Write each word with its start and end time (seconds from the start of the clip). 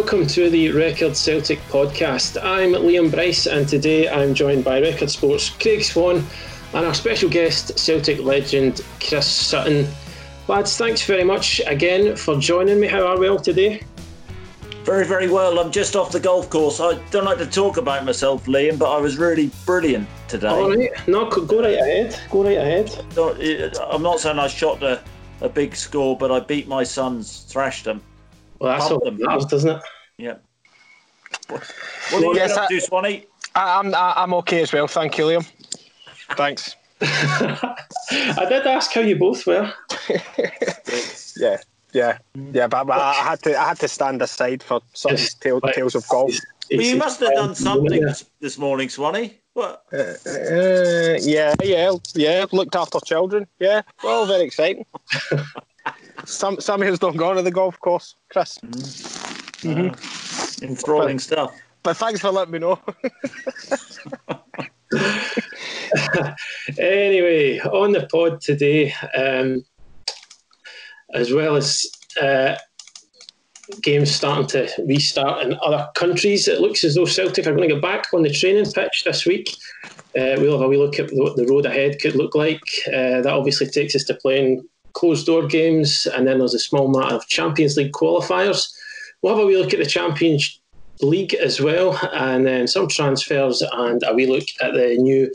welcome 0.00 0.26
to 0.26 0.48
the 0.48 0.72
Record 0.72 1.14
Celtic 1.14 1.58
podcast. 1.68 2.42
I'm 2.42 2.72
Liam 2.72 3.10
Bryce, 3.10 3.46
and 3.46 3.68
today 3.68 4.08
I'm 4.08 4.32
joined 4.32 4.64
by 4.64 4.80
Record 4.80 5.10
Sports 5.10 5.50
Craig 5.50 5.84
Swan 5.84 6.24
and 6.72 6.86
our 6.86 6.94
special 6.94 7.28
guest, 7.28 7.78
Celtic 7.78 8.18
legend 8.20 8.80
Chris 8.98 9.26
Sutton. 9.26 9.86
Lads, 10.48 10.78
thanks 10.78 11.04
very 11.04 11.22
much 11.22 11.60
again 11.66 12.16
for 12.16 12.38
joining 12.38 12.80
me. 12.80 12.86
How 12.86 13.06
are 13.08 13.18
we 13.18 13.28
all 13.28 13.38
today? 13.38 13.82
Very, 14.84 15.06
very 15.06 15.28
well. 15.28 15.58
I'm 15.58 15.70
just 15.70 15.94
off 15.94 16.12
the 16.12 16.20
golf 16.20 16.48
course. 16.48 16.80
I 16.80 16.94
don't 17.10 17.26
like 17.26 17.36
to 17.36 17.46
talk 17.46 17.76
about 17.76 18.06
myself, 18.06 18.46
Liam, 18.46 18.78
but 18.78 18.90
I 18.90 18.98
was 18.98 19.18
really 19.18 19.50
brilliant 19.66 20.08
today. 20.28 20.48
All 20.48 20.70
right, 20.70 20.90
no, 21.08 21.28
go 21.28 21.60
right 21.60 21.78
ahead. 21.78 22.18
Go 22.30 22.42
right 22.42 22.56
ahead. 22.56 22.90
I'm 23.90 24.02
not 24.02 24.18
saying 24.18 24.38
I 24.38 24.46
shot 24.48 24.82
a, 24.82 25.02
a 25.42 25.48
big 25.50 25.76
score, 25.76 26.16
but 26.16 26.32
I 26.32 26.40
beat 26.40 26.68
my 26.68 26.84
sons, 26.84 27.44
thrashed 27.50 27.84
them. 27.84 28.00
Well, 28.60 28.78
that's 28.78 28.90
all 28.90 29.00
that 29.00 29.18
matters, 29.18 29.44
doesn't 29.46 29.70
it? 29.70 29.82
Yeah. 30.20 30.36
What, 31.48 31.62
what 32.10 32.22
are 32.22 32.26
you 32.26 32.34
yes, 32.34 32.56
up 32.56 32.68
to, 32.68 32.80
Swanee? 32.80 33.24
I'm 33.54 33.94
I'm 33.94 34.34
okay 34.34 34.62
as 34.62 34.72
well, 34.72 34.86
thank 34.86 35.16
you, 35.16 35.24
Liam. 35.24 35.50
Thanks. 36.36 36.76
I 37.00 38.46
did 38.48 38.66
ask 38.66 38.92
how 38.92 39.00
you 39.00 39.16
both 39.16 39.46
were. 39.46 39.72
yeah, 41.38 41.56
yeah, 41.92 42.18
yeah, 42.52 42.66
but, 42.66 42.84
but, 42.84 42.98
I 42.98 43.14
had 43.14 43.42
to 43.44 43.58
I 43.58 43.68
had 43.68 43.78
to 43.78 43.88
stand 43.88 44.20
aside 44.20 44.62
for 44.62 44.82
some 44.92 45.16
tale, 45.40 45.60
tales 45.60 45.94
of 45.94 46.06
golf. 46.08 46.34
Well, 46.70 46.82
you 46.82 46.96
must 46.96 47.20
have 47.20 47.32
done 47.32 47.54
something 47.54 48.04
this 48.40 48.58
morning, 48.58 48.90
Swanee. 48.90 49.38
What? 49.54 49.82
Uh, 49.92 50.14
uh, 50.26 51.18
yeah, 51.22 51.54
yeah, 51.62 51.92
yeah. 52.14 52.44
Looked 52.52 52.76
after 52.76 53.00
children. 53.00 53.46
Yeah, 53.58 53.82
well, 54.04 54.26
very 54.26 54.44
exciting. 54.44 54.84
some 56.26 56.60
some 56.60 56.82
who's 56.82 57.00
not 57.00 57.16
gone 57.16 57.36
to 57.36 57.42
the 57.42 57.50
golf 57.50 57.80
course, 57.80 58.14
Chris. 58.28 58.58
Mm. 58.58 59.29
Mm-hmm. 59.62 60.64
Uh, 60.64 60.68
enthralling 60.68 61.16
but, 61.16 61.22
stuff. 61.22 61.54
But 61.82 61.96
thanks 61.96 62.20
for 62.20 62.30
letting 62.30 62.52
me 62.52 62.58
know. 62.58 62.78
anyway, 66.78 67.58
on 67.60 67.92
the 67.92 68.06
pod 68.10 68.40
today, 68.40 68.92
um, 69.16 69.64
as 71.14 71.32
well 71.32 71.56
as 71.56 71.86
uh, 72.20 72.56
games 73.82 74.10
starting 74.10 74.46
to 74.48 74.68
restart 74.86 75.46
in 75.46 75.58
other 75.62 75.88
countries, 75.94 76.48
it 76.48 76.60
looks 76.60 76.84
as 76.84 76.94
though 76.96 77.04
Celtic 77.04 77.46
are 77.46 77.54
going 77.54 77.68
to 77.68 77.74
get 77.74 77.82
back 77.82 78.06
on 78.12 78.22
the 78.22 78.30
training 78.30 78.70
pitch 78.72 79.04
this 79.04 79.24
week. 79.24 79.56
Uh, 80.18 80.34
we'll 80.38 80.58
have 80.58 80.62
a 80.62 80.68
wee 80.68 80.76
look 80.76 80.98
at 80.98 81.10
what 81.12 81.36
the 81.36 81.46
road 81.46 81.66
ahead 81.66 82.00
could 82.00 82.16
look 82.16 82.34
like. 82.34 82.60
Uh, 82.88 83.22
that 83.22 83.26
obviously 83.26 83.66
takes 83.66 83.94
us 83.94 84.04
to 84.04 84.14
playing 84.14 84.66
closed 84.92 85.26
door 85.26 85.46
games, 85.46 86.06
and 86.14 86.26
then 86.26 86.38
there's 86.38 86.54
a 86.54 86.58
small 86.58 86.88
matter 86.88 87.14
of 87.14 87.26
Champions 87.28 87.76
League 87.76 87.92
qualifiers. 87.92 88.72
We'll 89.22 89.34
have 89.34 89.44
a 89.44 89.46
wee 89.46 89.56
look 89.56 89.72
at 89.72 89.78
the 89.78 89.86
Champions 89.86 90.60
League 91.02 91.34
as 91.34 91.60
well, 91.60 91.98
and 92.12 92.46
then 92.46 92.66
some 92.66 92.88
transfers 92.88 93.62
and 93.62 94.02
a 94.06 94.14
wee 94.14 94.26
look 94.26 94.46
at 94.60 94.74
the 94.74 94.96
new. 94.98 95.32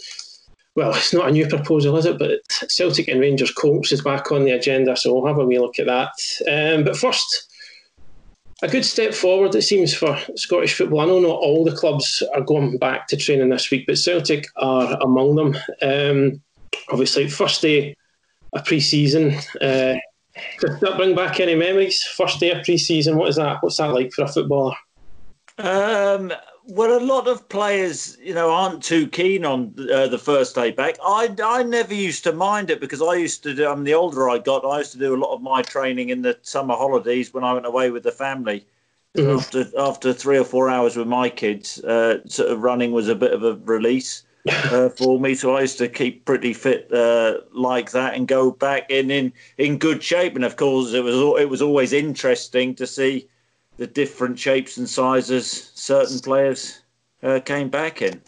Well, 0.76 0.94
it's 0.94 1.14
not 1.14 1.30
a 1.30 1.32
new 1.32 1.48
proposal, 1.48 1.96
is 1.98 2.06
it? 2.06 2.20
But 2.20 2.42
Celtic 2.70 3.08
and 3.08 3.22
Rangers 3.22 3.52
Colts 3.52 3.92
is 3.92 4.02
back 4.02 4.32
on 4.32 4.44
the 4.44 4.52
agenda, 4.52 4.98
so 4.98 5.14
we'll 5.14 5.26
have 5.28 5.38
a 5.38 5.46
wee 5.46 5.60
look 5.60 5.80
at 5.80 5.86
that. 5.86 6.12
Um, 6.52 6.84
but 6.84 6.98
first, 6.98 7.48
a 8.62 8.68
good 8.68 8.86
step 8.86 9.14
forward, 9.14 9.56
it 9.56 9.62
seems, 9.62 9.94
for 9.94 10.18
Scottish 10.36 10.74
football. 10.74 11.00
I 11.02 11.06
know 11.06 11.20
not 11.20 11.40
all 11.40 11.64
the 11.64 11.76
clubs 11.76 12.22
are 12.34 12.42
going 12.42 12.78
back 12.78 13.08
to 13.08 13.18
training 13.18 13.50
this 13.50 13.72
week, 13.72 13.86
but 13.86 13.98
Celtic 13.98 14.48
are 14.58 14.98
among 15.02 15.36
them. 15.36 15.58
Um, 15.82 16.42
obviously, 16.90 17.30
first 17.30 17.62
day 17.62 17.96
of 18.54 18.66
pre-season. 18.66 19.36
Uh, 19.62 19.96
does 20.60 20.80
that 20.80 20.98
bring 20.98 21.16
back 21.16 21.40
any 21.40 21.56
memories? 21.56 22.04
First 22.04 22.40
day 22.40 22.52
of 22.52 22.64
pre-season, 22.64 23.18
what 23.18 23.30
is 23.30 23.36
that? 23.38 23.62
What's 23.62 23.78
that 23.78 23.94
like 23.94 24.12
for 24.12 24.24
a 24.24 24.28
footballer? 24.28 24.76
Um, 25.58 26.34
well, 26.68 26.98
a 26.98 27.04
lot 27.04 27.28
of 27.28 27.48
players, 27.50 28.18
you 28.22 28.34
know, 28.34 28.52
aren't 28.52 28.84
too 28.84 29.08
keen 29.08 29.46
on 29.46 29.74
uh, 29.94 30.08
the 30.08 30.18
first 30.18 30.56
day 30.56 30.72
back. 30.72 30.98
I, 31.04 31.34
I 31.44 31.64
never 31.64 31.94
used 31.94 32.24
to 32.24 32.34
mind 32.34 32.70
it 32.70 32.80
because 32.80 33.02
I 33.02 33.16
used 33.16 33.44
to 33.44 33.54
do. 33.54 33.68
I 33.68 33.76
mean, 33.76 33.84
the 33.84 33.94
older 33.94 34.30
I 34.30 34.40
got, 34.40 34.66
I 34.66 34.80
used 34.80 34.92
to 34.94 34.98
do 34.98 35.16
a 35.16 35.18
lot 35.18 35.34
of 35.34 35.42
my 35.42 35.62
training 35.62 36.10
in 36.10 36.22
the 36.22 36.38
summer 36.42 36.76
holidays 36.76 37.34
when 37.34 37.44
I 37.44 37.54
went 37.54 37.66
away 37.66 37.92
with 37.92 38.04
the 38.04 38.12
family. 38.12 38.66
Mm-hmm. 39.16 39.38
After 39.38 39.80
after 39.80 40.14
three 40.14 40.38
or 40.38 40.44
four 40.44 40.70
hours 40.70 40.98
with 40.98 41.08
my 41.08 41.30
kids, 41.30 41.82
uh, 41.86 42.20
sort 42.28 42.50
of 42.50 42.62
running 42.62 42.92
was 42.92 43.08
a 43.08 43.16
bit 43.16 43.32
of 43.32 43.44
a 43.44 43.54
release 43.64 44.24
uh, 44.48 44.90
for 44.90 45.20
me. 45.20 45.36
So 45.36 45.56
I 45.56 45.62
used 45.62 45.78
to 45.80 45.88
keep 45.88 46.26
pretty 46.26 46.54
fit 46.54 46.92
uh, 46.92 47.40
like 47.54 47.92
that 47.92 48.16
and 48.16 48.28
go 48.28 48.52
back 48.52 48.90
in, 48.90 49.12
in 49.12 49.34
in 49.58 49.78
good 49.78 50.04
shape. 50.04 50.36
And 50.36 50.46
of 50.46 50.56
course, 50.56 50.94
it 50.94 51.04
was 51.04 51.16
it 51.42 51.50
was 51.50 51.62
always 51.62 51.94
interesting 51.94 52.76
to 52.76 52.88
see 52.88 53.28
the 53.78 53.88
different 53.88 54.40
shapes 54.40 54.78
and 54.78 54.90
sizes 54.90 55.72
certain 55.76 56.20
players 56.20 56.82
uh, 57.24 57.40
came 57.44 57.70
back 57.70 58.02
in. 58.02 58.22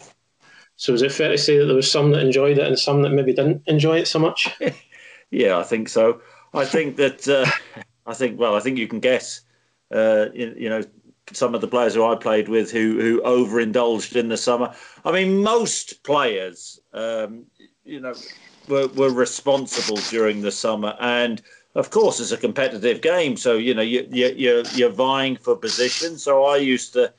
So 0.76 0.92
is 0.92 1.02
it 1.02 1.12
fair 1.12 1.30
to 1.30 1.38
say 1.38 1.58
that 1.58 1.66
there 1.66 1.74
was 1.74 1.90
some 1.90 2.12
that 2.12 2.24
enjoyed 2.24 2.58
it 2.58 2.66
and 2.66 2.78
some 2.78 3.02
that 3.02 3.10
maybe 3.10 3.32
didn't 3.32 3.62
enjoy 3.66 3.98
it 3.98 4.06
so 4.06 4.18
much? 4.18 4.48
yeah, 5.30 5.58
I 5.58 5.64
think 5.64 5.88
so. 5.88 6.20
I 6.54 6.64
think 6.64 6.96
that 6.96 7.26
uh, 7.28 7.50
I 8.06 8.14
think 8.14 8.38
well, 8.38 8.54
I 8.54 8.60
think 8.60 8.78
you 8.78 8.88
can 8.88 9.00
guess. 9.00 9.42
Uh, 9.90 10.26
you, 10.34 10.54
you, 10.56 10.68
know, 10.68 10.82
some 11.32 11.54
of 11.54 11.60
the 11.60 11.68
players 11.68 11.94
who 11.94 12.04
I 12.04 12.14
played 12.14 12.48
with 12.48 12.70
who 12.70 13.00
who 13.00 13.22
overindulged 13.22 14.16
in 14.16 14.28
the 14.28 14.36
summer. 14.36 14.74
I 15.04 15.12
mean, 15.12 15.42
most 15.42 16.02
players, 16.02 16.80
um, 16.92 17.44
you 17.84 18.00
know, 18.00 18.14
were, 18.68 18.88
were 18.88 19.12
responsible 19.12 19.96
during 20.10 20.42
the 20.42 20.52
summer 20.52 20.96
and 21.00 21.42
of 21.74 21.90
course, 21.90 22.18
it's 22.18 22.32
a 22.32 22.36
competitive 22.36 23.02
game. 23.02 23.36
So, 23.36 23.56
you 23.56 23.72
know, 23.72 23.82
you, 23.82 24.06
you, 24.10 24.34
you're, 24.36 24.64
you're 24.74 24.90
vying 24.90 25.36
for 25.36 25.54
position. 25.54 26.18
So 26.18 26.44
I 26.44 26.56
used 26.56 26.92
to, 26.94 27.12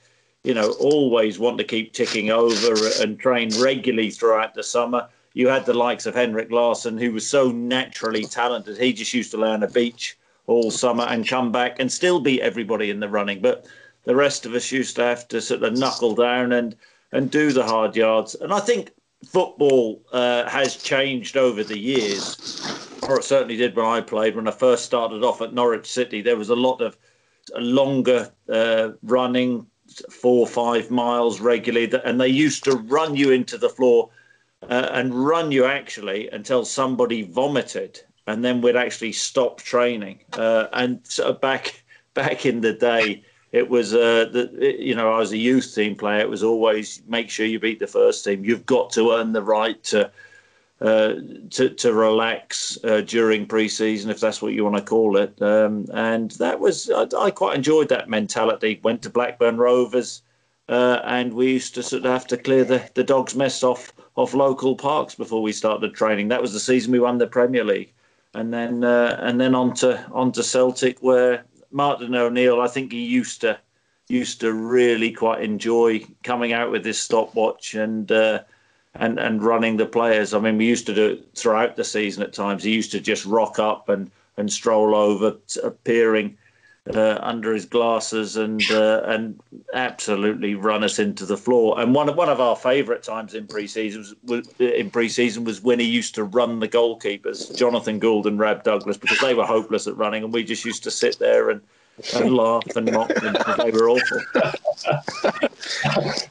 you 0.43 0.53
know, 0.53 0.71
always 0.73 1.39
want 1.39 1.57
to 1.59 1.63
keep 1.63 1.93
ticking 1.93 2.29
over 2.29 2.75
and 2.99 3.17
train 3.17 3.51
regularly 3.57 4.09
throughout 4.09 4.55
the 4.55 4.63
summer. 4.63 5.07
You 5.33 5.47
had 5.47 5.65
the 5.65 5.73
likes 5.73 6.05
of 6.05 6.15
Henrik 6.15 6.51
Larsson, 6.51 6.97
who 6.97 7.13
was 7.13 7.25
so 7.25 7.51
naturally 7.51 8.25
talented. 8.25 8.77
He 8.77 8.91
just 8.91 9.13
used 9.13 9.31
to 9.31 9.37
lay 9.37 9.49
on 9.49 9.63
a 9.63 9.69
beach 9.69 10.17
all 10.47 10.71
summer 10.71 11.03
and 11.03 11.27
come 11.27 11.51
back 11.51 11.79
and 11.79 11.91
still 11.91 12.19
beat 12.19 12.41
everybody 12.41 12.89
in 12.89 12.99
the 12.99 13.07
running. 13.07 13.39
But 13.41 13.67
the 14.09 14.15
rest 14.15 14.47
of 14.47 14.55
us 14.55 14.71
used 14.71 14.95
to 14.95 15.03
have 15.03 15.27
to 15.27 15.39
sort 15.39 15.61
of 15.61 15.77
knuckle 15.77 16.15
down 16.15 16.51
and, 16.51 16.75
and 17.11 17.29
do 17.29 17.51
the 17.51 17.63
hard 17.63 17.95
yards. 17.95 18.33
And 18.33 18.51
I 18.51 18.59
think 18.59 18.89
football 19.23 20.01
uh, 20.11 20.49
has 20.49 20.77
changed 20.77 21.37
over 21.37 21.63
the 21.63 21.77
years 21.77 22.59
or 23.07 23.19
it 23.19 23.23
certainly 23.23 23.55
did 23.55 23.75
when 23.75 23.85
I 23.85 24.01
played. 24.01 24.35
When 24.35 24.47
I 24.47 24.51
first 24.51 24.83
started 24.83 25.23
off 25.23 25.41
at 25.41 25.53
Norwich 25.53 25.85
City, 25.85 26.23
there 26.23 26.37
was 26.37 26.49
a 26.49 26.55
lot 26.55 26.81
of 26.81 26.97
longer 27.55 28.31
uh, 28.51 28.89
running, 29.03 29.67
four 30.09 30.39
or 30.39 30.47
five 30.47 30.89
miles 30.89 31.39
regularly, 31.39 31.91
and 32.03 32.19
they 32.19 32.29
used 32.29 32.63
to 32.63 32.77
run 32.77 33.15
you 33.15 33.29
into 33.29 33.59
the 33.59 33.69
floor 33.69 34.09
uh, 34.63 34.89
and 34.91 35.13
run 35.13 35.51
you 35.51 35.65
actually 35.65 36.29
until 36.29 36.65
somebody 36.65 37.21
vomited, 37.21 37.99
and 38.25 38.43
then 38.43 38.59
we'd 38.59 38.75
actually 38.75 39.11
stop 39.11 39.61
training. 39.61 40.19
Uh, 40.33 40.65
and 40.73 41.07
back 41.41 41.83
back 42.15 42.45
in 42.45 42.61
the 42.61 42.73
day. 42.73 43.23
It 43.51 43.67
was, 43.67 43.93
uh, 43.93 44.29
the, 44.31 44.75
you 44.79 44.93
know, 44.93 45.11
I 45.11 45.17
was 45.17 45.31
a 45.31 45.37
youth 45.37 45.73
team 45.73 45.95
player. 45.95 46.19
It 46.19 46.29
was 46.29 46.43
always 46.43 47.01
make 47.07 47.29
sure 47.29 47.45
you 47.45 47.59
beat 47.59 47.79
the 47.79 47.87
first 47.87 48.23
team. 48.23 48.45
You've 48.45 48.65
got 48.65 48.91
to 48.91 49.13
earn 49.13 49.33
the 49.33 49.41
right 49.41 49.83
to 49.85 50.11
uh, 50.81 51.15
to, 51.49 51.69
to 51.69 51.93
relax 51.93 52.77
uh, 52.85 53.01
during 53.01 53.45
pre-season, 53.45 54.09
if 54.09 54.21
that's 54.21 54.41
what 54.41 54.53
you 54.53 54.63
want 54.63 54.77
to 54.77 54.81
call 54.81 55.17
it. 55.17 55.41
Um, 55.41 55.85
and 55.93 56.31
that 56.31 56.57
was 56.57 56.89
I, 56.89 57.05
I, 57.19 57.31
quite 57.31 57.57
enjoyed 57.57 57.89
that 57.89 58.07
mentality. 58.07 58.79
Went 58.81 59.01
to 59.01 59.09
Blackburn 59.09 59.57
Rovers, 59.57 60.21
uh, 60.69 61.01
and 61.03 61.33
we 61.33 61.51
used 61.51 61.75
to 61.75 61.83
sort 61.83 62.05
of 62.05 62.11
have 62.13 62.27
to 62.27 62.37
clear 62.37 62.63
the, 62.63 62.89
the 62.93 63.03
dogs' 63.03 63.35
mess 63.35 63.61
off 63.61 63.91
off 64.15 64.33
local 64.33 64.75
parks 64.75 65.15
before 65.15 65.41
we 65.41 65.51
started 65.51 65.93
training. 65.93 66.29
That 66.29 66.41
was 66.41 66.53
the 66.53 66.59
season 66.61 66.93
we 66.93 66.99
won 66.99 67.17
the 67.17 67.27
Premier 67.27 67.65
League, 67.65 67.93
and 68.33 68.53
then 68.53 68.85
uh, 68.85 69.19
and 69.21 69.41
then 69.41 69.55
on 69.55 69.73
to 69.75 70.05
on 70.13 70.31
to 70.31 70.43
Celtic, 70.43 70.99
where 70.99 71.43
Martin 71.71 72.15
O'Neill, 72.15 72.61
I 72.61 72.67
think 72.67 72.91
he 72.91 73.05
used 73.05 73.41
to 73.41 73.59
used 74.07 74.41
to 74.41 74.53
really 74.53 75.11
quite 75.11 75.43
enjoy 75.43 76.03
coming 76.23 76.51
out 76.51 76.71
with 76.71 76.83
his 76.83 76.99
stopwatch 76.99 77.75
and 77.75 78.11
uh, 78.11 78.41
and 78.95 79.19
and 79.19 79.43
running 79.43 79.77
the 79.77 79.85
players. 79.85 80.33
I 80.33 80.39
mean, 80.39 80.57
we 80.57 80.65
used 80.65 80.87
to 80.87 80.95
do 80.95 81.07
it 81.07 81.27
throughout 81.35 81.75
the 81.75 81.83
season 81.83 82.23
at 82.23 82.33
times. 82.33 82.63
He 82.63 82.71
used 82.71 82.91
to 82.91 82.99
just 82.99 83.25
rock 83.25 83.59
up 83.59 83.89
and 83.89 84.09
and 84.37 84.51
stroll 84.51 84.95
over, 84.95 85.37
appearing 85.63 86.37
uh, 86.95 87.19
under 87.21 87.53
his 87.53 87.65
glasses 87.65 88.37
and 88.37 88.61
uh, 88.71 89.01
and 89.05 89.39
absolutely 89.73 90.55
run 90.55 90.83
us 90.83 90.99
into 90.99 91.25
the 91.25 91.37
floor. 91.37 91.79
And 91.79 91.93
one 91.93 92.09
of 92.09 92.15
one 92.15 92.29
of 92.29 92.39
our 92.39 92.55
favourite 92.55 93.03
times 93.03 93.33
in 93.33 93.47
pre-season 93.47 94.01
was, 94.01 94.15
was 94.23 94.47
in 94.59 94.89
pre-season 94.89 95.43
was 95.43 95.61
when 95.61 95.79
he 95.79 95.85
used 95.85 96.15
to 96.15 96.23
run 96.23 96.59
the 96.59 96.67
goalkeepers, 96.67 97.55
Jonathan 97.55 97.99
Gould 97.99 98.27
and 98.27 98.39
Rab 98.39 98.63
Douglas, 98.63 98.97
because 98.97 99.19
they 99.19 99.33
were 99.33 99.45
hopeless 99.45 99.87
at 99.87 99.97
running, 99.97 100.23
and 100.23 100.33
we 100.33 100.43
just 100.43 100.65
used 100.65 100.83
to 100.83 100.91
sit 100.91 101.19
there 101.19 101.49
and 101.49 101.61
and 102.15 102.33
laugh 102.33 102.63
and 102.75 102.91
mock 102.91 103.13
them 103.13 103.33
because 103.33 103.57
they 103.57 103.71
were 103.71 103.89
awful. 103.89 104.21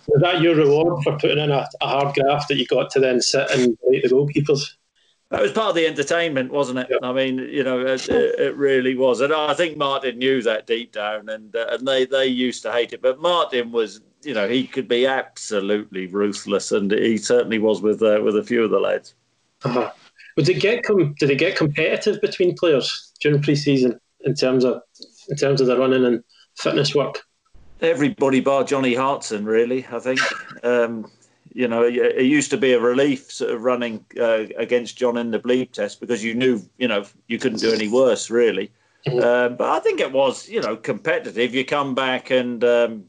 Was 0.08 0.22
that 0.22 0.40
your 0.40 0.56
reward 0.56 1.02
for 1.05 1.19
putting 1.19 1.38
in 1.38 1.50
a, 1.50 1.69
a, 1.81 1.87
hard 1.87 2.14
graft 2.14 2.49
that 2.49 2.56
you 2.56 2.66
got 2.66 2.90
to 2.90 3.00
then 3.00 3.20
sit 3.20 3.50
and 3.50 3.76
rate 3.87 4.02
the 4.02 4.08
goalkeepers? 4.08 4.62
That 5.30 5.42
was 5.42 5.52
part 5.52 5.69
of 5.69 5.75
the 5.75 5.86
entertainment, 5.86 6.50
wasn't 6.50 6.78
it? 6.78 6.88
I 7.02 7.12
mean, 7.12 7.38
you 7.38 7.62
know, 7.62 7.80
it, 7.80 8.08
it, 8.08 8.56
really 8.56 8.96
was, 8.96 9.20
and 9.20 9.32
I 9.32 9.52
think 9.52 9.76
Martin 9.76 10.16
knew 10.16 10.40
that 10.42 10.66
deep 10.66 10.92
down, 10.92 11.28
and 11.28 11.54
uh, 11.54 11.66
and 11.70 11.86
they 11.86 12.06
they 12.06 12.26
used 12.26 12.62
to 12.62 12.72
hate 12.72 12.94
it. 12.94 13.02
But 13.02 13.20
Martin 13.20 13.70
was, 13.70 14.00
you 14.22 14.32
know, 14.32 14.48
he 14.48 14.66
could 14.66 14.88
be 14.88 15.06
absolutely 15.06 16.06
ruthless, 16.06 16.72
and 16.72 16.90
he 16.90 17.19
certainly 17.19 17.58
was 17.58 17.82
with 17.82 18.02
uh, 18.02 18.20
with 18.25 18.38
a 18.38 18.42
few 18.42 18.64
of 18.64 18.70
the 18.70 18.80
lads. 18.80 19.14
Uh-huh. 19.64 19.92
Would 20.36 20.48
it 20.48 20.60
get 20.60 20.82
com- 20.82 21.14
did 21.19 21.31
it 21.31 21.38
get 21.38 21.56
competitive 21.56 22.22
between 22.22 22.56
players 22.56 23.12
during 23.20 23.42
pre-season 23.42 24.00
in 24.20 24.34
terms 24.34 24.64
of 24.64 24.81
in 25.28 25.36
terms 25.36 25.60
of 25.60 25.66
the 25.66 25.76
running 25.76 26.06
and 26.06 26.24
fitness 26.56 26.94
work? 26.94 27.20
Everybody 27.82 28.40
bar 28.40 28.64
Johnny 28.64 28.94
Hartson, 28.94 29.44
really. 29.44 29.86
I 29.92 29.98
think. 29.98 30.20
Um, 30.64 31.10
you 31.58 31.66
know, 31.66 31.82
it 31.82 32.22
used 32.22 32.52
to 32.52 32.56
be 32.56 32.72
a 32.72 32.78
relief 32.78 33.32
sort 33.32 33.50
of 33.50 33.64
running 33.64 34.06
uh, 34.16 34.44
against 34.56 34.96
John 34.96 35.16
in 35.16 35.32
the 35.32 35.40
bleep 35.40 35.72
test 35.72 35.99
because 35.99 36.22
you 36.22 36.32
knew, 36.32 36.62
you 36.78 36.87
know, 36.87 37.05
you 37.26 37.37
couldn't 37.37 37.58
do 37.58 37.72
any 37.72 37.88
worse, 37.88 38.31
really. 38.31 38.70
Mm-hmm. 39.08 39.19
Uh, 39.19 39.49
but 39.56 39.69
I 39.69 39.81
think 39.81 39.99
it 39.99 40.12
was, 40.12 40.49
you 40.49 40.62
know, 40.62 40.76
competitive. 40.76 41.52
You 41.52 41.64
come 41.64 41.96
back 41.96 42.31
and, 42.31 42.62
um, 42.62 43.06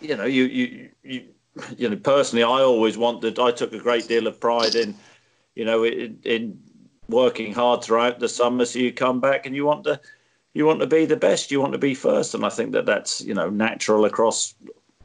you 0.00 0.16
know, 0.16 0.24
you, 0.24 0.46
you, 0.46 0.88
you, 1.04 1.24
you 1.76 1.88
know, 1.88 1.94
personally, 1.94 2.42
I 2.42 2.62
always 2.62 2.98
wanted, 2.98 3.38
I 3.38 3.52
took 3.52 3.72
a 3.72 3.78
great 3.78 4.08
deal 4.08 4.26
of 4.26 4.40
pride 4.40 4.74
in, 4.74 4.96
you 5.54 5.64
know, 5.64 5.84
in, 5.84 6.18
in 6.24 6.58
working 7.08 7.54
hard 7.54 7.84
throughout 7.84 8.18
the 8.18 8.28
summer. 8.28 8.64
So 8.64 8.80
you 8.80 8.92
come 8.92 9.20
back 9.20 9.46
and 9.46 9.54
you 9.54 9.64
want 9.64 9.84
to, 9.84 10.00
you 10.52 10.66
want 10.66 10.80
to 10.80 10.88
be 10.88 11.04
the 11.04 11.16
best. 11.16 11.52
You 11.52 11.60
want 11.60 11.74
to 11.74 11.78
be 11.78 11.94
first, 11.94 12.34
and 12.34 12.44
I 12.44 12.48
think 12.48 12.72
that 12.72 12.86
that's 12.86 13.20
you 13.20 13.34
know 13.34 13.48
natural 13.48 14.06
across 14.06 14.54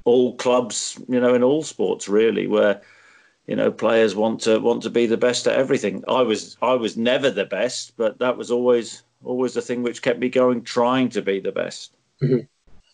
all 0.06 0.36
clubs, 0.36 1.00
you 1.08 1.20
know, 1.20 1.34
in 1.34 1.44
all 1.44 1.64
sports 1.64 2.08
really, 2.08 2.48
where 2.48 2.82
you 3.48 3.56
know 3.56 3.72
players 3.72 4.16
want 4.16 4.42
to 4.42 4.60
want 4.60 4.84
to 4.84 4.90
be 4.90 5.06
the 5.06 5.18
best 5.18 5.48
at 5.48 5.56
everything. 5.56 6.04
I 6.08 6.22
was 6.22 6.58
I 6.62 6.74
was 6.74 6.98
never 6.98 7.30
the 7.30 7.46
best, 7.46 7.96
but 7.98 8.20
that 8.20 8.38
was 8.38 8.52
always 8.52 9.04
always 9.24 9.54
the 9.54 9.62
thing 9.62 9.84
which 9.84 10.02
kept 10.02 10.20
me 10.20 10.30
going, 10.30 10.64
trying 10.64 11.10
to 11.10 11.22
be 11.22 11.40
the 11.40 11.52
best. 11.52 11.96
Mm-hmm. 12.22 12.46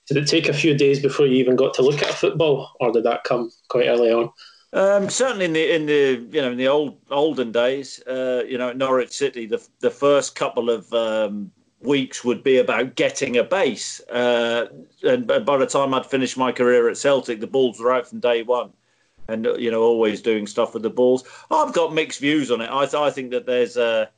Did 0.08 0.18
it 0.18 0.28
take 0.28 0.50
a 0.50 0.54
few 0.54 0.76
days 0.76 1.00
before 1.00 1.28
you 1.28 1.36
even 1.36 1.56
got 1.56 1.74
to 1.76 1.84
look 1.84 2.02
at 2.02 2.14
football, 2.14 2.72
or 2.80 2.92
did 2.92 3.04
that 3.04 3.24
come 3.24 3.52
quite 3.68 3.88
early 3.88 4.12
on? 4.12 4.32
Um, 4.72 5.10
certainly 5.10 5.46
in 5.46 5.54
the 5.54 5.76
in 5.76 5.86
the 5.86 6.28
you 6.32 6.42
know 6.42 6.52
in 6.52 6.58
the 6.58 6.68
old 6.68 6.98
olden 7.10 7.52
days, 7.52 8.00
uh, 8.08 8.44
you 8.48 8.58
know, 8.58 8.70
at 8.70 8.78
Norwich 8.78 9.12
City, 9.12 9.46
the 9.46 9.66
the 9.80 9.90
first 9.90 10.36
couple 10.36 10.70
of 10.70 10.92
um, 10.94 11.52
weeks 11.82 12.24
would 12.24 12.44
be 12.44 12.58
about 12.58 12.96
getting 12.96 13.38
a 13.38 13.44
base. 13.44 14.02
Uh, 14.10 14.68
and 15.04 15.28
by 15.28 15.58
the 15.58 15.66
time 15.66 15.94
I'd 15.94 16.06
finished 16.06 16.38
my 16.38 16.52
career 16.52 16.90
at 16.90 16.98
Celtic, 16.98 17.40
the 17.40 17.48
balls 17.48 17.80
were 17.80 17.92
out 17.92 18.08
from 18.08 18.20
day 18.20 18.44
one. 18.44 18.72
And, 19.28 19.46
you 19.60 19.70
know, 19.70 19.84
always 19.84 20.22
doing 20.22 20.48
stuff 20.48 20.74
with 20.74 20.82
the 20.82 20.90
balls. 20.90 21.24
I've 21.52 21.72
got 21.74 21.94
mixed 21.94 22.20
views 22.20 22.50
on 22.50 22.62
it. 22.62 22.68
I, 22.68 22.88
I 23.06 23.12
think 23.12 23.30
that 23.30 23.46
there's 23.46 23.78
a, 23.78 24.10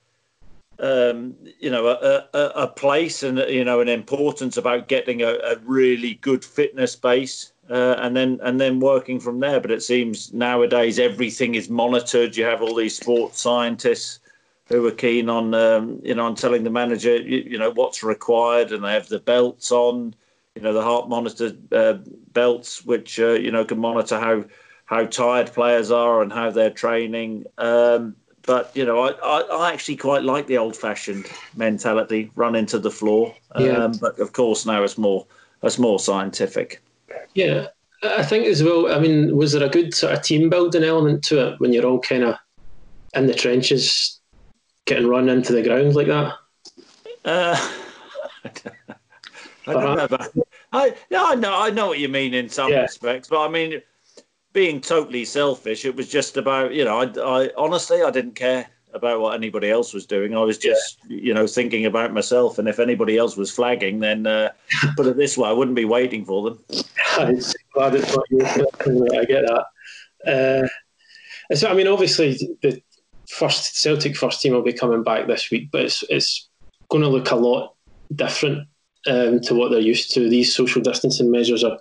um, 0.79 1.35
you 1.59 1.69
know, 1.69 1.87
a, 1.87 2.27
a, 2.33 2.45
a, 2.55 2.67
place 2.67 3.21
and, 3.21 3.37
you 3.39 3.65
know, 3.65 3.81
an 3.81 3.89
importance 3.89 4.55
about 4.55 4.87
getting 4.87 5.21
a, 5.21 5.33
a 5.33 5.57
really 5.65 6.13
good 6.15 6.45
fitness 6.45 6.95
base. 6.95 7.51
Uh, 7.69 7.95
and 7.99 8.15
then 8.17 8.39
and 8.43 8.59
then 8.59 8.79
working 8.79 9.19
from 9.19 9.39
there. 9.39 9.59
But 9.59 9.71
it 9.71 9.83
seems 9.83 10.33
nowadays 10.33 10.97
everything 10.97 11.55
is 11.55 11.69
monitored. 11.69 12.35
You 12.35 12.45
have 12.45 12.61
all 12.61 12.75
these 12.75 12.97
sports 12.97 13.39
scientists 13.39 14.20
who 14.71 14.81
were 14.81 14.91
keen 14.91 15.29
on 15.29 15.53
um, 15.53 15.99
you 16.03 16.15
know 16.15 16.25
on 16.25 16.35
telling 16.35 16.63
the 16.63 16.69
manager 16.69 17.15
you, 17.17 17.43
you, 17.45 17.57
know 17.57 17.71
what's 17.71 18.03
required, 18.03 18.71
and 18.71 18.83
they 18.83 18.93
have 18.93 19.07
the 19.07 19.19
belts 19.19 19.71
on, 19.71 20.15
you 20.55 20.61
know 20.61 20.73
the 20.73 20.81
heart 20.81 21.09
monitor 21.09 21.51
uh, 21.71 21.93
belts, 22.33 22.85
which 22.85 23.19
uh, 23.19 23.31
you 23.33 23.51
know 23.51 23.65
can 23.65 23.79
monitor 23.79 24.19
how 24.19 24.43
how 24.85 25.05
tired 25.05 25.51
players 25.53 25.91
are 25.91 26.21
and 26.21 26.33
how 26.33 26.51
they're 26.51 26.69
training. 26.69 27.45
Um, 27.57 28.15
but 28.43 28.71
you 28.75 28.85
know, 28.85 28.99
I, 28.99 29.11
I, 29.23 29.39
I, 29.41 29.73
actually 29.73 29.97
quite 29.97 30.23
like 30.23 30.47
the 30.47 30.57
old-fashioned 30.57 31.27
mentality, 31.55 32.31
run 32.35 32.55
into 32.55 32.79
the 32.79 32.91
floor. 32.91 33.35
Um, 33.51 33.65
yeah. 33.65 33.93
But 33.99 34.19
of 34.19 34.33
course, 34.33 34.65
now 34.65 34.83
it's 34.83 34.97
more 34.97 35.25
it's 35.63 35.79
more 35.79 35.99
scientific. 35.99 36.81
Yeah, 37.33 37.67
I 38.03 38.23
think 38.23 38.45
as 38.45 38.63
well. 38.63 38.91
I 38.91 38.99
mean, 38.99 39.35
was 39.35 39.53
there 39.53 39.63
a 39.63 39.69
good 39.69 39.93
sort 39.93 40.13
of 40.13 40.23
team 40.23 40.49
building 40.49 40.83
element 40.83 41.23
to 41.25 41.47
it 41.47 41.59
when 41.59 41.71
you're 41.71 41.85
all 41.85 41.99
kind 41.99 42.23
of 42.23 42.35
in 43.13 43.27
the 43.27 43.33
trenches 43.33 44.20
getting 44.85 45.07
run 45.07 45.29
into 45.29 45.53
the 45.53 45.63
ground 45.63 45.95
like 45.95 46.07
that? 46.07 46.33
Uh, 47.23 47.71
I 49.67 49.73
don't 49.73 49.95
know. 49.95 50.03
About, 50.03 50.33
I 50.71 50.95
yeah, 51.09 51.23
I 51.23 51.35
know 51.35 51.55
I 51.55 51.69
know 51.69 51.87
what 51.87 51.99
you 51.99 52.09
mean 52.09 52.33
in 52.33 52.49
some 52.49 52.71
yeah. 52.71 52.81
respects, 52.81 53.27
but 53.27 53.45
I 53.45 53.49
mean, 53.49 53.81
being 54.53 54.81
totally 54.81 55.25
selfish, 55.25 55.85
it 55.85 55.95
was 55.95 56.09
just 56.09 56.37
about 56.37 56.73
you 56.73 56.83
know. 56.83 56.99
I, 56.99 57.43
I 57.43 57.49
honestly 57.57 58.01
I 58.01 58.11
didn't 58.11 58.35
care 58.35 58.67
about 58.93 59.21
what 59.21 59.35
anybody 59.35 59.69
else 59.69 59.93
was 59.93 60.05
doing. 60.05 60.35
I 60.35 60.41
was 60.41 60.57
just 60.57 60.99
yeah. 61.07 61.17
you 61.17 61.33
know 61.33 61.47
thinking 61.47 61.85
about 61.85 62.13
myself, 62.13 62.57
and 62.57 62.67
if 62.67 62.79
anybody 62.79 63.17
else 63.17 63.37
was 63.37 63.51
flagging, 63.51 63.99
then 63.99 64.25
uh, 64.25 64.49
put 64.95 65.07
it 65.07 65.17
this 65.17 65.37
way, 65.37 65.49
I 65.49 65.53
wouldn't 65.53 65.75
be 65.75 65.85
waiting 65.85 66.25
for 66.25 66.49
them. 66.49 66.63
I'm 67.17 67.39
glad 67.73 67.95
it's 67.95 68.15
not 68.15 68.25
you. 68.29 68.45
I 68.45 69.25
get 69.25 69.45
that. 69.45 69.65
Uh, 70.25 71.55
so 71.55 71.69
I 71.69 71.73
mean, 71.73 71.87
obviously 71.87 72.57
the 72.61 72.81
first 73.31 73.77
Celtic 73.77 74.15
first 74.15 74.41
team 74.41 74.53
will 74.53 74.61
be 74.61 74.73
coming 74.73 75.03
back 75.03 75.27
this 75.27 75.49
week, 75.49 75.69
but 75.71 75.81
it's 75.81 76.03
it's 76.09 76.49
going 76.89 77.03
to 77.03 77.09
look 77.09 77.31
a 77.31 77.35
lot 77.35 77.73
different 78.13 78.67
um, 79.07 79.39
to 79.41 79.55
what 79.55 79.71
they're 79.71 79.79
used 79.79 80.13
to. 80.13 80.29
These 80.29 80.53
social 80.53 80.81
distancing 80.81 81.31
measures 81.31 81.63
are 81.63 81.79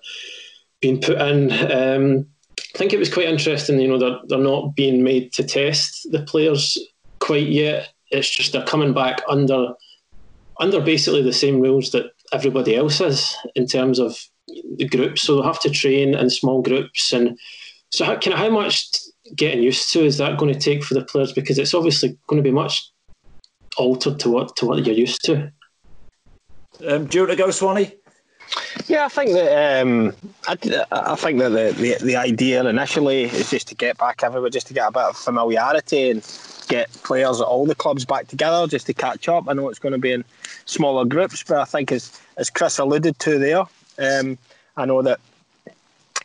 being 0.81 1.01
put 1.01 1.21
in. 1.21 1.53
Um, 1.71 2.27
I 2.75 2.79
think 2.79 2.93
it 2.93 2.99
was 2.99 3.13
quite 3.13 3.29
interesting. 3.29 3.81
You 3.81 3.89
know, 3.89 3.99
they're 3.99 4.19
they're 4.29 4.39
not 4.39 4.77
being 4.77 5.03
made 5.03 5.33
to 5.35 5.45
test 5.45 6.07
the 6.13 6.23
players 6.23 6.79
quite 7.19 7.49
yet. 7.49 7.93
It's 8.11 8.31
just 8.31 8.53
they're 8.53 8.65
coming 8.65 8.95
back 8.95 9.21
under 9.29 9.75
under 10.61 10.81
basically 10.81 11.23
the 11.23 11.33
same 11.33 11.61
rules 11.61 11.91
that 11.91 12.13
everybody 12.33 12.77
else 12.77 13.01
is 13.01 13.37
in 13.57 13.67
terms 13.67 13.99
of 13.99 14.17
the 14.77 14.89
groups. 14.89 15.23
So 15.23 15.35
they'll 15.35 15.45
have 15.45 15.61
to 15.63 15.71
train 15.71 16.15
in 16.15 16.31
small 16.31 16.63
groups 16.63 17.13
and. 17.13 17.39
So, 17.93 18.05
how, 18.05 18.13
of 18.13 18.23
how 18.23 18.51
much 18.51 18.89
getting 19.37 19.63
used 19.63 19.93
to 19.93 20.05
is 20.05 20.19
that 20.19 20.39
going 20.39 20.53
to 20.53 20.59
take 20.59 20.85
for 20.85 20.95
the 20.95 21.05
players 21.05 21.33
because 21.33 21.59
it's 21.59 21.75
obviously 21.75 22.17
going 22.27 22.43
to 22.43 22.49
be 22.49 22.53
much 22.53 22.91
altered 23.77 24.19
to 24.21 24.31
what 24.31 24.57
to 24.57 24.67
what 24.67 24.85
you're 24.85 24.95
used 24.95 25.25
to. 25.25 25.53
Um, 26.87 27.07
do 27.07 27.19
you 27.19 27.23
want 27.23 27.31
to 27.31 27.37
go, 27.37 27.51
Swanee? 27.51 27.93
Yeah, 28.87 29.05
I 29.05 29.09
think 29.09 29.33
that 29.33 29.83
um, 29.83 30.13
I, 30.49 30.57
I 30.91 31.15
think 31.15 31.39
that 31.39 31.51
the, 31.51 31.73
the 31.81 32.05
the 32.05 32.17
idea 32.17 32.65
initially 32.65 33.25
is 33.25 33.51
just 33.51 33.69
to 33.69 33.75
get 33.75 33.99
back 33.99 34.23
everybody, 34.23 34.51
just 34.51 34.67
to 34.69 34.75
get 34.75 34.89
a 34.89 34.93
bit 34.93 35.03
of 35.03 35.17
familiarity 35.17 36.11
and 36.11 36.39
get 36.69 36.93
players 37.05 37.41
at 37.41 37.47
all 37.47 37.67
the 37.67 37.75
clubs 37.75 38.05
back 38.05 38.27
together, 38.29 38.67
just 38.67 38.87
to 38.87 38.95
catch 38.95 39.29
up. 39.29 39.49
I 39.49 39.53
know 39.53 39.69
it's 39.69 39.79
going 39.79 39.93
to 39.93 39.99
be 39.99 40.13
in 40.13 40.25
smaller 40.65 41.05
groups, 41.05 41.45
but 41.45 41.59
I 41.59 41.65
think 41.65 41.93
as 41.93 42.19
as 42.37 42.51
Chris 42.51 42.79
alluded 42.79 43.19
to 43.21 43.39
there, 43.39 43.65
um, 43.99 44.39
I 44.77 44.87
know 44.87 45.03
that 45.03 45.21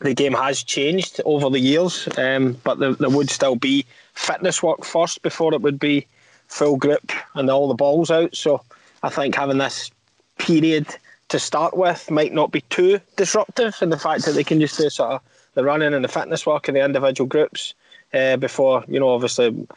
the 0.01 0.13
game 0.13 0.33
has 0.33 0.63
changed 0.63 1.21
over 1.25 1.49
the 1.49 1.59
years, 1.59 2.07
um, 2.17 2.57
but 2.63 2.79
there, 2.79 2.93
there, 2.95 3.09
would 3.09 3.29
still 3.29 3.55
be 3.55 3.85
fitness 4.13 4.61
work 4.61 4.83
first 4.83 5.21
before 5.21 5.53
it 5.53 5.61
would 5.61 5.79
be 5.79 6.05
full 6.47 6.77
grip 6.77 7.11
and 7.33 7.49
all 7.49 7.67
the 7.67 7.73
balls 7.73 8.11
out. 8.11 8.35
So 8.35 8.61
I 9.03 9.09
think 9.09 9.35
having 9.35 9.57
this 9.57 9.91
period 10.37 10.87
to 11.29 11.39
start 11.39 11.75
with 11.75 12.11
might 12.11 12.33
not 12.33 12.51
be 12.51 12.61
too 12.61 12.99
disruptive 13.15 13.75
in 13.81 13.89
the 13.89 13.99
fact 13.99 14.25
that 14.25 14.33
they 14.33 14.43
can 14.43 14.59
just 14.59 14.77
do 14.77 14.89
sort 14.89 15.13
of 15.13 15.21
the 15.53 15.63
running 15.63 15.93
and 15.93 16.03
the 16.03 16.09
fitness 16.09 16.45
work 16.45 16.67
in 16.67 16.75
the 16.75 16.83
individual 16.83 17.27
groups 17.27 17.73
uh, 18.13 18.37
before, 18.37 18.83
you 18.87 18.99
know, 18.99 19.09
obviously 19.09 19.67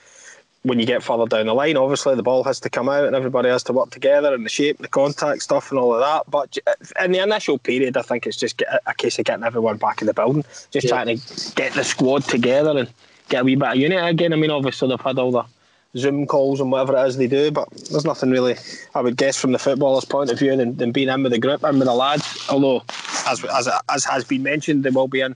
when 0.69 0.79
you 0.79 0.87
get 0.87 1.03
further 1.03 1.27
down 1.27 1.47
the 1.47 1.55
line, 1.55 1.77
obviously 1.77 2.15
the 2.15 2.23
ball 2.23 2.45
has 2.45 2.61
to 2.61 2.71
come 2.71 2.89
out 2.89 3.05
and 3.05 3.17
everybody 3.17 3.49
has 3.49 3.63
to 3.65 3.73
work 3.73 3.91
together 3.91 4.35
and 4.35 4.45
the 4.45 4.51
shape, 4.51 4.79
the 4.79 4.89
contact 4.89 5.43
stuff, 5.43 5.71
and 5.71 5.81
all 5.81 5.95
of 5.95 6.01
that. 6.01 6.31
But 6.31 6.57
uh, 6.67 7.05
in 7.05 7.13
the 7.13 7.23
initial 7.23 7.59
period, 7.59 7.97
I 7.97 8.03
think 8.03 8.27
it's 8.27 8.37
just 8.37 8.63
a 8.87 8.95
case 8.95 9.19
of 9.19 9.25
getting 9.25 9.45
everyone 9.45 9.79
back 9.79 10.01
in 10.01 10.07
the 10.07 10.15
building, 10.15 10.45
just 10.71 10.85
yeah. 10.87 10.91
trying 10.91 11.19
to 11.19 11.55
get 11.55 11.73
the 11.73 11.85
squad 11.85 12.25
together 12.25 12.79
and 12.79 12.89
get 13.29 13.43
a 13.43 13.45
wee 13.45 13.57
bit 13.57 13.69
of 13.69 13.77
unity 13.77 14.07
again. 14.07 14.33
I 14.33 14.37
mean, 14.37 14.51
obviously 14.51 14.89
they've 14.89 15.01
had 15.01 15.19
all 15.19 15.33
the 15.33 15.45
Zoom 15.97 16.27
calls 16.27 16.61
and 16.61 16.71
whatever 16.71 16.97
it 16.97 17.07
is 17.07 17.17
they 17.17 17.27
do, 17.27 17.51
but 17.51 17.69
there's 17.91 18.05
nothing 18.05 18.31
really, 18.31 18.57
I 18.95 19.01
would 19.01 19.17
guess, 19.17 19.41
from 19.41 19.53
the 19.53 19.59
footballer's 19.59 20.05
point 20.05 20.31
of 20.31 20.39
view 20.39 20.55
than, 20.57 20.77
than 20.77 20.93
being 20.93 21.09
in 21.09 21.23
with 21.23 21.33
the 21.33 21.39
group, 21.39 21.65
in 21.65 21.79
with 21.79 21.89
the 21.89 21.95
lads. 21.95 22.47
Although, 22.51 22.83
as, 23.27 23.45
as, 23.45 23.69
as 23.89 24.05
has 24.05 24.25
been 24.25 24.43
mentioned, 24.43 24.85
they 24.85 24.91
will 24.91 25.09
be 25.09 25.21
in 25.21 25.35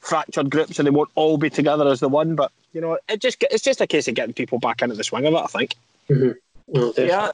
fractured 0.00 0.50
groups 0.50 0.78
and 0.78 0.86
they 0.86 0.90
won't 0.90 1.10
all 1.14 1.38
be 1.38 1.48
together 1.48 1.88
as 1.88 2.00
the 2.00 2.08
one. 2.08 2.34
But 2.34 2.52
you 2.74 2.80
know, 2.80 2.98
it 3.08 3.20
just 3.20 3.42
it's 3.50 3.62
just 3.62 3.80
a 3.80 3.86
case 3.86 4.08
of 4.08 4.14
getting 4.14 4.34
people 4.34 4.58
back 4.58 4.82
into 4.82 4.96
the 4.96 5.04
swing 5.04 5.24
of 5.24 5.32
it. 5.32 5.38
I 5.38 5.46
think. 5.46 5.74
Mm-hmm. 6.10 7.00
yeah, 7.00 7.30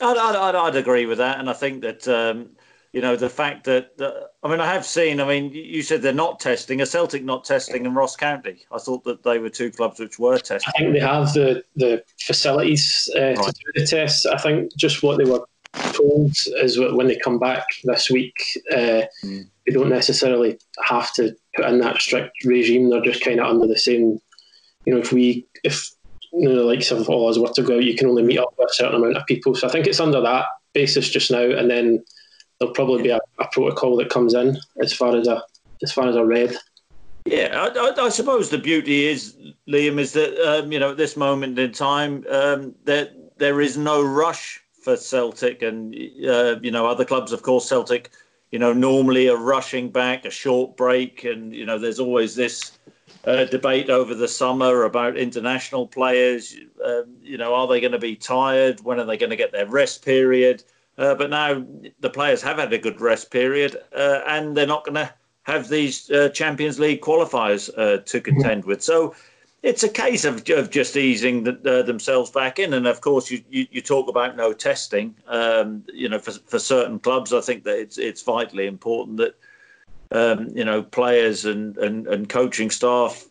I'd, 0.00 0.16
I'd, 0.16 0.54
I'd, 0.54 0.76
agree 0.76 1.04
with 1.04 1.18
that, 1.18 1.38
and 1.38 1.50
I 1.50 1.52
think 1.52 1.82
that. 1.82 2.08
Um, 2.08 2.50
you 2.92 3.02
know 3.02 3.14
the 3.14 3.28
fact 3.28 3.64
that, 3.64 3.98
that, 3.98 4.30
I 4.42 4.48
mean 4.48 4.58
I 4.58 4.72
have 4.72 4.86
seen 4.86 5.20
I 5.20 5.26
mean 5.26 5.52
you 5.52 5.82
said 5.82 6.00
they're 6.00 6.14
not 6.14 6.40
testing 6.40 6.80
a 6.80 6.86
Celtic 6.86 7.22
not 7.24 7.44
testing 7.44 7.84
in 7.84 7.92
Ross 7.92 8.16
County 8.16 8.64
I 8.72 8.78
thought 8.78 9.04
that 9.04 9.22
they 9.22 9.38
were 9.38 9.50
two 9.50 9.70
clubs 9.70 10.00
which 10.00 10.18
were 10.18 10.38
testing 10.38 10.72
I 10.74 10.78
think 10.78 10.94
they 10.94 11.00
have 11.00 11.34
the 11.34 11.62
the 11.74 12.02
facilities 12.18 13.10
uh, 13.14 13.34
right. 13.34 13.36
to 13.36 13.52
do 13.52 13.80
the 13.80 13.86
tests 13.86 14.24
I 14.24 14.38
think 14.38 14.74
just 14.76 15.02
what 15.02 15.18
they 15.18 15.30
were 15.30 15.44
told 15.92 16.36
is 16.62 16.78
when 16.78 17.08
they 17.08 17.18
come 17.18 17.38
back 17.38 17.66
this 17.84 18.08
week 18.08 18.40
uh, 18.72 19.02
mm. 19.22 19.46
they 19.66 19.72
don't 19.74 19.90
necessarily 19.90 20.58
have 20.82 21.12
to 21.14 21.36
put 21.56 21.66
in 21.66 21.78
that 21.80 22.00
strict 22.00 22.44
regime. 22.44 22.90
They're 22.90 23.00
just 23.00 23.24
kind 23.24 23.40
of 23.40 23.46
under 23.46 23.66
the 23.66 23.78
same. 23.78 24.20
You 24.86 24.94
know, 24.94 25.00
if 25.00 25.12
we 25.12 25.46
if 25.64 25.90
you 26.32 26.48
know, 26.48 26.54
the 26.54 26.62
likes 26.62 26.90
of 26.90 27.08
all 27.08 27.28
us 27.28 27.38
were 27.38 27.48
to 27.48 27.62
go 27.62 27.78
you 27.78 27.94
can 27.94 28.08
only 28.08 28.22
meet 28.22 28.38
up 28.38 28.54
with 28.58 28.70
a 28.70 28.74
certain 28.74 28.96
amount 28.96 29.16
of 29.16 29.26
people. 29.26 29.54
So 29.54 29.68
I 29.68 29.70
think 29.70 29.86
it's 29.86 30.00
under 30.00 30.20
that 30.20 30.46
basis 30.72 31.10
just 31.10 31.30
now, 31.30 31.42
and 31.42 31.70
then 31.70 32.04
there'll 32.58 32.74
probably 32.74 33.02
be 33.02 33.10
a, 33.10 33.20
a 33.38 33.48
protocol 33.52 33.96
that 33.96 34.10
comes 34.10 34.34
in 34.34 34.56
as 34.82 34.92
far 34.92 35.16
as 35.16 35.28
a 35.28 35.42
as 35.82 35.92
far 35.92 36.08
as 36.08 36.16
I 36.16 36.22
read. 36.22 36.56
Yeah, 37.26 37.50
I, 37.54 37.78
I, 37.78 38.04
I, 38.04 38.08
suppose 38.08 38.50
the 38.50 38.58
beauty 38.58 39.06
is, 39.06 39.36
Liam, 39.68 39.98
is 39.98 40.12
that 40.12 40.38
um, 40.48 40.70
you 40.70 40.78
know 40.78 40.92
at 40.92 40.96
this 40.96 41.16
moment 41.16 41.58
in 41.58 41.72
time 41.72 42.24
um, 42.30 42.74
that 42.84 43.38
there 43.38 43.60
is 43.60 43.76
no 43.76 44.02
rush 44.02 44.62
for 44.82 44.96
Celtic 44.96 45.62
and 45.62 45.94
uh, 46.24 46.56
you 46.62 46.70
know 46.70 46.86
other 46.86 47.04
clubs. 47.04 47.32
Of 47.32 47.42
course, 47.42 47.68
Celtic, 47.68 48.10
you 48.52 48.58
know, 48.58 48.72
normally 48.72 49.28
are 49.28 49.36
rushing 49.36 49.90
back 49.90 50.24
a 50.24 50.30
short 50.30 50.76
break, 50.76 51.24
and 51.24 51.52
you 51.52 51.66
know 51.66 51.78
there's 51.78 51.98
always 51.98 52.36
this 52.36 52.75
uh, 53.24 53.44
debate 53.44 53.90
over 53.90 54.14
the 54.14 54.28
summer 54.28 54.84
about 54.84 55.16
international 55.16 55.86
players. 55.86 56.56
Um, 56.84 57.16
you 57.22 57.38
know, 57.38 57.54
are 57.54 57.66
they 57.66 57.80
going 57.80 57.92
to 57.92 57.98
be 57.98 58.16
tired? 58.16 58.80
When 58.80 59.00
are 59.00 59.04
they 59.04 59.16
going 59.16 59.30
to 59.30 59.36
get 59.36 59.52
their 59.52 59.66
rest 59.66 60.04
period? 60.04 60.64
Uh, 60.98 61.14
but 61.14 61.30
now 61.30 61.64
the 62.00 62.10
players 62.10 62.40
have 62.42 62.58
had 62.58 62.72
a 62.72 62.78
good 62.78 63.00
rest 63.00 63.30
period, 63.30 63.76
uh, 63.94 64.20
and 64.26 64.56
they're 64.56 64.66
not 64.66 64.84
going 64.84 64.94
to 64.94 65.12
have 65.42 65.68
these 65.68 66.10
uh, 66.10 66.28
Champions 66.30 66.78
League 66.78 67.00
qualifiers 67.00 67.70
uh, 67.76 67.98
to 68.02 68.20
contend 68.20 68.64
with. 68.64 68.82
So 68.82 69.14
it's 69.62 69.82
a 69.82 69.88
case 69.88 70.24
of, 70.24 70.48
of 70.50 70.70
just 70.70 70.96
easing 70.96 71.44
the, 71.44 71.58
uh, 71.64 71.82
themselves 71.82 72.30
back 72.30 72.58
in. 72.58 72.72
And 72.72 72.86
of 72.86 73.00
course, 73.00 73.30
you, 73.30 73.42
you, 73.50 73.66
you 73.70 73.80
talk 73.82 74.08
about 74.08 74.36
no 74.36 74.52
testing. 74.52 75.14
Um, 75.26 75.84
you 75.92 76.08
know, 76.08 76.18
for, 76.18 76.32
for 76.32 76.58
certain 76.58 76.98
clubs, 76.98 77.32
I 77.32 77.40
think 77.40 77.64
that 77.64 77.78
it's 77.78 77.98
it's 77.98 78.22
vitally 78.22 78.66
important 78.66 79.18
that 79.18 79.38
um, 80.12 80.48
you 80.54 80.64
know 80.64 80.82
players 80.82 81.44
and, 81.44 81.76
and, 81.78 82.06
and 82.06 82.28
coaching 82.28 82.70
staff 82.70 83.26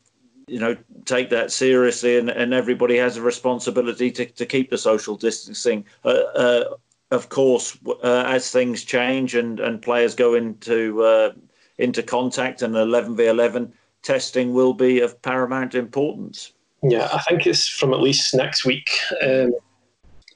you 0.47 0.59
know 0.59 0.75
take 1.05 1.29
that 1.29 1.51
seriously 1.51 2.17
and, 2.17 2.29
and 2.29 2.53
everybody 2.53 2.97
has 2.97 3.17
a 3.17 3.21
responsibility 3.21 4.11
to, 4.11 4.25
to 4.25 4.45
keep 4.45 4.69
the 4.69 4.77
social 4.77 5.15
distancing 5.15 5.83
uh, 6.03 6.09
uh, 6.35 6.63
of 7.11 7.29
course 7.29 7.77
uh, 8.03 8.23
as 8.27 8.51
things 8.51 8.83
change 8.83 9.35
and, 9.35 9.59
and 9.59 9.81
players 9.81 10.13
go 10.15 10.33
into 10.33 11.03
uh, 11.03 11.31
into 11.77 12.01
contact 12.01 12.61
and 12.61 12.75
11 12.75 13.15
v 13.15 13.25
11 13.25 13.73
testing 14.05 14.53
will 14.53 14.73
be 14.73 15.01
of 15.01 15.19
paramount 15.23 15.75
importance. 15.75 16.53
Yeah, 16.83 17.09
I 17.11 17.21
think 17.21 17.47
it's 17.47 17.67
from 17.67 17.93
at 17.93 17.99
least 17.99 18.33
next 18.33 18.63
week 18.63 18.91
um, 19.21 19.53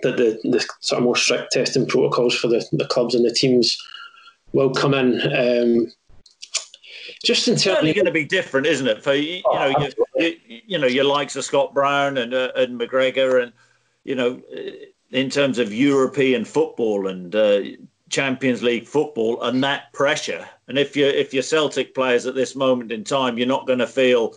that 0.01 0.17
the, 0.17 0.39
the 0.43 0.65
sort 0.79 0.97
of 0.97 1.03
more 1.03 1.15
strict 1.15 1.51
testing 1.51 1.85
protocols 1.85 2.35
for 2.35 2.47
the, 2.47 2.65
the 2.71 2.87
clubs 2.87 3.13
and 3.13 3.23
the 3.23 3.33
teams 3.33 3.77
will 4.51 4.71
come 4.71 4.95
in. 4.95 5.21
Um, 5.21 5.91
just 7.23 7.47
in 7.47 7.55
terms, 7.55 7.79
it's 7.83 7.95
going 7.95 8.05
to 8.05 8.11
be 8.11 8.25
different, 8.25 8.67
isn't 8.67 8.87
it? 8.87 9.03
For 9.03 9.13
you, 9.13 9.41
oh, 9.45 9.67
you 9.67 9.73
know, 9.73 9.89
you, 10.15 10.35
you, 10.47 10.61
you, 10.67 10.77
know, 10.77 10.87
your 10.87 11.03
likes 11.03 11.35
of 11.35 11.43
Scott 11.43 11.73
Brown 11.73 12.17
and 12.17 12.33
uh, 12.33 12.51
and 12.55 12.79
McGregor, 12.79 13.43
and 13.43 13.51
you 14.03 14.15
know, 14.15 14.41
in 15.11 15.29
terms 15.29 15.59
of 15.59 15.73
European 15.73 16.45
football 16.45 17.07
and 17.07 17.35
uh, 17.35 17.61
Champions 18.09 18.63
League 18.63 18.87
football 18.87 19.41
and 19.43 19.63
that 19.63 19.91
pressure. 19.93 20.47
And 20.67 20.77
if 20.77 20.95
you 20.95 21.05
if 21.05 21.33
you're 21.33 21.43
Celtic 21.43 21.93
players 21.93 22.25
at 22.25 22.35
this 22.35 22.55
moment 22.55 22.91
in 22.91 23.03
time, 23.03 23.37
you're 23.37 23.47
not 23.47 23.67
going 23.67 23.79
to 23.79 23.87
feel 23.87 24.35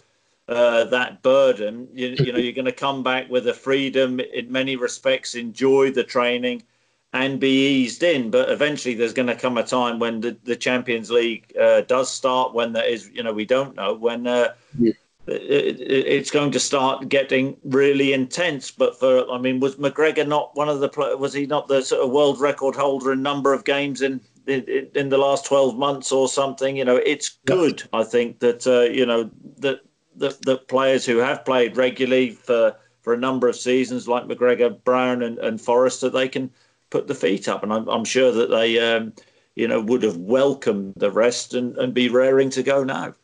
uh, 0.49 0.85
that 0.85 1.23
burden. 1.23 1.89
You, 1.93 2.17
you 2.19 2.33
know, 2.33 2.39
you're 2.39 2.53
going 2.53 2.65
to 2.65 2.73
come 2.73 3.03
back 3.03 3.31
with 3.31 3.47
a 3.49 3.55
freedom 3.55 4.21
in 4.21 4.51
many 4.51 4.77
respects, 4.77 5.35
enjoy 5.35 5.91
the 5.91 6.05
training, 6.05 6.63
and 7.13 7.39
be 7.39 7.67
eased 7.67 8.03
in. 8.03 8.31
But 8.31 8.51
eventually, 8.51 8.95
there's 8.95 9.13
going 9.13 9.29
to 9.29 9.35
come 9.35 9.59
a 9.59 9.63
time 9.63 9.99
when 9.99 10.21
the, 10.21 10.37
the 10.45 10.57
Champions 10.57 11.11
League 11.11 11.53
uh, 11.61 11.83
does 11.83 12.11
start. 12.11 12.55
When 12.55 12.73
there 12.73 12.85
is, 12.85 13.09
you 13.13 13.23
know, 13.23 13.33
we 13.33 13.45
don't 13.45 13.77
know 13.77 13.95
when. 13.95 14.27
Uh, 14.27 14.55
yeah 14.79 14.93
it's 15.27 16.31
going 16.31 16.51
to 16.51 16.61
start 16.61 17.09
getting 17.09 17.57
really 17.65 18.13
intense. 18.13 18.71
But 18.71 18.99
for, 18.99 19.31
I 19.31 19.39
mean, 19.39 19.61
was 19.61 19.77
McGregor 19.77 20.27
not 20.27 20.55
one 20.57 20.69
of 20.69 20.81
the, 20.81 21.17
was 21.19 21.33
he 21.33 21.47
not 21.47 21.69
the 21.69 21.83
sort 21.83 22.03
of 22.03 22.11
world 22.11 22.41
record 22.41 22.75
holder 22.75 23.13
in 23.13 23.23
number 23.23 23.53
of 23.53 23.65
games 23.65 24.03
in, 24.03 24.21
in, 24.47 24.89
in 24.95 25.09
the 25.09 25.19
last 25.19 25.47
12 25.47 25.79
months 25.79 26.11
or 26.11 26.29
something? 26.29 26.77
You 26.77 26.85
know, 26.85 26.97
it's 26.97 27.39
good, 27.47 27.83
I 27.93 28.05
think, 28.05 28.41
that, 28.41 28.67
uh, 28.67 28.83
you 28.83 29.07
know, 29.07 29.31
that, 29.59 29.81
that, 30.17 30.43
that 30.43 30.69
players 30.69 31.07
who 31.07 31.19
have 31.19 31.45
played 31.45 31.77
regularly 31.77 32.31
for, 32.31 32.75
for 33.03 33.15
a 33.15 33.19
number 33.19 33.49
of 33.49 33.57
seasons, 33.57 34.09
like 34.09 34.25
McGregor, 34.25 34.83
Brown, 34.83 35.23
and, 35.23 35.39
and 35.39 35.61
Forrest, 35.61 36.01
that 36.01 36.13
they 36.13 36.29
can 36.29 36.51
put 36.93 37.09
the 37.09 37.15
feet 37.15 37.49
up. 37.49 37.63
And 37.63 37.73
I'm, 37.73 37.89
I'm 37.89 38.05
sure 38.05 38.31
that 38.31 38.51
they, 38.51 38.79
um, 38.79 39.15
you 39.57 39.67
know, 39.67 39.81
would 39.81 40.03
have 40.03 40.19
welcomed 40.19 40.93
the 40.97 41.11
rest 41.11 41.55
and, 41.55 41.77
and 41.79 41.95
be 41.95 42.09
raring 42.09 42.51
to 42.51 42.63
go 42.63 42.85
now. 42.85 43.15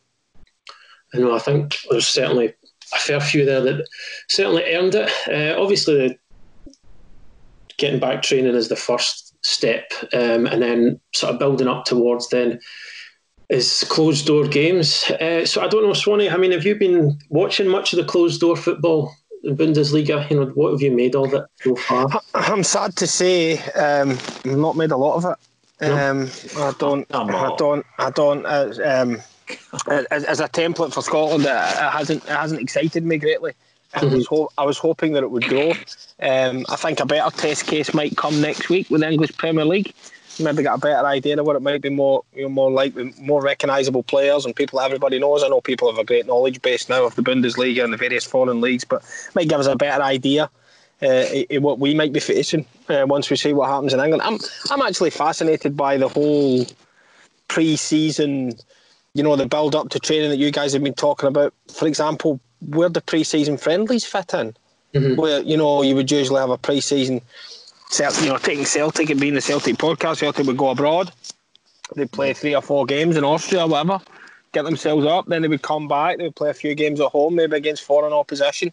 You 1.13 1.21
know, 1.21 1.37
I 1.37 1.39
think 1.39 1.77
there's 1.91 2.09
certainly 2.09 2.55
a 2.95 2.99
fair 2.99 3.21
few 3.21 3.45
there 3.45 3.61
that 3.61 3.87
certainly 4.29 4.65
earned 4.75 4.95
it. 4.95 5.11
Uh, 5.29 5.61
obviously, 5.61 6.19
getting 7.77 8.01
back 8.01 8.23
training 8.23 8.55
is 8.55 8.69
the 8.69 8.77
first 8.77 9.35
step, 9.45 9.93
um, 10.13 10.47
and 10.47 10.63
then 10.63 11.01
sort 11.15 11.33
of 11.33 11.39
building 11.39 11.69
up 11.69 11.85
towards 11.85 12.29
then 12.29 12.59
is 13.49 13.85
closed 13.89 14.27
door 14.27 14.47
games. 14.47 15.11
Uh, 15.11 15.47
so 15.47 15.63
I 15.63 15.69
don't 15.69 15.85
know, 15.85 15.95
Swanee. 15.95 16.29
I 16.29 16.37
mean, 16.37 16.53
have 16.53 16.67
you 16.67 16.75
been 16.75 17.19
watching 17.31 17.69
much 17.69 17.93
of 17.93 17.99
the 17.99 18.05
closed 18.05 18.41
door 18.41 18.57
football 18.57 19.15
in 19.45 19.57
Bundesliga? 19.57 20.29
You 20.31 20.41
know, 20.41 20.47
what 20.47 20.73
have 20.73 20.83
you 20.83 20.91
made 20.91 21.15
of 21.15 21.33
it 21.35 21.45
so 21.63 21.77
far? 21.77 22.09
I'm 22.35 22.63
sad 22.65 22.97
to 22.97 23.07
say, 23.07 23.59
um, 23.73 24.11
I've 24.11 24.59
not 24.59 24.77
made 24.77 24.91
a 24.91 24.97
lot 24.97 25.17
of 25.17 25.25
it. 25.25 25.39
Um, 25.81 26.29
I 26.57 26.73
don't. 26.79 27.07
I 27.15 27.55
don't. 27.57 27.87
I 27.99 28.11
don't. 28.11 28.45
Uh, 28.45 28.73
um, 28.85 29.19
as, 30.11 30.25
as, 30.25 30.41
a 30.41 30.49
template 30.49 30.93
for 30.93 31.03
Scotland, 31.03 31.45
it, 31.45 31.49
it, 31.49 31.53
hasn't 31.53 32.25
it 32.25 32.31
hasn't 32.31 32.61
excited 32.61 33.05
me 33.05 33.17
greatly. 33.19 33.53
I 33.95 34.05
was 34.05 34.27
ho- 34.27 34.51
I 34.59 34.65
was 34.65 34.77
hoping 34.77 35.13
that 35.13 35.23
it 35.23 35.31
would 35.31 35.45
grow. 35.45 35.73
Um, 36.21 36.67
I 36.69 36.77
think 36.77 37.01
a 37.01 37.07
better 37.07 37.35
test 37.35 37.67
case 37.67 37.95
might 37.95 38.17
come 38.17 38.41
next 38.41 38.69
week 38.69 38.91
with 38.91 39.01
the 39.01 39.11
English 39.11 39.37
Premier 39.37 39.65
League. 39.65 39.95
Maybe 40.41 40.63
get 40.63 40.75
a 40.75 40.79
better 40.79 41.07
idea 41.07 41.39
of 41.39 41.47
what 41.47 41.57
it 41.57 41.63
might 41.63 41.81
be 41.81 41.91
more 41.91 42.23
you 42.35 42.43
know, 42.43 42.49
more 42.49 42.71
like 42.71 42.95
more 43.19 43.43
recognisable 43.43 44.03
players 44.03 44.45
and 44.45 44.55
people 44.55 44.81
everybody 44.81 45.19
knows. 45.19 45.43
I 45.43 45.49
know 45.49 45.61
people 45.61 45.91
have 45.91 45.99
a 45.99 46.05
great 46.05 46.27
knowledge 46.27 46.63
base 46.63 46.89
now 46.89 47.05
of 47.05 47.15
the 47.15 47.23
Bundesliga 47.23 47.85
and 47.85 47.93
the 47.93 47.97
various 47.97 48.25
foreign 48.25 48.61
leagues, 48.61 48.85
but 48.85 49.03
might 49.35 49.49
give 49.49 49.61
us 49.61 49.67
a 49.67 49.77
better 49.77 50.03
idea 50.03 50.51
uh, 51.03 51.25
what 51.61 51.79
we 51.79 51.95
might 51.95 52.13
be 52.13 52.21
facing 52.21 52.67
uh, 52.89 53.05
once 53.07 53.31
we 53.31 53.37
see 53.37 53.53
what 53.53 53.69
happens 53.69 53.93
in 53.93 54.01
England. 54.01 54.23
I'm 54.23 54.39
I'm 54.71 54.87
actually 54.87 55.11
fascinated 55.11 55.77
by 55.77 55.97
the 55.97 56.09
whole 56.09 56.67
pre-season 57.49 58.55
you 59.15 59.25
know, 59.25 59.35
the 59.35 59.47
build 59.47 59.75
up 59.75 59.89
to 59.91 59.99
training 59.99 60.31
that 60.31 60.39
you 60.39 60.53
guys 60.53 60.73
have 60.73 60.83
been 60.83 60.95
talking 60.95 61.29
about. 61.29 61.53
For 61.75 61.89
example, 61.89 62.41
where 62.61 62.89
the 62.89 63.01
pre 63.01 63.25
season 63.25 63.57
friendlies 63.57 64.05
fit 64.05 64.33
in, 64.33 64.55
mm-hmm. 64.95 65.17
where, 65.17 65.41
you 65.43 65.57
know, 65.57 65.83
you 65.83 65.97
would 65.97 66.11
usually 66.11 66.41
have 66.41 66.51
a 66.51 66.59
pre 66.59 66.81
you 68.23 68.29
know, 68.29 68.39
taking 68.39 68.65
Celtic 68.65 69.11
and 69.11 69.21
being 69.21 69.35
the 69.35 69.41
Celtic 69.41 69.77
podcast, 69.77 70.19
Celtic 70.19 70.47
would 70.47 70.57
go 70.57 70.71
abroad. 70.71 71.13
They'd 71.97 72.11
play 72.11 72.35
three 72.35 72.55
or 72.55 72.63
four 72.63 72.85
games 72.85 73.17
in 73.17 73.25
Austria 73.25 73.65
or 73.65 73.69
whatever, 73.69 74.01
get 74.53 74.65
themselves 74.65 75.07
up, 75.07 75.27
then 75.27 75.43
they 75.43 75.49
would 75.49 75.63
come 75.63 75.89
back, 75.89 76.19
they 76.19 76.25
would 76.25 76.37
play 76.37 76.51
a 76.51 76.55
few 76.55 76.75
games 76.75 77.01
at 77.01 77.09
home, 77.09 77.35
maybe 77.35 77.57
against 77.57 77.83
foreign 77.85 78.13
opposition. 78.13 78.73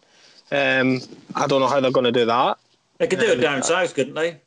Um, 0.52 1.02
I 1.36 1.48
don't 1.48 1.62
know 1.62 1.68
how 1.68 1.80
they're 1.80 1.92
going 1.92 2.06
to 2.06 2.12
do 2.12 2.26
that. 2.26 2.58
They 2.98 3.08
could 3.08 3.20
do 3.20 3.32
it 3.32 3.38
down 3.38 3.64
south, 3.64 3.94
couldn't 3.94 4.14
they? 4.14 4.42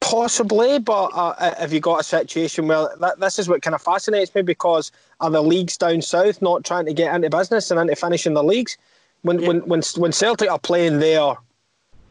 Possibly, 0.00 0.78
but 0.78 1.10
uh, 1.14 1.54
have 1.56 1.72
you 1.72 1.80
got 1.80 2.00
a 2.00 2.04
situation 2.04 2.68
where 2.68 2.88
that, 3.00 3.18
this 3.20 3.38
is 3.38 3.48
what 3.48 3.62
kind 3.62 3.74
of 3.74 3.82
fascinates 3.82 4.34
me 4.34 4.42
because 4.42 4.92
are 5.20 5.30
the 5.30 5.42
leagues 5.42 5.78
down 5.78 6.02
south 6.02 6.42
not 6.42 6.64
trying 6.64 6.84
to 6.86 6.92
get 6.92 7.14
into 7.14 7.30
business 7.30 7.70
and 7.70 7.80
into 7.80 7.96
finishing 7.96 8.34
the 8.34 8.44
leagues? 8.44 8.76
When 9.22 9.40
yeah. 9.40 9.48
when 9.48 9.60
when 9.60 9.82
when 9.96 10.12
Celtic 10.12 10.50
are 10.50 10.58
playing 10.58 10.98
their 10.98 11.34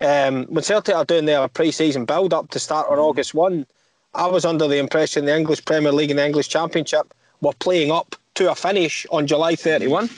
um, 0.04 0.46
when 0.46 0.64
Celtic 0.64 0.96
are 0.96 1.06
doing 1.06 1.26
their 1.26 1.48
pre-season 1.48 2.06
build 2.06 2.34
up 2.34 2.50
to 2.52 2.60
start 2.60 2.88
on 2.90 2.98
mm. 2.98 3.04
August 3.04 3.34
one, 3.34 3.66
I 4.14 4.28
was 4.28 4.46
under 4.46 4.68
the 4.68 4.78
impression 4.78 5.26
the 5.26 5.36
English 5.36 5.66
Premier 5.66 5.92
League 5.92 6.12
and 6.12 6.20
the 6.20 6.26
English 6.26 6.50
Championship 6.50 7.14
were 7.42 7.54
playing 7.60 7.92
up 7.92 8.16
to 8.36 8.52
a 8.52 8.56
finish 8.56 9.06
on 9.12 9.28
July 9.28 9.56
thirty 9.56 9.88
one. 9.88 10.10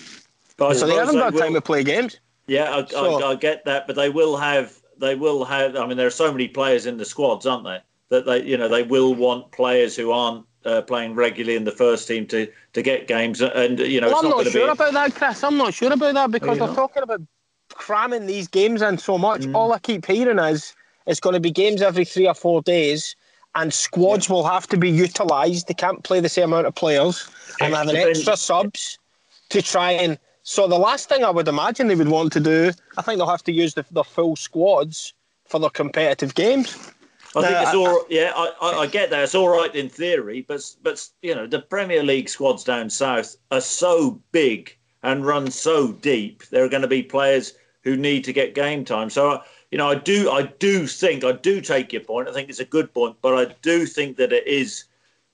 So 0.57 0.87
they 0.87 0.95
haven't 0.95 1.15
got 1.15 1.35
time 1.35 1.53
to 1.53 1.61
play 1.61 1.83
games. 1.83 2.19
Yeah, 2.47 2.75
I, 2.75 2.85
so, 2.85 3.21
I, 3.21 3.31
I 3.31 3.35
get 3.35 3.65
that, 3.65 3.87
but 3.87 3.95
they 3.95 4.09
will 4.09 4.37
have 4.37 4.79
they 4.97 5.15
will 5.15 5.43
have. 5.45 5.75
I 5.75 5.85
mean, 5.85 5.97
there 5.97 6.07
are 6.07 6.11
so 6.11 6.31
many 6.31 6.47
players 6.47 6.85
in 6.85 6.97
the 6.97 7.05
squads, 7.05 7.45
aren't 7.45 7.63
there? 7.63 7.81
That 8.09 8.25
they, 8.25 8.43
you 8.43 8.57
know, 8.57 8.67
they 8.67 8.83
will 8.83 9.15
want 9.15 9.51
players 9.51 9.95
who 9.95 10.11
aren't 10.11 10.45
uh, 10.63 10.81
playing 10.81 11.15
regularly 11.15 11.55
in 11.55 11.63
the 11.63 11.71
first 11.71 12.07
team 12.07 12.25
to 12.27 12.47
to 12.73 12.81
get 12.81 13.07
games. 13.07 13.41
And 13.41 13.79
you 13.79 13.99
know, 13.99 14.07
well, 14.07 14.17
I'm 14.17 14.29
not, 14.29 14.43
not 14.43 14.51
sure 14.51 14.69
about 14.69 14.93
that, 14.93 15.15
Chris. 15.15 15.43
I'm 15.43 15.57
not 15.57 15.73
sure 15.73 15.91
about 15.91 16.13
that 16.13 16.31
because 16.31 16.57
they're 16.57 16.67
not? 16.67 16.75
talking 16.75 17.03
about 17.03 17.21
cramming 17.73 18.25
these 18.25 18.47
games 18.47 18.81
in 18.81 18.97
so 18.97 19.17
much. 19.17 19.41
Mm. 19.41 19.55
All 19.55 19.73
I 19.73 19.79
keep 19.79 20.05
hearing 20.05 20.39
is 20.39 20.73
it's 21.07 21.19
going 21.19 21.33
to 21.33 21.39
be 21.39 21.51
games 21.51 21.81
every 21.81 22.05
three 22.05 22.27
or 22.27 22.33
four 22.33 22.61
days, 22.61 23.15
and 23.55 23.73
squads 23.73 24.27
yeah. 24.27 24.35
will 24.35 24.47
have 24.47 24.67
to 24.67 24.77
be 24.77 24.89
utilised. 24.89 25.67
They 25.67 25.73
can't 25.73 26.03
play 26.03 26.19
the 26.19 26.29
same 26.29 26.45
amount 26.45 26.67
of 26.67 26.75
players, 26.75 27.29
and 27.61 27.73
have 27.73 27.87
an 27.87 27.95
extra 27.95 28.37
subs 28.37 28.97
to 29.49 29.61
try 29.61 29.91
and 29.91 30.17
so 30.47 30.67
the 30.67 30.77
last 30.77 31.09
thing 31.09 31.23
I 31.23 31.31
would 31.31 31.47
imagine 31.47 31.87
they 31.87 31.95
would 31.95 32.07
want 32.07 32.31
to 32.33 32.39
do, 32.39 32.71
I 32.97 33.01
think 33.01 33.17
they'll 33.17 33.27
have 33.27 33.43
to 33.45 33.51
use 33.51 33.73
the, 33.73 33.83
the 33.89 34.03
full 34.03 34.35
squads 34.35 35.11
for 35.45 35.59
their 35.59 35.71
competitive 35.71 36.35
games. 36.35 36.91
I 37.35 37.41
think 37.41 37.57
it's 37.63 37.73
all 37.73 38.05
yeah. 38.09 38.31
I, 38.35 38.51
I, 38.61 38.71
I, 38.81 38.87
get 38.87 39.09
that 39.09 39.23
it's 39.23 39.35
all 39.35 39.49
right 39.49 39.73
in 39.75 39.89
theory, 39.89 40.45
but 40.47 40.63
but 40.83 41.05
you 41.21 41.35
know 41.35 41.47
the 41.47 41.59
Premier 41.59 42.03
League 42.03 42.29
squads 42.29 42.63
down 42.63 42.89
south 42.89 43.35
are 43.51 43.59
so 43.59 44.21
big 44.31 44.77
and 45.05 45.25
run 45.25 45.49
so 45.51 45.91
deep. 45.93 46.45
There 46.47 46.65
are 46.65 46.69
going 46.69 46.81
to 46.81 46.87
be 46.87 47.03
players 47.03 47.53
who 47.83 47.95
need 47.95 48.23
to 48.25 48.33
get 48.33 48.55
game 48.55 48.83
time. 48.83 49.09
So 49.09 49.41
you 49.71 49.77
know, 49.77 49.89
I 49.89 49.95
do 49.95 50.29
I 50.31 50.43
do 50.43 50.87
think 50.87 51.23
I 51.23 51.31
do 51.31 51.61
take 51.61 51.93
your 51.93 52.01
point. 52.01 52.27
I 52.27 52.33
think 52.33 52.49
it's 52.49 52.59
a 52.59 52.65
good 52.65 52.93
point, 52.93 53.17
but 53.21 53.35
I 53.35 53.53
do 53.61 53.85
think 53.85 54.17
that 54.17 54.33
it 54.33 54.45
is 54.47 54.85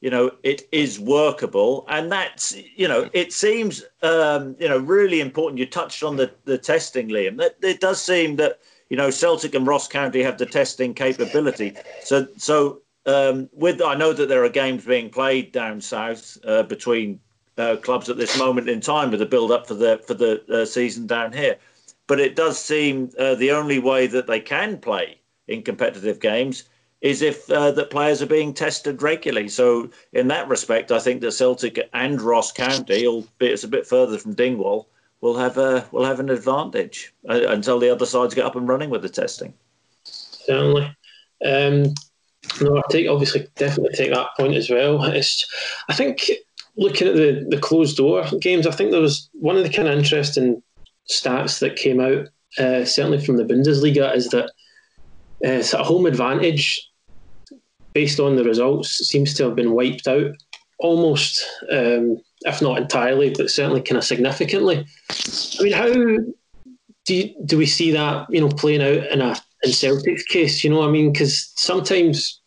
you 0.02 0.10
know 0.10 0.32
it 0.44 0.68
is 0.72 1.00
workable 1.00 1.86
and 1.88 2.12
that's 2.12 2.56
you 2.76 2.88
know 2.88 3.10
it 3.14 3.32
seems 3.32 3.84
um, 4.02 4.56
you 4.60 4.68
know 4.68 4.80
really 4.80 5.22
important 5.22 5.60
you 5.60 5.66
touched 5.66 6.04
on 6.04 6.16
the 6.16 6.32
the 6.46 6.58
testing 6.58 7.08
liam 7.10 7.38
that 7.38 7.56
it 7.62 7.80
does 7.80 8.04
seem 8.04 8.36
that 8.36 8.60
you 8.90 8.98
know 8.98 9.12
celtic 9.12 9.54
and 9.54 9.68
ross 9.68 9.88
county 9.88 10.24
have 10.24 10.40
the 10.40 10.46
testing 10.46 10.94
capability 10.94 11.74
so 12.02 12.28
so 12.36 12.82
um, 13.06 13.48
with 13.54 13.80
i 13.82 13.94
know 13.94 14.12
that 14.12 14.28
there 14.28 14.44
are 14.44 14.50
games 14.50 14.84
being 14.86 15.10
played 15.10 15.52
down 15.52 15.80
south 15.80 16.36
uh, 16.46 16.64
between 16.64 17.20
uh, 17.58 17.76
clubs 17.78 18.10
at 18.10 18.18
this 18.18 18.38
moment 18.38 18.70
in 18.70 18.80
time 18.80 19.12
with 19.12 19.20
the 19.20 19.26
build 19.26 19.52
up 19.52 19.68
for 19.68 19.74
the 19.74 20.02
for 20.06 20.14
the 20.14 20.42
uh, 20.54 20.66
season 20.66 21.08
down 21.08 21.32
here 21.32 21.58
but 22.12 22.20
it 22.20 22.36
does 22.36 22.60
seem 22.60 23.10
uh, 23.18 23.36
the 23.36 23.52
only 23.52 23.80
way 23.80 24.06
that 24.06 24.28
they 24.28 24.40
can 24.40 24.78
play 24.78 25.18
in 25.48 25.62
competitive 25.64 26.20
games 26.20 26.66
is 27.00 27.22
if 27.22 27.50
uh, 27.50 27.72
the 27.72 27.86
players 27.86 28.22
are 28.22 28.28
being 28.28 28.54
tested 28.54 29.02
regularly. 29.02 29.48
So 29.48 29.90
in 30.12 30.28
that 30.28 30.50
respect, 30.50 30.92
I 30.92 31.00
think 31.00 31.22
that 31.22 31.32
Celtic 31.32 31.80
and 31.94 32.22
Ross 32.22 32.52
County, 32.52 33.08
albeit 33.08 33.54
it's 33.54 33.64
a 33.64 33.68
bit 33.70 33.88
further 33.88 34.18
from 34.18 34.36
Dingwall, 34.36 34.90
will 35.22 35.38
have 35.38 35.58
a 35.58 35.88
will 35.92 36.04
have 36.04 36.20
an 36.20 36.30
advantage 36.30 37.14
uh, 37.30 37.48
until 37.48 37.80
the 37.80 37.90
other 37.90 38.06
sides 38.06 38.36
get 38.36 38.46
up 38.46 38.58
and 38.58 38.68
running 38.68 38.90
with 38.90 39.04
the 39.04 39.10
testing. 39.10 39.54
Certainly. 40.04 40.96
Um, 41.46 41.94
no, 42.60 42.78
I 42.78 42.82
take 42.90 43.08
obviously 43.08 43.48
definitely 43.56 43.96
take 43.96 44.14
that 44.14 44.36
point 44.38 44.56
as 44.56 44.70
well. 44.70 45.02
It's 45.04 45.46
I 45.88 45.94
think 45.94 46.30
looking 46.82 47.08
at 47.08 47.16
the 47.16 47.46
the 47.50 47.60
closed 47.60 47.98
door 47.98 48.26
games, 48.42 48.68
I 48.68 48.72
think 48.72 48.92
there 48.92 49.00
was 49.00 49.30
one 49.34 49.56
of 49.56 49.64
the 49.64 49.70
kind 49.70 49.88
of 49.88 49.98
interesting 49.98 50.62
stats 51.10 51.60
that 51.60 51.78
came 51.78 52.00
out 52.00 52.28
uh, 52.58 52.84
certainly 52.86 53.24
from 53.24 53.38
the 53.38 53.46
Bundesliga 53.46 54.16
is 54.16 54.30
that 54.30 54.52
uh, 55.46 55.62
sort 55.62 55.82
of 55.82 55.88
home 55.88 56.06
advantage 56.06 56.88
based 57.94 58.20
on 58.20 58.36
the 58.36 58.44
results, 58.44 58.90
seems 58.90 59.34
to 59.34 59.44
have 59.44 59.56
been 59.56 59.72
wiped 59.72 60.08
out 60.08 60.32
almost, 60.80 61.46
um, 61.72 62.18
if 62.42 62.62
not 62.62 62.78
entirely, 62.78 63.34
but 63.36 63.50
certainly 63.50 63.82
kind 63.82 63.98
of 63.98 64.04
significantly. 64.04 64.86
I 65.60 65.64
mean, 65.64 65.74
how 65.74 65.92
do 67.06 67.16
you, 67.16 67.36
do 67.46 67.58
we 67.58 67.66
see 67.66 67.92
that 67.92 68.28
you 68.30 68.42
know 68.42 68.50
playing 68.50 68.82
out 68.82 69.12
in 69.12 69.22
a 69.22 69.36
in 69.64 69.72
Celtic's 69.72 70.24
case? 70.24 70.64
You 70.64 70.70
know, 70.70 70.88
I 70.88 70.92
mean, 70.92 71.12
because 71.12 71.52
sometimes 71.56 72.42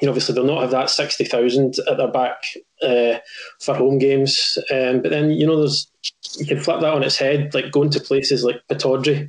you 0.00 0.06
know 0.06 0.10
obviously 0.10 0.34
they'll 0.34 0.44
not 0.44 0.62
have 0.62 0.72
that 0.72 0.90
sixty 0.90 1.24
thousand 1.24 1.74
at 1.88 1.96
their 1.96 2.10
back 2.10 2.42
uh, 2.82 3.18
for 3.60 3.74
home 3.74 3.98
games, 3.98 4.58
um, 4.70 5.00
but 5.02 5.10
then 5.10 5.30
you 5.30 5.46
know 5.46 5.58
there's 5.58 5.90
you 6.36 6.46
can 6.46 6.60
flip 6.60 6.80
that 6.80 6.94
on 6.94 7.02
its 7.02 7.16
head, 7.16 7.54
like 7.54 7.70
going 7.70 7.90
to 7.90 8.00
places 8.00 8.44
like 8.44 8.62
Pittodrie, 8.68 9.28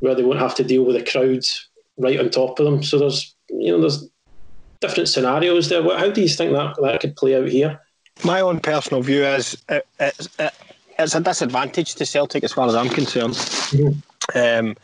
where 0.00 0.14
they 0.14 0.24
won't 0.24 0.40
have 0.40 0.54
to 0.56 0.64
deal 0.64 0.84
with 0.84 0.96
a 0.96 1.04
crowd 1.04 1.42
right 1.98 2.18
on 2.18 2.30
top 2.30 2.58
of 2.58 2.64
them. 2.64 2.82
So 2.82 2.98
there's 2.98 3.34
you 3.48 3.72
know 3.72 3.80
there's 3.80 4.08
different 4.80 5.08
scenarios 5.08 5.68
there. 5.68 5.82
How 5.82 6.10
do 6.10 6.20
you 6.20 6.28
think 6.28 6.52
that 6.52 6.76
that 6.82 7.00
could 7.00 7.16
play 7.16 7.36
out 7.36 7.48
here? 7.48 7.80
My 8.24 8.40
own 8.40 8.60
personal 8.60 9.02
view 9.02 9.24
is 9.24 9.56
it, 9.68 9.86
it, 10.00 10.28
it, 10.38 10.54
it's 10.98 11.14
a 11.14 11.20
disadvantage 11.20 11.94
to 11.94 12.06
Celtic 12.06 12.42
as 12.42 12.52
far 12.52 12.66
as 12.66 12.74
I'm 12.74 12.88
concerned, 12.88 13.34
mm-hmm. 13.34 14.38
um, 14.38 14.76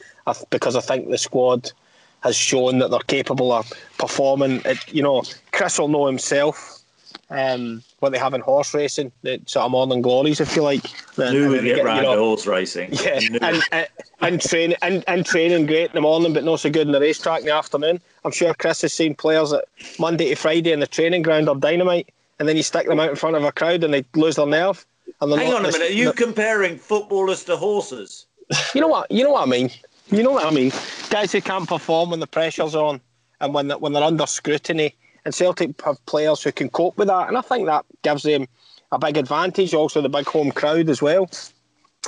because 0.50 0.76
I 0.76 0.80
think 0.80 1.10
the 1.10 1.18
squad 1.18 1.72
has 2.20 2.36
shown 2.36 2.78
that 2.78 2.90
they're 2.90 3.00
capable 3.00 3.52
of 3.52 3.70
performing. 3.98 4.62
you 4.88 5.02
know, 5.02 5.22
Chris 5.52 5.78
will 5.78 5.88
know 5.88 6.06
himself 6.06 6.82
um, 7.30 7.82
what 8.04 8.12
they 8.12 8.18
have 8.18 8.34
in 8.34 8.42
horse 8.42 8.74
racing, 8.74 9.10
the 9.22 9.40
sort 9.46 9.64
of 9.64 9.70
morning 9.70 10.02
glories, 10.02 10.38
if 10.38 10.54
you 10.54 10.62
like. 10.62 10.84
Knew 11.16 11.50
we'd 11.50 11.62
get, 11.62 11.76
get 11.76 11.84
round 11.86 11.96
you 11.96 12.02
know, 12.02 12.18
horse 12.18 12.46
racing. 12.46 12.92
Yeah, 12.92 13.18
and, 13.40 13.62
and, 13.72 13.88
and, 14.20 14.40
train, 14.40 14.74
and, 14.82 15.02
and 15.08 15.24
training 15.24 15.64
great 15.64 15.86
in 15.86 15.94
the 15.94 16.02
morning, 16.02 16.34
but 16.34 16.44
not 16.44 16.60
so 16.60 16.70
good 16.70 16.86
in 16.86 16.92
the 16.92 17.00
racetrack 17.00 17.40
in 17.40 17.46
the 17.46 17.54
afternoon. 17.54 17.98
I'm 18.24 18.30
sure 18.30 18.52
Chris 18.52 18.82
has 18.82 18.92
seen 18.92 19.14
players 19.14 19.50
that 19.50 19.64
Monday 19.98 20.28
to 20.28 20.36
Friday 20.36 20.72
in 20.72 20.80
the 20.80 20.86
training 20.86 21.22
ground 21.22 21.48
are 21.48 21.54
dynamite, 21.54 22.10
and 22.38 22.46
then 22.46 22.58
you 22.58 22.62
stick 22.62 22.86
them 22.86 23.00
out 23.00 23.08
in 23.08 23.16
front 23.16 23.36
of 23.36 23.42
a 23.42 23.52
crowd 23.52 23.82
and 23.82 23.94
they 23.94 24.04
lose 24.14 24.36
their 24.36 24.46
nerve. 24.46 24.84
Hang 25.20 25.32
on 25.32 25.64
a 25.64 25.72
minute, 25.72 25.90
are 25.90 25.92
you 25.92 26.12
comparing 26.12 26.76
footballers 26.76 27.42
to 27.44 27.56
horses? 27.56 28.26
You 28.74 28.82
know 28.82 28.88
what? 28.88 29.10
You 29.10 29.24
know 29.24 29.30
what 29.30 29.48
I 29.48 29.50
mean. 29.50 29.70
You 30.08 30.22
know 30.22 30.32
what 30.32 30.44
I 30.44 30.50
mean. 30.50 30.70
Guys 31.08 31.32
who 31.32 31.40
can't 31.40 31.66
perform 31.66 32.10
when 32.10 32.20
the 32.20 32.26
pressure's 32.26 32.74
on 32.74 33.00
and 33.40 33.54
when 33.54 33.70
when 33.70 33.94
they're 33.94 34.02
under 34.02 34.26
scrutiny. 34.26 34.94
And 35.24 35.34
Celtic 35.34 35.80
have 35.82 36.04
players 36.06 36.42
who 36.42 36.52
can 36.52 36.68
cope 36.68 36.98
with 36.98 37.08
that, 37.08 37.28
and 37.28 37.38
I 37.38 37.40
think 37.40 37.66
that 37.66 37.84
gives 38.02 38.24
them 38.24 38.46
a 38.92 38.98
big 38.98 39.16
advantage. 39.16 39.72
Also, 39.72 40.00
the 40.00 40.08
big 40.08 40.26
home 40.26 40.50
crowd 40.52 40.90
as 40.90 41.00
well. 41.00 41.30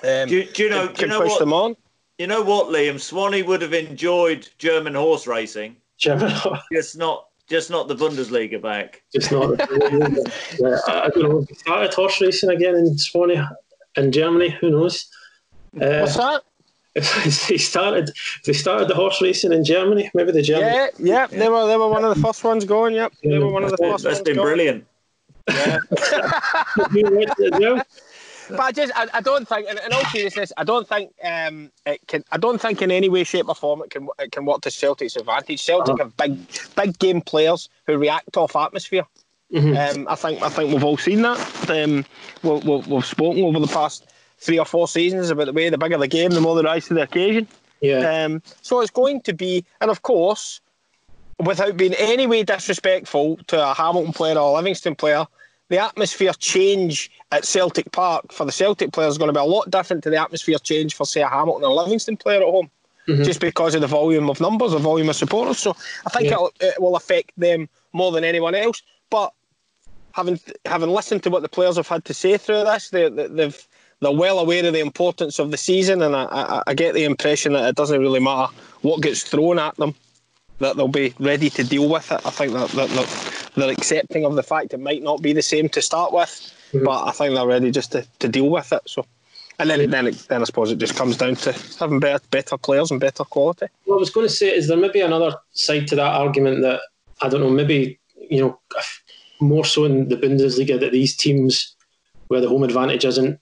Um, 0.04 0.28
do, 0.28 0.44
do, 0.44 0.64
you 0.64 0.70
know? 0.70 0.86
Can, 0.88 0.94
do 0.94 1.00
you 1.02 1.08
know 1.08 1.20
push 1.20 1.30
what, 1.30 1.38
them 1.38 1.52
on. 1.52 1.76
You 2.18 2.26
know 2.26 2.42
what, 2.42 2.68
Liam? 2.68 3.00
Swanee 3.00 3.42
would 3.42 3.62
have 3.62 3.74
enjoyed 3.74 4.48
German 4.58 4.94
horse 4.94 5.26
racing 5.26 5.76
German. 5.98 6.32
just 6.72 6.96
not 6.96 7.26
just 7.48 7.70
not 7.70 7.88
the 7.88 7.94
Bundesliga 7.94 8.60
back. 8.60 9.02
Just 9.14 9.30
not. 9.30 9.50
yeah, 10.58 10.78
I, 10.88 11.08
don't 11.10 11.22
know. 11.22 11.46
Started 11.56 11.94
horse 11.94 12.20
racing 12.20 12.50
again 12.50 12.74
in 12.74 12.98
Swanee 12.98 13.40
in 13.96 14.12
Germany. 14.12 14.50
Who 14.60 14.70
knows? 14.70 15.08
Uh, 15.80 16.00
What's 16.00 16.16
that? 16.16 16.42
If 16.96 17.46
they 17.48 17.58
started, 17.58 18.10
they 18.44 18.54
started 18.54 18.88
the 18.88 18.94
horse 18.94 19.20
racing 19.20 19.52
in 19.52 19.64
Germany. 19.64 20.10
Maybe 20.14 20.32
the 20.32 20.42
German. 20.42 20.72
Yeah, 20.72 20.88
yeah, 20.98 21.26
they 21.26 21.48
were 21.48 21.66
they 21.66 21.76
were 21.76 21.88
one 21.88 22.04
of 22.04 22.14
the 22.14 22.20
first 22.20 22.42
ones 22.42 22.64
going. 22.64 22.94
Yep, 22.94 23.12
they 23.22 23.38
were 23.38 23.50
one 23.50 23.64
of 23.64 23.70
the 23.70 23.76
first. 23.76 24.04
That's 24.04 24.20
been 24.20 24.36
going. 24.36 24.46
brilliant. 24.46 24.86
Yeah. 25.48 25.78
but 28.50 28.60
I 28.60 28.72
just 28.72 28.92
I, 28.96 29.08
I 29.12 29.20
don't 29.20 29.46
think 29.46 29.68
in, 29.68 29.78
in 29.78 29.92
all 29.92 30.04
seriousness 30.06 30.52
I 30.56 30.64
don't 30.64 30.88
think 30.88 31.12
um 31.22 31.70
it 31.84 32.00
can 32.08 32.24
I 32.32 32.36
don't 32.36 32.60
think 32.60 32.82
in 32.82 32.90
any 32.90 33.08
way 33.08 33.24
shape 33.24 33.48
or 33.48 33.54
form 33.54 33.82
it 33.82 33.90
can 33.90 34.08
it 34.18 34.32
can 34.32 34.44
work 34.44 34.62
to 34.62 34.70
Celtic's 34.70 35.16
advantage. 35.16 35.62
Celtic 35.62 35.94
uh-huh. 35.94 36.04
have 36.04 36.16
big 36.16 36.38
big 36.76 36.98
game 36.98 37.20
players 37.20 37.68
who 37.86 37.98
react 37.98 38.36
off 38.36 38.56
atmosphere. 38.56 39.04
Mm-hmm. 39.52 40.00
Um, 40.00 40.08
I 40.08 40.14
think 40.16 40.42
I 40.42 40.48
think 40.48 40.72
we've 40.72 40.82
all 40.82 40.96
seen 40.96 41.22
that. 41.22 41.38
Um, 41.70 42.04
we, 42.42 42.58
we, 42.60 42.82
we've 42.88 43.04
spoken 43.04 43.44
over 43.44 43.60
the 43.60 43.68
past 43.68 44.06
three 44.38 44.58
or 44.58 44.64
four 44.64 44.88
seasons 44.88 45.30
about 45.30 45.46
the 45.46 45.52
way 45.52 45.68
the 45.68 45.78
bigger 45.78 45.98
the 45.98 46.08
game, 46.08 46.30
the 46.30 46.40
more 46.40 46.54
they 46.54 46.62
rise 46.62 46.86
to 46.86 46.94
the 46.94 47.02
occasion. 47.02 47.48
Yeah. 47.80 48.24
Um, 48.24 48.42
so 48.62 48.80
it's 48.80 48.90
going 48.90 49.20
to 49.22 49.32
be, 49.32 49.64
and 49.80 49.90
of 49.90 50.02
course, 50.02 50.60
without 51.38 51.76
being 51.76 51.94
any 51.94 52.26
way 52.26 52.42
disrespectful 52.42 53.38
to 53.48 53.70
a 53.70 53.74
Hamilton 53.74 54.12
player 54.12 54.38
or 54.38 54.52
a 54.52 54.54
Livingston 54.54 54.94
player, 54.94 55.26
the 55.68 55.78
atmosphere 55.78 56.32
change 56.38 57.10
at 57.32 57.44
Celtic 57.44 57.90
Park 57.92 58.32
for 58.32 58.44
the 58.44 58.52
Celtic 58.52 58.92
players 58.92 59.14
is 59.14 59.18
going 59.18 59.28
to 59.28 59.38
be 59.38 59.40
a 59.40 59.44
lot 59.44 59.70
different 59.70 60.04
to 60.04 60.10
the 60.10 60.16
atmosphere 60.16 60.58
change 60.58 60.94
for, 60.94 61.04
say, 61.04 61.22
a 61.22 61.28
Hamilton 61.28 61.64
or 61.64 61.74
Livingston 61.74 62.16
player 62.16 62.38
at 62.38 62.44
home, 62.44 62.70
mm-hmm. 63.08 63.24
just 63.24 63.40
because 63.40 63.74
of 63.74 63.80
the 63.80 63.86
volume 63.86 64.30
of 64.30 64.40
numbers, 64.40 64.72
the 64.72 64.78
volume 64.78 65.08
of 65.08 65.16
supporters. 65.16 65.58
So 65.58 65.76
I 66.06 66.10
think 66.10 66.30
yeah. 66.30 66.46
it 66.60 66.80
will 66.80 66.94
affect 66.94 67.32
them 67.36 67.68
more 67.92 68.12
than 68.12 68.22
anyone 68.22 68.54
else. 68.54 68.80
But 69.10 69.32
having 70.12 70.40
having 70.64 70.90
listened 70.90 71.24
to 71.24 71.30
what 71.30 71.42
the 71.42 71.48
players 71.48 71.76
have 71.76 71.88
had 71.88 72.04
to 72.04 72.14
say 72.14 72.38
through 72.38 72.64
this, 72.64 72.90
they, 72.90 73.08
they've 73.08 73.68
they're 74.00 74.12
well 74.12 74.38
aware 74.38 74.66
of 74.66 74.72
the 74.72 74.80
importance 74.80 75.38
of 75.38 75.50
the 75.50 75.56
season, 75.56 76.02
and 76.02 76.14
I, 76.14 76.24
I, 76.24 76.62
I 76.68 76.74
get 76.74 76.94
the 76.94 77.04
impression 77.04 77.54
that 77.54 77.68
it 77.68 77.76
doesn't 77.76 78.00
really 78.00 78.20
matter 78.20 78.52
what 78.82 79.00
gets 79.00 79.22
thrown 79.22 79.58
at 79.58 79.76
them 79.76 79.94
that 80.58 80.76
they'll 80.76 80.88
be 80.88 81.14
ready 81.18 81.50
to 81.50 81.64
deal 81.64 81.88
with 81.88 82.10
it. 82.10 82.20
I 82.24 82.30
think 82.30 82.52
that, 82.52 82.70
that, 82.70 82.88
that 82.90 83.50
they're 83.54 83.70
accepting 83.70 84.24
of 84.24 84.36
the 84.36 84.42
fact 84.42 84.74
it 84.74 84.80
might 84.80 85.02
not 85.02 85.22
be 85.22 85.32
the 85.32 85.42
same 85.42 85.68
to 85.70 85.82
start 85.82 86.12
with, 86.12 86.30
mm-hmm. 86.72 86.84
but 86.84 87.06
I 87.06 87.12
think 87.12 87.34
they're 87.34 87.46
ready 87.46 87.70
just 87.70 87.92
to, 87.92 88.06
to 88.20 88.28
deal 88.28 88.48
with 88.48 88.72
it. 88.72 88.82
So, 88.86 89.06
and 89.58 89.70
then 89.70 89.90
then, 89.90 90.06
it, 90.06 90.26
then 90.28 90.42
I 90.42 90.44
suppose 90.44 90.70
it 90.70 90.78
just 90.78 90.96
comes 90.96 91.16
down 91.16 91.36
to 91.36 91.52
having 91.78 92.00
better 92.00 92.24
better 92.30 92.58
players 92.58 92.90
and 92.90 93.00
better 93.00 93.24
quality. 93.24 93.66
What 93.84 93.96
I 93.96 93.98
was 94.00 94.10
going 94.10 94.26
to 94.26 94.32
say 94.32 94.54
is 94.54 94.68
there 94.68 94.76
maybe 94.76 95.00
another 95.00 95.36
side 95.52 95.86
to 95.88 95.96
that 95.96 96.14
argument 96.14 96.62
that 96.62 96.80
I 97.22 97.28
don't 97.28 97.40
know 97.40 97.50
maybe 97.50 97.98
you 98.18 98.40
know 98.40 98.60
more 99.40 99.64
so 99.64 99.84
in 99.84 100.08
the 100.08 100.16
Bundesliga 100.16 100.78
that 100.80 100.92
these 100.92 101.16
teams 101.16 101.74
where 102.28 102.40
the 102.40 102.48
home 102.48 102.64
advantage 102.64 103.04
isn't 103.04 103.38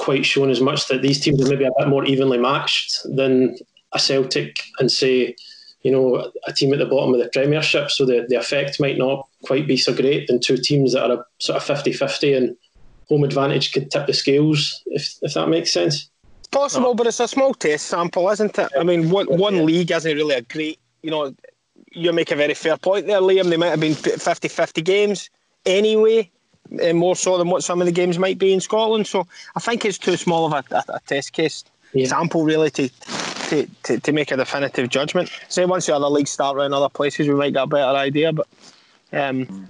quite 0.00 0.24
shown 0.24 0.50
as 0.50 0.60
much 0.60 0.88
that 0.88 1.02
these 1.02 1.20
teams 1.20 1.40
are 1.42 1.48
maybe 1.48 1.64
a 1.64 1.70
bit 1.78 1.88
more 1.88 2.04
evenly 2.04 2.38
matched 2.38 3.00
than 3.16 3.56
a 3.92 3.98
Celtic 3.98 4.62
and 4.78 4.90
say 4.90 5.34
you 5.82 5.90
know, 5.90 6.30
a 6.46 6.52
team 6.52 6.72
at 6.72 6.78
the 6.78 6.86
bottom 6.86 7.14
of 7.14 7.20
the 7.20 7.30
Premiership, 7.32 7.90
so 7.90 8.04
the, 8.04 8.26
the 8.28 8.36
effect 8.36 8.80
might 8.80 8.98
not 8.98 9.26
quite 9.44 9.66
be 9.66 9.76
so 9.76 9.94
great 9.94 10.26
than 10.26 10.38
two 10.38 10.58
teams 10.58 10.92
that 10.92 11.10
are 11.10 11.20
a 11.20 11.24
sort 11.38 11.56
of 11.56 11.64
50 11.64 11.92
50 11.92 12.34
and 12.34 12.56
home 13.08 13.24
advantage 13.24 13.72
could 13.72 13.90
tip 13.90 14.06
the 14.06 14.12
scales, 14.12 14.82
if, 14.86 15.14
if 15.22 15.34
that 15.34 15.48
makes 15.48 15.72
sense. 15.72 16.10
Possible, 16.50 16.88
no. 16.88 16.94
but 16.94 17.06
it's 17.06 17.20
a 17.20 17.28
small 17.28 17.54
test 17.54 17.86
sample, 17.86 18.28
isn't 18.28 18.58
it? 18.58 18.70
I 18.78 18.84
mean, 18.84 19.10
one, 19.10 19.26
one 19.26 19.56
yeah. 19.56 19.62
league 19.62 19.90
isn't 19.90 20.16
really 20.16 20.34
a 20.34 20.42
great, 20.42 20.78
you 21.02 21.10
know, 21.10 21.34
you 21.92 22.12
make 22.12 22.30
a 22.30 22.36
very 22.36 22.54
fair 22.54 22.76
point 22.76 23.06
there, 23.06 23.20
Liam. 23.20 23.48
They 23.48 23.56
might 23.56 23.70
have 23.70 23.80
been 23.80 23.94
50 23.94 24.48
50 24.48 24.82
games 24.82 25.30
anyway, 25.64 26.30
eh, 26.80 26.92
more 26.92 27.16
so 27.16 27.38
than 27.38 27.48
what 27.48 27.64
some 27.64 27.80
of 27.80 27.86
the 27.86 27.92
games 27.92 28.18
might 28.18 28.38
be 28.38 28.52
in 28.52 28.60
Scotland. 28.60 29.06
So 29.06 29.26
I 29.56 29.60
think 29.60 29.84
it's 29.84 29.98
too 29.98 30.16
small 30.16 30.46
of 30.46 30.52
a, 30.52 30.74
a, 30.74 30.84
a 30.94 31.00
test 31.06 31.32
case 31.32 31.64
yeah. 31.92 32.06
sample, 32.06 32.44
really, 32.44 32.70
to 32.72 32.88
to, 33.50 33.66
to, 33.82 33.98
to 33.98 34.12
make 34.12 34.30
a 34.30 34.36
definitive 34.36 34.88
judgment. 34.88 35.30
Say 35.48 35.64
once 35.64 35.86
the 35.86 35.94
other 35.94 36.06
leagues 36.06 36.30
start 36.30 36.56
around 36.56 36.72
other 36.72 36.88
places, 36.88 37.26
we 37.26 37.34
might 37.34 37.52
get 37.52 37.64
a 37.64 37.66
better 37.66 37.96
idea. 37.96 38.32
But 38.32 38.46
um, 39.12 39.68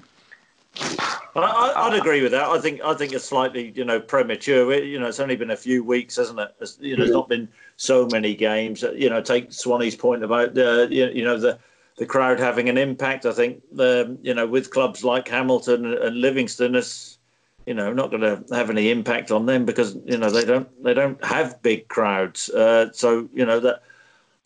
I, 1.34 1.88
would 1.88 1.98
agree 1.98 2.22
with 2.22 2.32
that. 2.32 2.44
I 2.44 2.58
think 2.58 2.80
I 2.82 2.94
think 2.94 3.12
it's 3.12 3.24
slightly 3.24 3.72
you 3.74 3.84
know 3.84 4.00
premature. 4.00 4.72
You 4.74 4.98
know, 4.98 5.06
it's 5.06 5.20
only 5.20 5.36
been 5.36 5.50
a 5.50 5.56
few 5.56 5.82
weeks, 5.82 6.16
hasn't 6.16 6.38
it? 6.38 6.54
It's, 6.60 6.78
you 6.80 6.96
know, 6.96 7.04
it's 7.04 7.12
not 7.12 7.28
been 7.28 7.48
so 7.76 8.06
many 8.10 8.34
games. 8.34 8.82
You 8.82 9.10
know, 9.10 9.20
take 9.20 9.50
Swanee's 9.50 9.96
point 9.96 10.22
about 10.24 10.54
the 10.54 10.88
you 10.90 11.24
know 11.24 11.38
the 11.38 11.58
the 11.98 12.06
crowd 12.06 12.38
having 12.38 12.68
an 12.68 12.78
impact. 12.78 13.26
I 13.26 13.32
think 13.32 13.62
the 13.72 14.18
you 14.22 14.34
know 14.34 14.46
with 14.46 14.70
clubs 14.70 15.04
like 15.04 15.28
Hamilton 15.28 15.84
and 15.86 16.20
Livingston, 16.20 16.74
it's 16.74 17.18
you 17.66 17.74
know 17.74 17.92
not 17.92 18.10
going 18.10 18.22
to 18.22 18.42
have 18.54 18.70
any 18.70 18.90
impact 18.90 19.30
on 19.30 19.46
them 19.46 19.64
because 19.64 19.96
you 20.04 20.18
know 20.18 20.30
they 20.30 20.44
don't 20.44 20.82
they 20.82 20.94
don't 20.94 21.22
have 21.24 21.62
big 21.62 21.88
crowds. 21.88 22.48
Uh, 22.50 22.90
so 22.92 23.28
you 23.34 23.44
know 23.44 23.60
that 23.60 23.82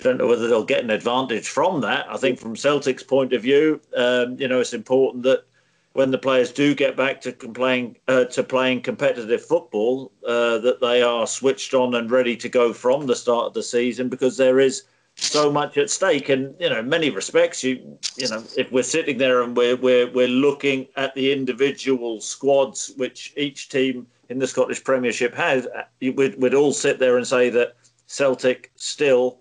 I 0.01 0.05
don't 0.05 0.19
know 0.19 0.27
whether 0.27 0.49
they'll 0.49 0.65
get 0.65 0.83
an 0.83 0.91
advantage 0.91 1.49
from 1.49 1.81
that. 1.83 2.07
I 2.09 2.17
think 2.17 2.39
from 2.39 2.57
Celtic's 2.57 3.03
point 3.03 3.33
of 3.33 3.43
view, 3.43 3.81
um, 3.97 4.39
you 4.41 4.49
know, 4.49 4.61
it's 4.61 4.75
important 4.75 5.23
that 5.23 5.45
when 5.93 6.11
the 6.11 6.19
players 6.19 6.53
do 6.53 6.75
get 6.75 6.97
back 6.97 7.21
to 7.21 7.33
playing 7.33 7.97
uh, 8.09 8.25
to 8.25 8.43
playing 8.43 8.83
competitive 8.83 9.45
football, 9.45 10.11
uh, 10.27 10.59
that 10.59 10.81
they 10.81 11.03
are 11.03 11.27
switched 11.27 11.73
on 11.73 11.95
and 11.95 12.11
ready 12.11 12.37
to 12.37 12.49
go 12.49 12.73
from 12.73 13.07
the 13.07 13.15
start 13.15 13.47
of 13.47 13.55
the 13.55 13.63
season 13.63 14.09
because 14.09 14.37
there 14.37 14.59
is 14.59 14.83
so 15.17 15.51
much 15.51 15.79
at 15.79 15.91
stake. 15.91 16.29
And 16.29 16.55
you 16.59 16.71
know, 16.71 16.81
in 16.81 16.89
many 16.89 17.11
respects, 17.11 17.63
you 17.63 17.99
you 18.17 18.29
know, 18.29 18.43
if 18.57 18.71
we're 18.73 18.83
sitting 18.83 19.19
there 19.19 19.43
and 19.43 19.57
we're 19.57 19.77
we're 19.77 20.11
we're 20.11 20.29
looking 20.29 20.87
at 20.97 21.15
the 21.15 21.33
individual 21.33 22.21
squads 22.21 22.93
which 22.97 23.33
each 23.37 23.69
team 23.69 24.07
in 24.29 24.39
the 24.39 24.47
Scottish 24.47 24.83
Premiership 24.83 25.35
has, 25.35 25.67
we'd, 26.01 26.41
we'd 26.41 26.55
all 26.55 26.73
sit 26.73 26.99
there 26.99 27.19
and 27.19 27.27
say 27.27 27.51
that 27.51 27.77
Celtic 28.07 28.73
still 28.75 29.41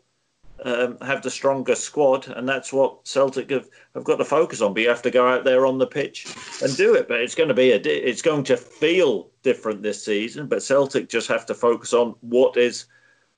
um, 0.66 0.98
have 1.02 1.22
the 1.22 1.32
strongest 1.32 1.84
squad, 1.84 2.28
and 2.28 2.48
that's 2.48 2.72
what 2.72 3.06
Celtic 3.08 3.50
have, 3.50 3.68
have 3.96 4.04
got 4.04 4.18
to 4.18 4.26
focus 4.26 4.62
on. 4.62 4.74
But 4.74 4.84
you 4.84 4.90
have 4.90 5.02
to 5.02 5.12
go 5.12 5.28
out 5.28 5.44
there 5.44 5.66
on 5.66 5.78
the 5.78 5.88
pitch 5.88 6.28
and 6.62 6.76
do 6.78 6.96
it. 6.96 7.08
But 7.08 7.22
it's 7.22 7.36
going 7.36 7.50
to 7.50 7.56
be 7.56 7.72
a 7.72 7.78
it's 7.78 8.22
going 8.22 8.44
to 8.46 8.58
feel 8.58 9.30
different 9.42 9.84
this 9.84 10.04
season. 10.04 10.48
But 10.48 10.64
Celtic 10.64 11.10
just 11.10 11.28
have 11.28 11.46
to 11.48 11.54
focus 11.54 11.94
on 11.94 12.16
what 12.22 12.58
is 12.58 12.86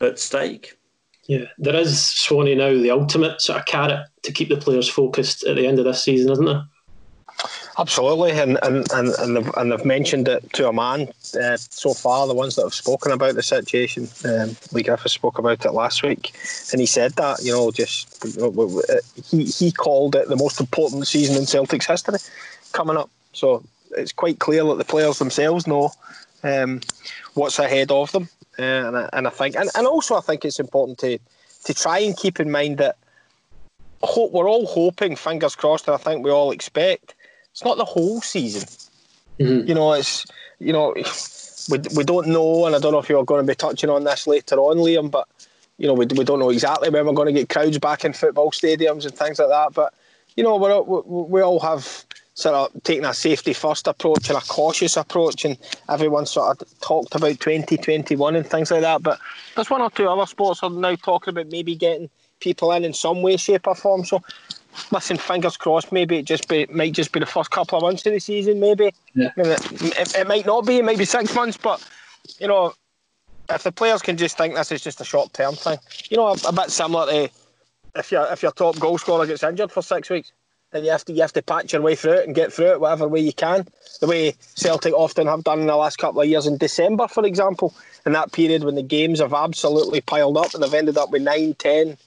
at 0.01 0.19
stake. 0.19 0.77
Yeah, 1.27 1.45
there 1.57 1.75
is 1.75 2.05
Swanee 2.05 2.55
now 2.55 2.73
the 2.73 2.91
ultimate 2.91 3.41
sort 3.41 3.59
of 3.59 3.65
carrot 3.65 4.07
to 4.23 4.31
keep 4.31 4.49
the 4.49 4.57
players 4.57 4.87
focused 4.87 5.43
at 5.43 5.55
the 5.55 5.65
end 5.65 5.79
of 5.79 5.85
this 5.85 6.03
season, 6.03 6.31
isn't 6.31 6.45
there? 6.45 6.65
Absolutely, 7.77 8.31
and 8.31 8.57
and 8.63 8.89
and 8.93 9.09
and 9.19 9.35
they've, 9.35 9.51
and 9.57 9.71
they've 9.71 9.83
mentioned 9.83 10.29
it 10.29 10.53
to 10.53 10.69
a 10.69 10.73
man 10.73 11.09
uh, 11.41 11.57
so 11.57 11.93
far. 11.93 12.25
The 12.25 12.33
ones 12.33 12.55
that 12.55 12.61
have 12.61 12.73
spoken 12.73 13.11
about 13.11 13.35
the 13.35 13.43
situation, 13.43 14.07
um, 14.23 14.55
Leigh 14.71 14.83
Griffiths 14.83 15.13
spoke 15.13 15.37
about 15.37 15.65
it 15.65 15.71
last 15.71 16.01
week, 16.01 16.33
and 16.71 16.79
he 16.79 16.87
said 16.87 17.13
that 17.13 17.43
you 17.43 17.51
know 17.51 17.71
just 17.71 18.23
you 18.23 18.51
know, 18.53 18.81
he 19.25 19.43
he 19.45 19.71
called 19.73 20.15
it 20.15 20.29
the 20.29 20.37
most 20.37 20.61
important 20.61 21.05
season 21.07 21.35
in 21.35 21.45
Celtic's 21.45 21.87
history 21.87 22.19
coming 22.71 22.95
up. 22.95 23.09
So 23.33 23.61
it's 23.91 24.13
quite 24.13 24.39
clear 24.39 24.63
that 24.63 24.77
the 24.77 24.85
players 24.85 25.19
themselves 25.19 25.67
know 25.67 25.91
um, 26.43 26.79
what's 27.33 27.59
ahead 27.59 27.91
of 27.91 28.11
them, 28.13 28.29
uh, 28.59 28.61
and 28.87 28.97
I, 28.97 29.09
and 29.13 29.27
I 29.27 29.29
think 29.29 29.55
and, 29.55 29.69
and 29.75 29.87
also 29.87 30.15
I 30.15 30.21
think 30.21 30.45
it's 30.45 30.59
important 30.59 30.97
to 30.99 31.19
to 31.65 31.73
try 31.73 31.99
and 31.99 32.15
keep 32.15 32.39
in 32.39 32.51
mind 32.51 32.77
that 32.77 32.97
hope 34.03 34.31
we're 34.31 34.49
all 34.49 34.65
hoping, 34.65 35.15
fingers 35.15 35.55
crossed, 35.55 35.87
and 35.87 35.95
I 35.95 35.97
think 35.97 36.23
we 36.23 36.31
all 36.31 36.51
expect 36.51 37.15
it's 37.51 37.63
not 37.63 37.77
the 37.77 37.85
whole 37.85 38.21
season. 38.21 38.67
Mm-hmm. 39.39 39.67
You 39.67 39.75
know, 39.75 39.93
it's 39.93 40.25
you 40.59 40.73
know 40.73 40.93
we, 41.69 41.79
we 41.95 42.03
don't 42.03 42.27
know, 42.27 42.65
and 42.65 42.75
I 42.75 42.79
don't 42.79 42.91
know 42.91 42.99
if 42.99 43.09
you're 43.09 43.23
going 43.25 43.45
to 43.45 43.51
be 43.51 43.55
touching 43.55 43.89
on 43.89 44.03
this 44.03 44.27
later 44.27 44.57
on, 44.57 44.77
Liam, 44.77 45.09
but 45.09 45.27
you 45.77 45.87
know 45.87 45.93
we, 45.93 46.05
we 46.05 46.23
don't 46.23 46.39
know 46.39 46.49
exactly 46.49 46.89
when 46.89 47.05
we're 47.05 47.13
going 47.13 47.33
to 47.33 47.39
get 47.39 47.49
crowds 47.49 47.79
back 47.79 48.05
in 48.05 48.13
football 48.13 48.51
stadiums 48.51 49.05
and 49.05 49.15
things 49.15 49.39
like 49.39 49.49
that. 49.49 49.73
But 49.73 49.93
you 50.35 50.43
know 50.43 50.55
we 50.57 51.01
we 51.05 51.41
all 51.41 51.59
have 51.59 52.05
sort 52.35 52.53
of 52.53 52.83
taking 52.83 53.05
a 53.05 53.13
safety 53.13 53.53
first 53.53 53.87
approach 53.87 54.29
and 54.29 54.37
a 54.37 54.41
cautious 54.41 54.97
approach, 54.97 55.45
and 55.45 55.57
everyone 55.89 56.25
sort 56.25 56.61
of 56.61 56.79
talked 56.81 57.15
about 57.15 57.39
2021 57.39 58.35
and 58.35 58.45
things 58.45 58.71
like 58.71 58.81
that. 58.81 59.01
But 59.01 59.19
there's 59.55 59.69
one 59.69 59.81
or 59.81 59.89
two 59.89 60.07
other 60.07 60.25
sports 60.25 60.61
are 60.61 60.69
now 60.69 60.95
talking 60.95 61.31
about 61.31 61.47
maybe 61.47 61.75
getting 61.75 62.09
people 62.41 62.71
in 62.73 62.83
in 62.83 62.93
some 62.93 63.21
way, 63.21 63.37
shape, 63.37 63.67
or 63.67 63.75
form. 63.75 64.03
So 64.03 64.21
listen, 64.91 65.17
fingers 65.17 65.55
crossed. 65.55 65.93
Maybe 65.93 66.17
it 66.17 66.25
just 66.25 66.49
be 66.49 66.61
it 66.61 66.75
might 66.75 66.93
just 66.93 67.13
be 67.13 67.21
the 67.21 67.25
first 67.25 67.51
couple 67.51 67.77
of 67.77 67.83
months 67.83 68.05
of 68.05 68.13
the 68.13 68.19
season. 68.19 68.59
Maybe. 68.59 68.93
Yeah. 69.13 69.31
it, 69.37 70.15
it, 70.15 70.27
might 70.27 70.45
not 70.45 70.65
be. 70.65 70.77
It 70.77 70.85
might 70.85 70.97
be 70.97 71.05
six 71.05 71.33
months. 71.33 71.55
But 71.57 71.81
you 72.37 72.49
know, 72.49 72.73
if 73.49 73.63
the 73.63 73.71
players 73.71 74.01
can 74.01 74.17
just 74.17 74.37
think 74.37 74.55
this 74.55 74.73
is 74.73 74.81
just 74.81 74.99
a 74.99 75.05
short 75.05 75.31
term 75.33 75.55
thing, 75.55 75.77
you 76.09 76.17
know, 76.17 76.27
a, 76.27 76.37
a, 76.47 76.51
bit 76.51 76.69
similar 76.69 77.05
to 77.09 77.29
if 77.95 78.11
your 78.11 78.27
if 78.31 78.43
your 78.43 78.51
top 78.51 78.77
goal 78.77 78.97
scorer 78.97 79.25
gets 79.25 79.43
injured 79.43 79.71
for 79.71 79.81
six 79.81 80.09
weeks, 80.09 80.33
then 80.71 80.83
you 80.83 80.91
have 80.91 81.05
to 81.05 81.13
you 81.13 81.21
have 81.21 81.33
to 81.33 81.41
patch 81.41 81.73
your 81.73 81.81
way 81.81 81.95
through 81.95 82.13
it 82.13 82.25
and 82.25 82.35
get 82.35 82.51
through 82.51 82.71
it 82.71 82.81
whatever 82.81 83.07
way 83.07 83.21
you 83.21 83.33
can. 83.33 83.67
The 84.01 84.07
way 84.07 84.35
Celtic 84.55 84.93
often 84.93 85.27
have 85.27 85.43
done 85.43 85.61
in 85.61 85.67
the 85.67 85.75
last 85.75 85.97
couple 85.97 86.21
of 86.21 86.27
years 86.27 86.47
in 86.47 86.57
December, 86.57 87.07
for 87.07 87.25
example, 87.25 87.73
in 88.05 88.11
that 88.11 88.31
period 88.33 88.63
when 88.63 88.75
the 88.75 88.83
games 88.83 89.19
have 89.19 89.33
absolutely 89.33 90.01
piled 90.01 90.37
up 90.37 90.53
and 90.53 90.61
they've 90.61 90.73
ended 90.73 90.97
up 90.97 91.11
with 91.11 91.21
nine, 91.21 91.53
ten 91.55 91.97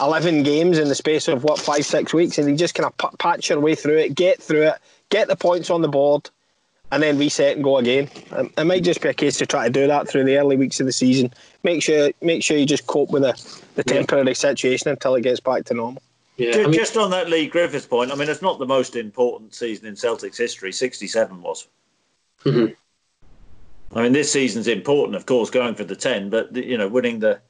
11 0.00 0.42
games 0.42 0.78
in 0.78 0.88
the 0.88 0.94
space 0.94 1.28
of 1.28 1.44
what 1.44 1.60
five 1.60 1.84
six 1.84 2.14
weeks 2.14 2.38
and 2.38 2.48
you 2.48 2.56
just 2.56 2.74
kind 2.74 2.90
of 2.90 3.18
patch 3.18 3.50
your 3.50 3.60
way 3.60 3.74
through 3.74 3.98
it 3.98 4.14
get 4.14 4.42
through 4.42 4.62
it 4.62 4.74
get 5.10 5.28
the 5.28 5.36
points 5.36 5.68
on 5.68 5.82
the 5.82 5.88
board 5.88 6.30
and 6.90 7.02
then 7.02 7.18
reset 7.18 7.56
and 7.56 7.64
go 7.64 7.78
again. 7.78 8.08
Um, 8.30 8.50
it 8.56 8.64
might 8.64 8.84
just 8.84 9.02
be 9.02 9.08
a 9.08 9.14
case 9.14 9.36
to 9.38 9.46
try 9.46 9.66
to 9.66 9.72
do 9.72 9.86
that 9.88 10.08
through 10.08 10.24
the 10.24 10.38
early 10.38 10.56
weeks 10.56 10.78
of 10.80 10.86
the 10.86 10.92
season. 10.92 11.32
Make 11.62 11.82
sure 11.82 12.10
make 12.22 12.42
sure 12.42 12.56
you 12.56 12.64
just 12.64 12.86
cope 12.86 13.10
with 13.10 13.22
the, 13.22 13.60
the 13.74 13.84
temporary 13.84 14.34
situation 14.34 14.88
until 14.88 15.14
it 15.16 15.22
gets 15.22 15.40
back 15.40 15.64
to 15.66 15.74
normal 15.74 16.02
yeah, 16.36 16.52
just, 16.52 16.58
I 16.58 16.62
mean, 16.62 16.72
just 16.72 16.96
on 16.96 17.10
that 17.10 17.28
Leigh 17.28 17.46
Griffiths 17.46 17.86
point, 17.86 18.12
I 18.12 18.14
mean, 18.14 18.28
it's 18.28 18.42
not 18.42 18.58
the 18.58 18.66
most 18.66 18.96
important 18.96 19.54
season 19.54 19.86
in 19.86 19.94
Celtics 19.94 20.36
history. 20.36 20.72
67 20.72 21.42
was. 21.42 21.68
Mm-hmm. 22.44 22.74
I 23.96 24.02
mean, 24.02 24.12
this 24.12 24.30
season's 24.30 24.68
important, 24.68 25.16
of 25.16 25.26
course, 25.26 25.50
going 25.50 25.74
for 25.74 25.84
the 25.84 25.96
10, 25.96 26.30
but, 26.30 26.54
you 26.54 26.76
know, 26.76 26.88
winning 26.88 27.20
the 27.20 27.40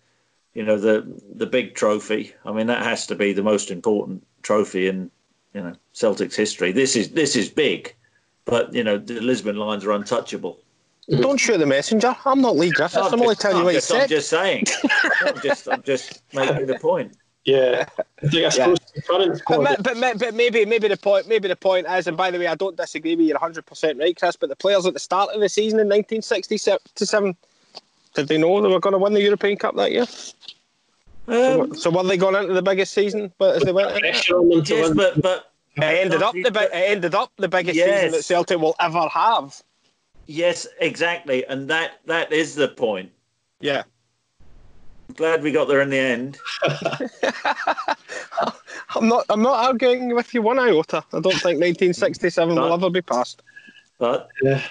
you 0.57 0.63
know 0.63 0.79
the 0.79 1.07
the 1.35 1.47
big 1.47 1.75
trophy. 1.75 2.35
I 2.47 2.51
mean, 2.51 2.67
that 2.69 2.83
has 2.83 3.07
to 3.09 3.15
be 3.15 3.35
the 3.35 3.43
most 3.43 3.71
important 3.71 4.27
trophy 4.43 4.89
in 4.89 5.11
you 5.53 5.61
know 5.61 5.75
Celtic's 5.93 6.35
history. 6.35 6.73
This 6.73 6.97
is 6.97 7.11
this 7.11 7.37
is 7.37 7.51
big, 7.51 7.95
but 8.47 8.73
you 8.73 8.83
know 8.83 8.97
the 8.97 9.21
Lisbon 9.21 9.57
Lions 9.57 9.85
are 9.85 9.93
untouchable. 9.93 10.59
Don't 11.11 11.37
shoot 11.39 11.59
the 11.59 11.67
messenger. 11.67 12.17
I'm 12.25 12.41
not 12.41 12.57
Leigh 12.57 12.71
Griffiths. 12.71 12.97
I'm, 12.97 13.13
I'm 13.13 13.21
only 13.21 13.37
telling 13.37 13.59
I'm 13.59 13.61
you 13.61 13.67
what 13.67 13.75
just, 13.75 13.91
you 13.91 13.97
said. 13.97 14.03
I'm 14.03 14.09
just 14.09 14.29
saying. 14.31 14.65
I'm 15.21 15.41
just 15.43 15.69
I'm 15.69 15.83
just 15.83 16.23
making 16.33 16.67
the 16.67 16.79
point. 16.79 17.15
Yeah, 17.47 17.87
I 18.23 18.27
think 18.27 18.45
I 18.45 18.49
suppose 18.49 18.79
yeah. 18.95 19.03
current 19.03 19.43
but, 19.47 19.85
but, 19.85 20.19
but, 20.19 20.35
maybe 20.35 20.65
maybe 20.67 20.89
the 20.89 20.97
point 20.97 21.29
maybe 21.29 21.47
the 21.47 21.55
point 21.55 21.87
is, 21.89 22.09
and 22.09 22.17
by 22.17 22.33
the 22.33 22.41
way, 22.41 22.49
I 22.49 22.57
don't 22.57 22.77
disagree 22.77 23.15
with 23.15 23.27
you 23.27 23.35
100 23.35 23.65
percent 23.65 24.01
right, 24.01 24.19
Chris. 24.19 24.35
But 24.35 24.49
the 24.49 24.57
players 24.57 24.85
at 24.85 24.95
the 24.95 25.01
start 25.01 25.31
of 25.31 25.41
the 25.41 25.49
season 25.49 25.79
in 25.79 25.87
1967 25.87 27.37
did 28.17 28.29
they 28.29 28.39
know 28.39 28.61
they 28.63 28.69
were 28.69 28.81
going 28.81 28.95
to 28.95 28.99
win 28.99 29.13
the 29.13 29.23
European 29.23 29.59
Cup 29.59 29.77
that 29.77 29.93
year? 29.93 30.07
Um, 31.29 31.75
so, 31.75 31.75
so 31.75 31.91
were 31.91 32.03
they 32.03 32.17
going 32.17 32.35
into 32.35 32.55
the 32.55 32.63
biggest 32.63 32.95
season? 32.95 33.33
But 33.39 33.57
as 33.57 33.63
they 33.63 33.73
went, 33.73 34.03
yes, 34.03 34.95
but 34.95 35.21
but 35.21 35.53
it 35.77 35.83
ended 35.83 36.23
up 36.23 36.33
the 36.33 36.71
it 36.73 36.91
ended 36.91 37.15
up 37.15 37.31
the 37.37 37.49
biggest 37.49 37.77
yes. 37.77 38.01
season 38.01 38.13
that 38.13 38.25
Celtic 38.25 38.59
will 38.59 38.75
ever 38.81 39.07
have. 39.09 39.63
Yes, 40.27 40.67
exactly, 40.81 41.45
and 41.47 41.69
that 41.69 42.01
that 42.07 42.33
is 42.33 42.55
the 42.55 42.69
point. 42.69 43.13
Yeah. 43.61 43.85
Glad 45.17 45.43
we 45.43 45.51
got 45.53 45.69
there 45.69 45.81
in 45.81 45.91
the 45.91 45.99
end. 45.99 46.39
I'm 48.95 49.09
not. 49.09 49.25
I'm 49.29 49.43
not 49.43 49.65
arguing 49.67 50.15
with 50.15 50.33
you 50.35 50.43
one 50.43 50.59
iota. 50.59 51.05
I 51.13 51.21
don't 51.21 51.33
think 51.33 51.61
1967 51.61 52.55
but, 52.55 52.61
will 52.61 52.75
ever 52.75 52.91
be 52.91 53.03
passed. 53.03 53.43
But 53.99 54.29
yeah. 54.43 54.63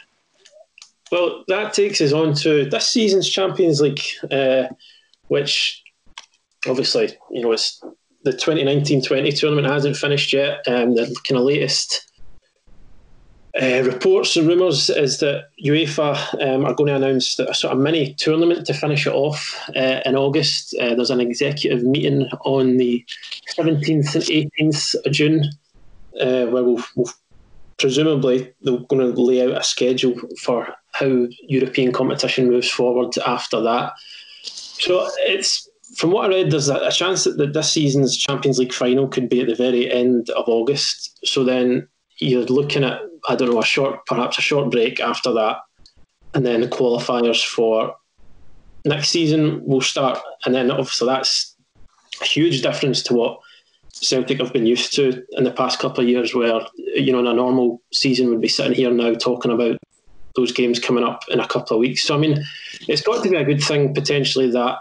Well, 1.11 1.43
that 1.47 1.73
takes 1.73 2.01
us 2.01 2.13
on 2.13 2.33
to 2.35 2.65
this 2.65 2.87
season's 2.87 3.29
Champions 3.29 3.81
League, 3.81 4.01
uh, 4.31 4.67
which 5.27 5.83
obviously, 6.67 7.15
you 7.31 7.41
know, 7.41 7.51
it's 7.51 7.81
the 8.23 8.31
2019-20 8.31 9.37
tournament 9.37 9.67
hasn't 9.67 9.97
finished 9.97 10.33
yet. 10.33 10.67
Um, 10.67 10.95
the 10.95 11.15
kind 11.27 11.37
of 11.37 11.45
latest 11.45 12.11
uh, 13.61 13.83
reports 13.83 14.35
and 14.35 14.47
rumours 14.47 14.89
is 14.89 15.19
that 15.19 15.45
UEFA 15.63 16.15
um, 16.45 16.65
are 16.65 16.73
going 16.73 16.87
to 16.87 16.95
announce 16.95 17.39
a 17.39 17.53
sort 17.53 17.73
of 17.73 17.79
mini 17.79 18.13
tournament 18.15 18.65
to 18.65 18.73
finish 18.73 19.07
it 19.07 19.13
off 19.13 19.57
uh, 19.75 20.01
in 20.05 20.17
August. 20.17 20.75
Uh, 20.79 20.93
there's 20.93 21.09
an 21.09 21.21
executive 21.21 21.83
meeting 21.83 22.27
on 22.43 22.77
the 22.77 23.05
17th 23.57 24.15
and 24.15 24.23
18th 24.23 24.95
of 25.05 25.11
June 25.11 25.45
uh, 26.19 26.45
where 26.47 26.63
we'll, 26.63 26.83
we'll 26.95 27.11
presumably 27.77 28.53
they're 28.61 28.77
going 28.89 29.13
to 29.13 29.21
lay 29.21 29.41
out 29.41 29.61
a 29.61 29.63
schedule 29.63 30.15
for 30.41 30.67
how 30.91 31.27
European 31.47 31.93
competition 31.93 32.49
moves 32.49 32.69
forward 32.69 33.13
after 33.25 33.61
that. 33.61 33.93
So 34.43 35.09
it's 35.19 35.69
from 35.95 36.11
what 36.11 36.25
I 36.25 36.29
read, 36.29 36.51
there's 36.51 36.67
a, 36.67 36.91
chance 36.91 37.23
that, 37.23 37.37
that 37.37 37.53
this 37.53 37.71
season's 37.71 38.17
Champions 38.17 38.59
League 38.59 38.73
final 38.73 39.07
could 39.07 39.29
be 39.29 39.39
at 39.39 39.47
the 39.47 39.55
very 39.55 39.89
end 39.89 40.29
of 40.31 40.49
August. 40.49 41.19
So 41.25 41.43
then 41.43 41.87
you're 42.19 42.45
looking 42.45 42.83
at 42.83 43.01
I 43.27 43.35
don't 43.35 43.51
know 43.51 43.59
a 43.59 43.65
short, 43.65 44.05
perhaps 44.05 44.37
a 44.37 44.41
short 44.41 44.71
break 44.71 44.99
after 44.99 45.33
that, 45.33 45.57
and 46.33 46.45
then 46.45 46.61
the 46.61 46.67
qualifiers 46.67 47.43
for 47.45 47.95
next 48.85 49.09
season 49.09 49.65
will 49.65 49.81
start, 49.81 50.19
and 50.45 50.53
then 50.53 50.71
obviously 50.71 51.07
that's 51.07 51.55
a 52.21 52.25
huge 52.25 52.61
difference 52.61 53.01
to 53.03 53.13
what 53.13 53.39
Celtic 53.91 54.39
have 54.39 54.53
been 54.53 54.65
used 54.65 54.93
to 54.95 55.23
in 55.31 55.43
the 55.43 55.51
past 55.51 55.79
couple 55.79 56.03
of 56.03 56.09
years, 56.09 56.35
where 56.35 56.61
you 56.77 57.11
know 57.11 57.19
in 57.19 57.27
a 57.27 57.33
normal 57.33 57.81
season 57.91 58.29
would 58.29 58.41
be 58.41 58.47
sitting 58.47 58.73
here 58.73 58.91
now 58.91 59.13
talking 59.13 59.51
about 59.51 59.77
those 60.35 60.51
games 60.51 60.79
coming 60.79 61.03
up 61.03 61.23
in 61.29 61.39
a 61.39 61.47
couple 61.47 61.77
of 61.77 61.81
weeks. 61.81 62.03
So 62.03 62.15
I 62.15 62.17
mean, 62.17 62.43
it's 62.87 63.01
got 63.01 63.23
to 63.23 63.29
be 63.29 63.37
a 63.37 63.45
good 63.45 63.63
thing 63.63 63.93
potentially 63.93 64.51
that 64.51 64.77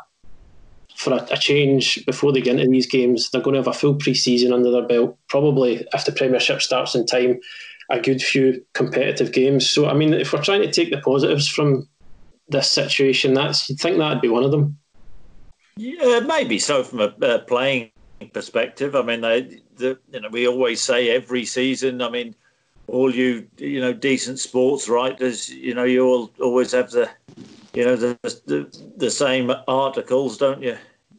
for 1.04 1.12
a, 1.12 1.26
a 1.30 1.36
change 1.36 2.04
before 2.06 2.32
they 2.32 2.40
get 2.40 2.58
into 2.58 2.70
these 2.70 2.86
games, 2.86 3.30
they're 3.30 3.42
going 3.42 3.54
to 3.54 3.60
have 3.60 3.68
a 3.68 3.78
full 3.78 3.94
pre-season 3.94 4.52
under 4.52 4.70
their 4.70 4.86
belt. 4.86 5.16
Probably 5.28 5.86
if 5.92 6.04
the 6.04 6.12
Premiership 6.12 6.62
starts 6.62 6.94
in 6.94 7.06
time, 7.06 7.38
a 7.90 8.00
good 8.00 8.22
few 8.22 8.64
competitive 8.72 9.32
games. 9.32 9.68
So 9.68 9.86
I 9.86 9.94
mean, 9.94 10.14
if 10.14 10.32
we're 10.32 10.42
trying 10.42 10.62
to 10.62 10.72
take 10.72 10.90
the 10.90 11.00
positives 11.00 11.48
from 11.48 11.86
this 12.48 12.70
situation, 12.70 13.34
that's 13.34 13.68
you'd 13.68 13.78
think 13.78 13.98
that'd 13.98 14.22
be 14.22 14.28
one 14.28 14.44
of 14.44 14.50
them. 14.50 14.78
Yeah, 15.76 16.20
maybe 16.20 16.58
so 16.58 16.82
from 16.84 17.00
a 17.00 17.14
uh, 17.22 17.38
playing 17.40 17.90
perspective. 18.32 18.94
I 18.94 19.02
mean, 19.02 19.20
they, 19.20 19.60
the, 19.76 19.98
you 20.12 20.20
know, 20.20 20.28
we 20.30 20.46
always 20.46 20.80
say 20.80 21.10
every 21.10 21.44
season. 21.44 22.00
I 22.00 22.08
mean, 22.08 22.34
all 22.86 23.14
you 23.14 23.46
you 23.58 23.80
know 23.80 23.92
decent 23.92 24.38
sports 24.38 24.88
writers, 24.88 25.50
you 25.50 25.74
know, 25.74 25.84
you 25.84 26.06
all 26.06 26.30
always 26.40 26.72
have 26.72 26.90
the 26.90 27.10
you 27.74 27.84
know 27.84 27.96
the 27.96 28.18
the, 28.46 28.92
the 28.96 29.10
same 29.10 29.52
articles, 29.68 30.38
don't 30.38 30.62
you? 30.62 30.76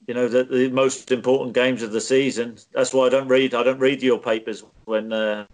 You 0.08 0.14
know 0.14 0.28
the, 0.28 0.44
the 0.44 0.70
most 0.70 1.12
important 1.12 1.54
games 1.54 1.82
of 1.82 1.92
the 1.92 2.02
season. 2.02 2.58
That's 2.74 2.94
why 2.94 3.08
I 3.08 3.10
don't 3.10 3.28
read. 3.28 3.54
I 3.56 3.64
don't 3.64 3.80
read 3.80 4.04
your 4.04 4.20
papers 4.20 4.64
when 4.86 5.12
uh, 5.12 5.46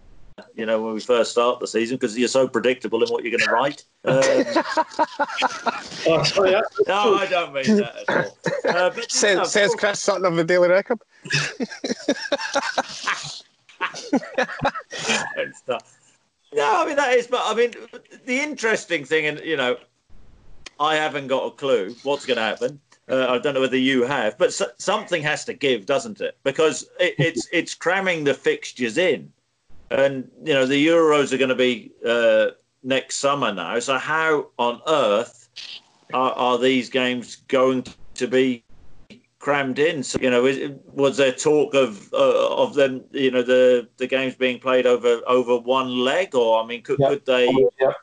you 0.56 0.66
know, 0.66 0.82
when 0.82 0.94
we 0.94 1.00
first 1.00 1.32
start 1.32 1.60
the 1.60 1.68
season 1.68 1.98
because 1.98 2.18
you're 2.18 2.28
so 2.28 2.48
predictable 2.48 3.04
in 3.04 3.10
what 3.10 3.24
you're 3.24 3.38
going 3.38 3.48
to 3.48 3.52
write. 3.52 3.84
Um, 4.06 4.22
Oh, 6.08 6.24
sorry, 6.24 6.56
I- 6.56 6.62
no, 6.88 7.16
I 7.16 7.28
don't 7.28 7.54
mean 7.54 7.78
that 7.78 7.96
at 8.08 8.26
all. 8.26 8.38
Uh, 8.66 8.90
but, 8.90 9.12
Says, 9.12 9.38
know, 9.38 9.44
says 9.44 9.76
Chris 9.76 10.00
Sutton 10.02 10.26
of 10.26 10.36
the 10.36 10.44
Daily 10.44 10.68
Record. 10.68 11.00
No, 16.54 16.82
I 16.84 16.86
mean 16.86 16.96
that 16.98 17.14
is, 17.16 17.28
but 17.28 17.42
I 17.44 17.54
mean 17.54 17.74
the 18.26 18.40
interesting 18.40 19.06
thing, 19.06 19.28
and 19.28 19.40
you 19.42 19.58
know, 19.58 19.78
I 20.80 20.96
haven't 20.96 21.28
got 21.28 21.46
a 21.46 21.52
clue 21.52 21.96
what's 22.04 22.26
going 22.26 22.38
to 22.38 22.44
happen. 22.44 22.80
Uh, 23.12 23.28
I 23.30 23.40
don't 23.40 23.54
know 23.54 23.60
whether 23.60 23.78
you 23.78 24.04
have, 24.04 24.38
but 24.38 24.54
so, 24.54 24.68
something 24.78 25.22
has 25.22 25.44
to 25.46 25.54
give, 25.54 25.86
doesn't 25.86 26.22
it? 26.22 26.38
Because 26.44 26.88
it, 27.00 27.16
it's 27.18 27.48
it's 27.54 27.76
cramming 27.76 28.24
the 28.24 28.34
fixtures 28.34 28.98
in, 28.98 29.32
and 29.90 30.30
you 30.44 30.54
know 30.54 30.66
the 30.66 30.88
Euros 30.88 31.34
are 31.34 31.38
going 31.38 31.50
to 31.50 31.56
be 31.56 31.92
uh, 32.06 32.52
next 32.84 33.18
summer 33.18 33.54
now. 33.54 33.78
So 33.80 33.98
how 33.98 34.48
on 34.58 34.82
earth 34.88 35.50
are, 36.14 36.32
are 36.32 36.58
these 36.58 36.90
games 36.90 37.38
going 37.48 37.86
to 38.16 38.28
be 38.28 38.64
crammed 39.40 39.80
in. 39.80 40.04
So 40.04 40.20
you 40.22 40.30
know, 40.30 40.46
is, 40.46 40.72
was 40.94 41.18
there 41.18 41.34
talk 41.34 41.74
of 41.74 42.14
uh, 42.14 42.56
of 42.56 42.76
them? 42.76 43.04
You 43.12 43.32
know, 43.32 43.44
the 43.44 43.90
the 43.98 44.08
games 44.08 44.36
being 44.36 44.60
played 44.60 44.86
over 44.86 45.22
over 45.28 45.58
one 45.58 45.90
leg, 45.90 46.34
or 46.34 46.64
I 46.64 46.66
mean, 46.66 46.82
could, 46.82 47.00
could 47.00 47.26
they 47.26 47.52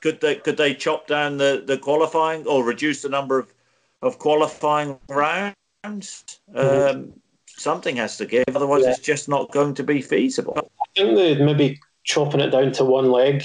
could 0.03 0.21
they 0.21 0.35
could 0.35 0.59
they 0.59 0.75
chop 0.75 1.07
down 1.07 1.39
the, 1.39 1.63
the 1.67 1.79
qualifying 1.79 2.47
or 2.47 2.63
reduce 2.63 3.03
the 3.03 3.09
number 3.09 3.39
of 3.39 3.55
of 4.03 4.19
qualifying 4.19 4.99
rounds? 5.09 6.41
Mhm. 6.55 6.91
Um, 6.91 7.13
something 7.47 7.97
has 7.97 8.17
to 8.19 8.27
give, 8.27 8.45
otherwise 8.55 8.83
Yeah. 8.85 8.91
it's 8.91 9.01
just 9.01 9.29
not 9.29 9.51
going 9.51 9.75
to 9.75 9.83
be 9.83 10.01
feasible. 10.01 10.55
I 10.57 10.85
think 10.97 11.17
that 11.17 11.45
maybe 11.45 11.81
chopping 12.05 12.41
it 12.41 12.51
down 12.51 12.73
to 12.73 12.85
one 12.85 13.11
leg 13.11 13.43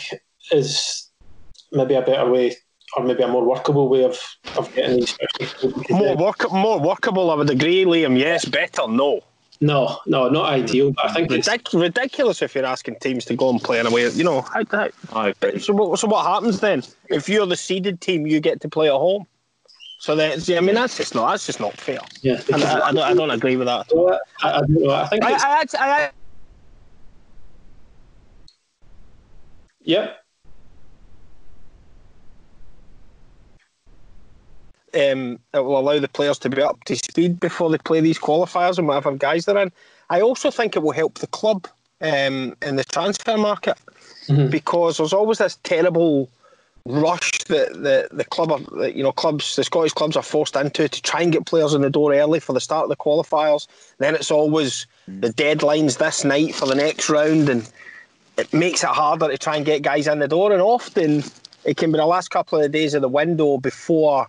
is 0.51 1.09
maybe 1.71 1.95
a 1.95 2.01
better 2.01 2.29
way, 2.29 2.55
or 2.95 3.03
maybe 3.03 3.23
a 3.23 3.27
more 3.27 3.43
workable 3.43 3.89
way 3.89 4.03
of, 4.03 4.19
of 4.57 4.73
getting 4.75 4.97
these. 4.99 5.17
More 5.89 6.15
work, 6.15 6.51
more 6.51 6.79
workable. 6.79 7.31
I 7.31 7.35
would 7.35 7.49
agree, 7.49 7.85
Liam. 7.85 8.17
Yes, 8.17 8.45
better. 8.45 8.87
No, 8.87 9.21
No, 9.61 9.99
no, 10.05 10.29
not 10.29 10.51
ideal. 10.51 10.91
But 10.91 11.05
I 11.05 11.13
think 11.13 11.31
it's 11.31 11.73
ridiculous 11.73 12.41
if 12.41 12.53
you're 12.53 12.65
asking 12.65 12.97
teams 12.99 13.25
to 13.25 13.35
go 13.35 13.49
and 13.49 13.61
play 13.63 13.79
in 13.79 13.87
a 13.87 13.91
way. 13.91 14.07
You 14.09 14.23
know, 14.23 14.41
how, 14.41 14.63
how, 14.69 14.89
I 15.13 15.29
agree. 15.29 15.59
so 15.59 15.73
what? 15.73 15.97
So 15.99 16.07
what 16.07 16.25
happens 16.25 16.59
then? 16.59 16.83
If 17.09 17.29
you're 17.29 17.45
the 17.45 17.55
seeded 17.55 18.01
team, 18.01 18.27
you 18.27 18.39
get 18.39 18.61
to 18.61 18.69
play 18.69 18.87
at 18.87 18.93
home. 18.93 19.25
So 20.03 20.17
then, 20.17 20.37
I 20.49 20.59
mean, 20.59 20.75
that's 20.75 20.97
just 20.97 21.15
not. 21.15 21.29
That's 21.29 21.45
just 21.45 21.61
not 21.61 21.79
fair. 21.79 21.99
yeah. 22.21 22.41
And 22.51 22.61
I, 22.61 22.87
I, 22.89 22.91
don't, 22.91 23.03
I 23.03 23.13
don't 23.13 23.29
agree 23.29 23.55
with 23.55 23.67
that. 23.67 23.85
I, 24.41 24.49
I. 24.49 25.01
I 25.01 25.07
think 25.07 25.23
I, 25.23 25.31
I, 25.31 25.65
I, 25.79 26.11
yeah. 29.79 30.11
um, 34.93 35.39
it 35.53 35.59
will 35.63 35.79
allow 35.79 35.97
the 35.99 36.09
players 36.09 36.37
to 36.39 36.49
be 36.49 36.61
up 36.61 36.83
to 36.83 36.97
speed 36.97 37.39
before 37.39 37.69
they 37.69 37.77
play 37.77 38.01
these 38.01 38.19
qualifiers 38.19 38.77
and 38.77 38.89
whatever 38.89 39.13
guys 39.13 39.45
they're 39.45 39.57
in. 39.57 39.71
I 40.09 40.19
also 40.19 40.51
think 40.51 40.75
it 40.75 40.83
will 40.83 40.91
help 40.91 41.19
the 41.19 41.27
club 41.27 41.65
um, 42.01 42.57
in 42.61 42.75
the 42.75 42.83
transfer 42.83 43.37
market 43.37 43.77
Mhm. 44.27 44.51
because 44.51 44.97
there's 44.97 45.13
always 45.13 45.37
this 45.37 45.57
terrible 45.63 46.29
rush 46.85 47.31
that 47.45 47.73
the, 47.73 48.09
the 48.11 48.25
club 48.25 48.51
are, 48.51 48.59
that, 48.79 48.95
you 48.95 49.03
know 49.03 49.11
clubs 49.11 49.55
the 49.55 49.63
Scottish 49.63 49.93
clubs 49.93 50.17
are 50.17 50.23
forced 50.23 50.55
into 50.55 50.89
to 50.89 51.01
try 51.01 51.21
and 51.21 51.31
get 51.31 51.45
players 51.45 51.73
in 51.73 51.81
the 51.81 51.89
door 51.89 52.13
early 52.13 52.41
for 52.41 52.51
the 52.51 52.59
start 52.59 52.83
of 52.83 52.89
the 52.89 52.95
qualifiers. 52.95 53.67
Then 53.99 54.15
it's 54.15 54.31
always 54.31 54.85
mm. 55.09 55.21
the 55.21 55.29
deadlines 55.29 55.97
this 55.97 56.25
night 56.25 56.53
for 56.55 56.65
the 56.65 56.75
next 56.75 57.09
round 57.09 57.47
and 57.47 57.69
it 58.37 58.51
makes 58.51 58.83
it 58.83 58.89
harder 58.89 59.29
to 59.29 59.37
try 59.37 59.55
and 59.55 59.65
get 59.65 59.81
guys 59.81 60.07
in 60.07 60.19
the 60.19 60.27
door 60.27 60.51
and 60.51 60.61
often 60.61 61.23
it 61.63 61.77
can 61.77 61.91
be 61.91 61.97
the 61.97 62.05
last 62.05 62.29
couple 62.31 62.59
of 62.59 62.71
days 62.71 62.93
of 62.93 63.01
the 63.01 63.09
window 63.09 63.57
before 63.57 64.27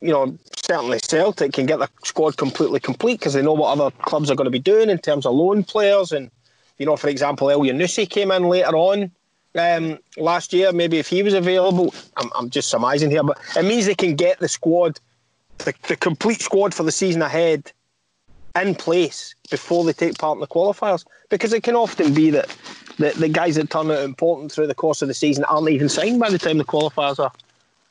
you 0.00 0.10
know, 0.10 0.36
certainly 0.54 0.98
Celtic 1.00 1.52
can 1.52 1.66
get 1.66 1.78
the 1.78 1.88
squad 2.04 2.36
completely 2.36 2.78
complete 2.80 3.18
because 3.18 3.32
they 3.32 3.42
know 3.42 3.52
what 3.52 3.78
other 3.78 3.90
clubs 4.02 4.30
are 4.30 4.36
going 4.36 4.44
to 4.44 4.50
be 4.50 4.58
doing 4.58 4.90
in 4.90 4.98
terms 4.98 5.26
of 5.26 5.34
loan 5.34 5.64
players. 5.64 6.12
And, 6.12 6.30
you 6.78 6.86
know, 6.86 6.96
for 6.96 7.08
example, 7.08 7.48
Elyounoussi 7.48 8.08
came 8.08 8.30
in 8.30 8.44
later 8.44 8.76
on 8.76 9.10
um, 9.58 9.98
last 10.16 10.52
year. 10.52 10.72
Maybe 10.72 10.98
if 10.98 11.08
he 11.08 11.22
was 11.22 11.34
available, 11.34 11.94
I'm, 12.16 12.30
I'm 12.36 12.50
just 12.50 12.68
surmising 12.68 13.10
here, 13.10 13.22
but 13.22 13.38
it 13.56 13.64
means 13.64 13.86
they 13.86 13.94
can 13.94 14.14
get 14.16 14.38
the 14.38 14.48
squad, 14.48 14.98
the, 15.58 15.74
the 15.88 15.96
complete 15.96 16.40
squad 16.40 16.74
for 16.74 16.82
the 16.82 16.92
season 16.92 17.22
ahead 17.22 17.72
in 18.60 18.74
place 18.74 19.34
before 19.50 19.84
they 19.84 19.92
take 19.92 20.18
part 20.18 20.36
in 20.36 20.40
the 20.40 20.46
qualifiers. 20.46 21.04
Because 21.28 21.52
it 21.52 21.62
can 21.62 21.76
often 21.76 22.14
be 22.14 22.30
that 22.30 22.54
the, 22.98 23.10
the 23.10 23.28
guys 23.28 23.56
that 23.56 23.70
turn 23.70 23.90
out 23.90 24.02
important 24.02 24.52
through 24.52 24.66
the 24.66 24.74
course 24.74 25.02
of 25.02 25.08
the 25.08 25.14
season 25.14 25.44
aren't 25.44 25.68
even 25.68 25.88
signed 25.88 26.20
by 26.20 26.30
the 26.30 26.38
time 26.38 26.58
the 26.58 26.64
qualifiers 26.64 27.18
are, 27.18 27.32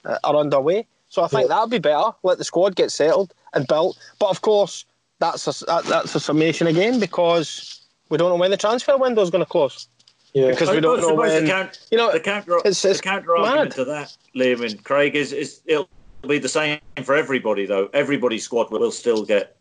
uh, 0.05 0.17
are 0.23 0.35
underway. 0.35 0.85
So 1.09 1.23
I 1.23 1.27
think 1.27 1.47
that'd 1.47 1.69
be 1.69 1.79
better. 1.79 2.11
Let 2.23 2.37
the 2.37 2.43
squad 2.43 2.75
get 2.75 2.91
settled 2.91 3.33
and 3.53 3.65
built. 3.67 3.97
But 4.19 4.29
of 4.29 4.41
course, 4.41 4.85
that's 5.19 5.47
a, 5.47 5.65
that, 5.65 5.85
that's 5.85 6.15
a 6.15 6.19
summation 6.19 6.67
again 6.67 6.99
because 6.99 7.81
we 8.09 8.17
don't 8.17 8.29
know 8.29 8.35
when 8.35 8.51
the 8.51 8.57
transfer 8.57 8.97
window 8.97 9.21
is 9.21 9.29
going 9.29 9.43
to 9.43 9.49
close. 9.49 9.87
Yeah. 10.37 10.51
Because 10.51 10.69
we 10.69 10.77
I 10.77 10.79
don't 10.81 10.99
suppose 10.99 11.09
know 11.09 11.15
when. 11.15 11.45
the, 11.45 11.49
count, 11.49 11.79
You 11.89 11.97
know, 11.97 12.11
the 12.11 12.19
counter, 12.19 12.57
it's- 12.57 12.85
it's 12.85 12.99
the 12.99 13.03
counter 13.03 13.35
argument 13.35 13.71
to 13.73 13.85
that, 13.85 14.15
Liam 14.35 14.63
and 14.63 14.83
Craig, 14.83 15.15
is, 15.15 15.33
is 15.33 15.61
it'll 15.65 15.89
be 16.27 16.37
the 16.37 16.47
same 16.49 16.79
for 17.03 17.15
everybody, 17.15 17.65
though. 17.65 17.89
Everybody's 17.93 18.43
squad 18.43 18.69
will 18.69 18.91
still 18.91 19.25
get 19.25 19.57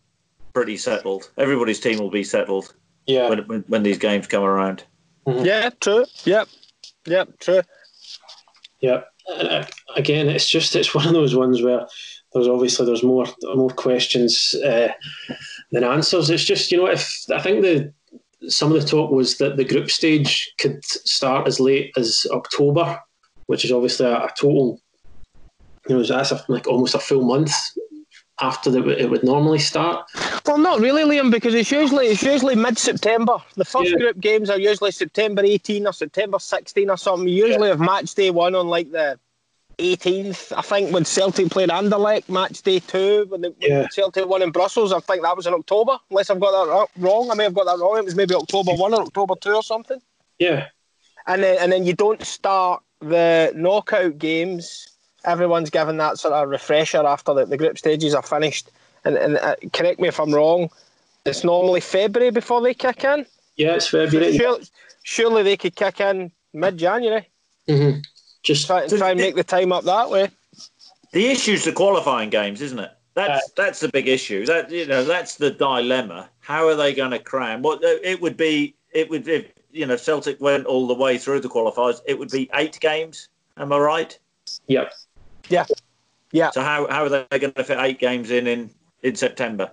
pretty 0.53 0.77
settled. 0.77 1.31
Everybody's 1.39 1.81
team 1.81 1.99
will 1.99 2.11
be 2.11 2.23
settled 2.25 2.75
yeah. 3.07 3.31
when, 3.31 3.39
when, 3.47 3.65
when 3.69 3.83
these 3.85 3.97
games 3.97 4.27
come 4.27 4.45
around. 4.45 4.85
Yeah, 5.27 5.71
true. 5.81 6.05
Yep. 6.25 6.49
Yep, 7.07 7.39
true. 7.41 7.63
Yeah. 8.81 9.01
Uh, 9.29 9.65
again, 9.97 10.29
it's 10.29 10.49
just 10.49 10.77
it's 10.77 10.95
one 10.95 11.07
of 11.07 11.15
those 11.15 11.35
ones 11.35 11.63
where 11.63 11.87
there's 12.35 12.49
obviously 12.49 12.85
there's 12.85 13.03
more 13.03 13.27
more 13.55 13.71
questions 13.71 14.55
uh, 14.65 14.89
than 15.73 15.85
answers. 15.85 16.31
It's 16.31 16.45
just 16.45 16.71
you 16.71 16.79
know 16.79 16.87
if 16.87 17.25
I 17.35 17.41
think 17.41 17.63
the 17.63 17.93
some 18.49 18.73
of 18.73 18.81
the 18.81 18.87
talk 18.87 19.11
was 19.11 19.39
that 19.39 19.57
the 19.57 19.65
group 19.65 19.91
stage 19.91 20.53
could 20.59 20.85
start 20.85 21.47
as 21.47 21.59
late 21.59 21.93
as 21.97 22.27
October, 22.31 22.99
which 23.47 23.65
is 23.65 23.73
obviously 23.73 24.07
a, 24.07 24.17
a 24.17 24.31
total 24.39 24.81
you 25.89 25.97
know 25.97 26.03
that's 26.03 26.33
a, 26.33 26.45
like 26.49 26.67
almost 26.67 26.95
a 26.95 26.99
full 26.99 27.25
month 27.25 27.53
after 28.41 28.71
the, 28.71 28.87
it 29.01 29.09
would 29.09 29.25
normally 29.25 29.59
start. 29.59 30.07
Well, 30.45 30.59
not 30.59 30.81
really, 30.81 31.05
Liam, 31.05 31.31
because 31.31 31.55
it's 31.55 31.71
usually 31.71 32.09
it's 32.09 32.23
usually 32.23 32.55
mid 32.55 32.77
September. 32.77 33.39
The 33.55 33.65
first 33.65 33.91
Yeah. 33.91 33.97
group 33.97 34.21
games 34.21 34.51
are 34.51 34.59
usually 34.59 34.91
September 34.91 35.43
18 35.43 35.87
or 35.87 35.93
September 35.93 36.39
16 36.39 36.91
or 36.91 36.99
something. 36.99 37.29
You 37.29 37.47
usually 37.47 37.69
have 37.69 37.81
match 37.81 38.15
day 38.15 38.31
one 38.31 38.55
on 38.55 38.69
like 38.69 38.93
the 38.93 39.19
18th, 39.79 40.53
I 40.57 40.63
think, 40.63 40.93
when 40.93 41.05
Celtic 41.05 41.51
played 41.51 41.69
Anderlecht, 41.69 42.29
match 42.29 42.63
day 42.63 42.79
two, 42.79 43.27
when, 43.29 43.43
the, 43.43 43.55
when 43.61 43.89
Celtic 43.91 44.27
won 44.27 44.43
in 44.43 44.51
Brussels. 44.51 44.93
I 44.93 45.01
think 45.01 45.23
that 45.23 45.37
was 45.37 45.47
in 45.47 45.55
October, 45.55 45.99
unless 46.11 46.31
I've 46.31 46.41
got 46.41 46.53
that 46.53 46.89
wrong. 46.97 47.31
I 47.31 47.35
may 47.35 47.45
have 47.45 47.55
got 47.55 47.65
that 47.65 47.79
wrong. 47.79 47.99
It 47.99 48.05
was 48.05 48.15
maybe 48.15 48.35
October 48.35 48.73
1 48.73 48.95
or 48.95 49.03
October 49.03 49.35
2 49.41 49.55
or 49.55 49.63
something. 49.63 50.01
Yeah. 50.39 50.69
And 51.27 51.43
then, 51.43 51.59
and 51.61 51.73
then 51.73 51.85
you 51.85 51.93
don't 51.93 52.23
start 52.25 52.83
the 53.01 53.53
knockout 53.55 54.19
games. 54.19 54.89
Everyone's 55.25 55.71
given 55.71 55.99
that 55.99 56.19
sort 56.19 56.33
of 56.33 56.49
refresher 56.49 57.05
after 57.07 57.35
the, 57.35 57.45
the 57.45 57.57
group 57.57 57.77
stages 57.79 58.15
are 58.15 58.23
finished. 58.23 58.71
And, 59.05 59.17
and 59.17 59.37
uh, 59.37 59.57
correct 59.73 60.01
me 60.01 60.09
if 60.09 60.19
I'm 60.19 60.35
wrong, 60.35 60.71
it's 61.27 61.45
normally 61.45 61.81
February 61.81 62.31
before 62.31 62.63
they 62.63 62.73
kick 62.73 63.05
in. 63.05 63.27
Yeah, 63.57 63.75
it's 63.75 63.89
February. 63.89 64.37
Surely, 64.39 64.65
surely 65.03 65.43
they 65.43 65.57
could 65.57 65.75
kick 65.77 66.01
in 66.01 66.31
mid 66.55 66.79
January. 66.79 67.29
hmm 67.69 67.99
Just 68.47 68.69
Try, 68.69 68.87
try 68.87 69.11
and 69.11 69.19
make 69.19 69.35
the 69.35 69.43
time 69.43 69.73
up 69.73 69.83
that 69.85 70.09
way. 70.09 70.31
The 71.11 71.27
issue's 71.27 71.65
the 71.65 71.73
qualifying 71.73 72.31
games, 72.31 72.63
isn't 72.63 72.79
it? 72.79 72.93
that's 73.17 73.45
uh, 73.45 73.49
that's 73.57 73.81
the 73.81 73.89
big 73.89 74.07
issue. 74.07 74.47
That 74.47 74.71
you 74.71 74.87
know, 74.87 75.03
that's 75.03 75.35
the 75.35 75.51
dilemma. 75.51 76.29
How 76.39 76.69
are 76.69 76.77
they 76.77 76.95
going 76.95 77.11
to 77.11 77.19
cram? 77.19 77.63
What 77.63 77.81
it 77.83 78.21
would 78.21 78.37
be, 78.37 78.77
it 78.93 79.11
would 79.11 79.27
if 79.27 79.47
you 79.73 79.85
know 79.85 79.97
Celtic 79.97 80.41
went 80.41 80.67
all 80.67 80.87
the 80.87 80.95
way 80.95 81.19
through 81.19 81.41
the 81.41 81.49
qualifiers, 81.49 81.99
it 82.07 82.17
would 82.17 82.31
be 82.31 82.49
eight 82.55 82.79
games. 82.79 83.29
Am 83.57 83.73
I 83.73 83.79
right? 83.79 84.17
Yep. 84.69 84.93
Yeah. 85.49 85.65
Yeah. 86.31 86.51
So 86.53 86.63
how 86.63 86.87
how 86.89 87.05
are 87.05 87.09
they 87.09 87.39
going 87.39 87.53
to 87.55 87.65
fit 87.65 87.79
eight 87.81 87.99
games 87.99 88.31
in 88.31 88.47
in 88.47 88.71
in 89.03 89.17
September? 89.17 89.73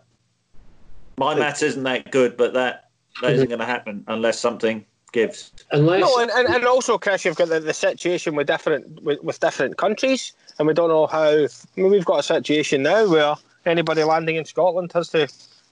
My 1.18 1.36
maths 1.36 1.62
isn't 1.62 1.84
that 1.84 2.10
good, 2.10 2.38
but 2.38 2.54
that 2.54 2.90
that 3.22 3.34
isn't 3.34 3.50
going 3.50 3.60
to 3.60 3.66
happen 3.66 4.04
unless 4.08 4.40
something 4.40 4.84
gives. 5.14 5.52
Unless 5.72 6.02
no, 6.02 6.20
and, 6.20 6.30
and, 6.32 6.48
and 6.54 6.66
also, 6.66 6.98
Chris, 6.98 7.24
you've 7.24 7.38
got 7.38 7.48
the, 7.48 7.62
the 7.62 7.74
situation 7.74 8.36
with 8.36 8.48
different 8.48 9.02
with, 9.02 9.24
with 9.24 9.40
different 9.40 9.78
countries 9.78 10.34
and 10.60 10.68
we 10.68 10.74
don't 10.74 10.90
know 10.90 11.08
how. 11.08 11.30
I 11.30 11.48
mean, 11.76 11.92
we've 11.92 12.06
got 12.06 12.20
a 12.20 12.24
situation 12.24 12.84
now 12.84 13.10
where 13.10 13.36
anybody 13.66 14.04
landing 14.04 14.36
in 14.36 14.46
Scotland 14.46 14.92
has 14.94 15.10
to 15.10 15.28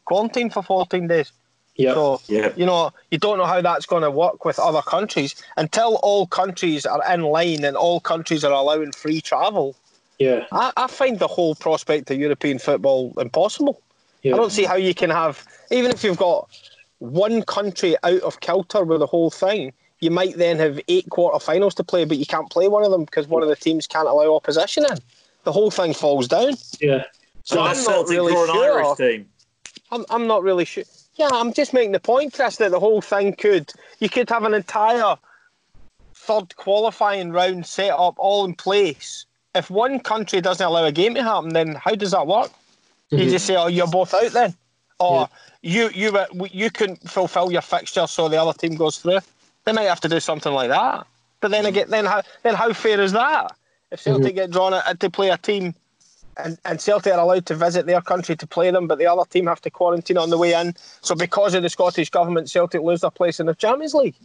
quarantine 0.05 0.49
for 0.49 0.63
14 0.63 1.07
days. 1.07 1.31
Yeah. 1.75 1.93
So, 1.93 2.21
yeah. 2.27 2.51
you 2.55 2.65
know, 2.65 2.91
you 3.11 3.17
don't 3.17 3.37
know 3.37 3.45
how 3.45 3.61
that's 3.61 3.85
going 3.85 4.03
to 4.03 4.11
work 4.11 4.45
with 4.45 4.59
other 4.59 4.81
countries 4.81 5.35
until 5.57 5.95
all 6.03 6.27
countries 6.27 6.85
are 6.85 7.01
in 7.13 7.21
line 7.21 7.63
and 7.63 7.77
all 7.77 7.99
countries 7.99 8.43
are 8.43 8.51
allowing 8.51 8.91
free 8.91 9.21
travel. 9.21 9.75
Yeah. 10.19 10.45
I, 10.51 10.71
I 10.77 10.87
find 10.87 11.17
the 11.17 11.27
whole 11.27 11.55
prospect 11.55 12.11
of 12.11 12.17
European 12.17 12.59
football 12.59 13.13
impossible. 13.17 13.81
Yeah. 14.21 14.33
I 14.33 14.37
don't 14.37 14.51
see 14.51 14.65
how 14.65 14.75
you 14.75 14.93
can 14.93 15.09
have, 15.09 15.43
even 15.71 15.91
if 15.91 16.03
you've 16.03 16.17
got 16.17 16.49
one 17.01 17.41
country 17.41 17.95
out 18.03 18.21
of 18.21 18.41
kilter 18.41 18.83
with 18.83 18.99
the 18.99 19.07
whole 19.07 19.31
thing, 19.31 19.73
you 20.01 20.11
might 20.11 20.37
then 20.37 20.59
have 20.59 20.79
eight 20.87 21.09
quarterfinals 21.09 21.73
to 21.75 21.83
play, 21.83 22.05
but 22.05 22.17
you 22.17 22.27
can't 22.27 22.49
play 22.51 22.67
one 22.67 22.83
of 22.83 22.91
them 22.91 23.05
because 23.05 23.27
one 23.27 23.41
of 23.41 23.49
the 23.49 23.55
teams 23.55 23.87
can't 23.87 24.07
allow 24.07 24.35
opposition 24.35 24.85
in. 24.85 24.97
The 25.43 25.51
whole 25.51 25.71
thing 25.71 25.95
falls 25.95 26.27
down. 26.27 26.53
Yeah. 26.79 27.05
So, 27.43 27.55
so 27.55 27.61
I'm 27.61 27.83
not 27.83 28.07
really 28.07 28.33
sure. 28.33 28.63
Irish 28.63 28.97
team. 28.97 29.29
I'm, 29.91 30.05
I'm 30.11 30.27
not 30.27 30.43
really 30.43 30.63
sure. 30.63 30.83
Yeah, 31.15 31.29
I'm 31.33 31.53
just 31.53 31.73
making 31.73 31.91
the 31.91 31.99
point, 31.99 32.33
Chris, 32.33 32.57
that 32.57 32.69
the 32.69 32.79
whole 32.79 33.01
thing 33.01 33.33
could 33.33 33.73
you 33.99 34.07
could 34.07 34.29
have 34.29 34.43
an 34.43 34.53
entire 34.53 35.17
third 36.15 36.55
qualifying 36.55 37.31
round 37.31 37.65
set 37.65 37.91
up 37.91 38.13
all 38.17 38.45
in 38.45 38.53
place. 38.53 39.25
If 39.55 39.71
one 39.71 39.99
country 39.99 40.39
doesn't 40.39 40.65
allow 40.65 40.85
a 40.85 40.91
game 40.91 41.15
to 41.15 41.23
happen, 41.23 41.49
then 41.49 41.73
how 41.73 41.95
does 41.95 42.11
that 42.11 42.27
work? 42.27 42.51
Mm-hmm. 43.11 43.17
You 43.17 43.29
just 43.31 43.45
say, 43.47 43.55
"Oh, 43.55 43.67
you're 43.67 43.87
both 43.87 44.13
out 44.13 44.31
then," 44.31 44.55
or 44.99 45.21
yeah. 45.21 45.37
You 45.61 45.89
you 45.93 46.25
you 46.51 46.69
couldn't 46.69 47.09
fulfil 47.09 47.51
your 47.51 47.61
fixture, 47.61 48.07
so 48.07 48.27
the 48.27 48.41
other 48.41 48.53
team 48.53 48.75
goes 48.75 48.99
through. 48.99 49.19
They 49.65 49.73
might 49.73 49.83
have 49.83 50.01
to 50.01 50.09
do 50.09 50.19
something 50.19 50.53
like 50.53 50.69
that. 50.69 51.05
But 51.39 51.51
then 51.51 51.65
again, 51.65 51.89
then 51.89 52.05
how 52.05 52.23
then 52.43 52.55
how 52.55 52.73
fair 52.73 52.99
is 52.99 53.11
that? 53.11 53.55
If 53.91 54.01
Celtic 54.01 54.27
mm-hmm. 54.27 54.35
get 54.35 54.51
drawn 54.51 54.71
to 54.71 55.09
play 55.09 55.29
a 55.29 55.37
team, 55.37 55.75
and, 56.37 56.57
and 56.65 56.79
Celtic 56.79 57.13
are 57.13 57.19
allowed 57.19 57.45
to 57.47 57.55
visit 57.55 57.85
their 57.85 58.01
country 58.01 58.35
to 58.37 58.47
play 58.47 58.71
them, 58.71 58.87
but 58.87 58.97
the 58.97 59.05
other 59.05 59.25
team 59.29 59.47
have 59.47 59.61
to 59.61 59.69
quarantine 59.69 60.17
on 60.17 60.29
the 60.29 60.37
way 60.37 60.53
in. 60.53 60.73
So 61.01 61.13
because 61.13 61.53
of 61.53 61.63
the 61.63 61.69
Scottish 61.69 62.09
government, 62.09 62.49
Celtic 62.49 62.81
lose 62.81 63.01
their 63.01 63.11
place 63.11 63.39
in 63.39 63.47
the 63.47 63.55
Champions 63.55 63.93
League. 63.93 64.15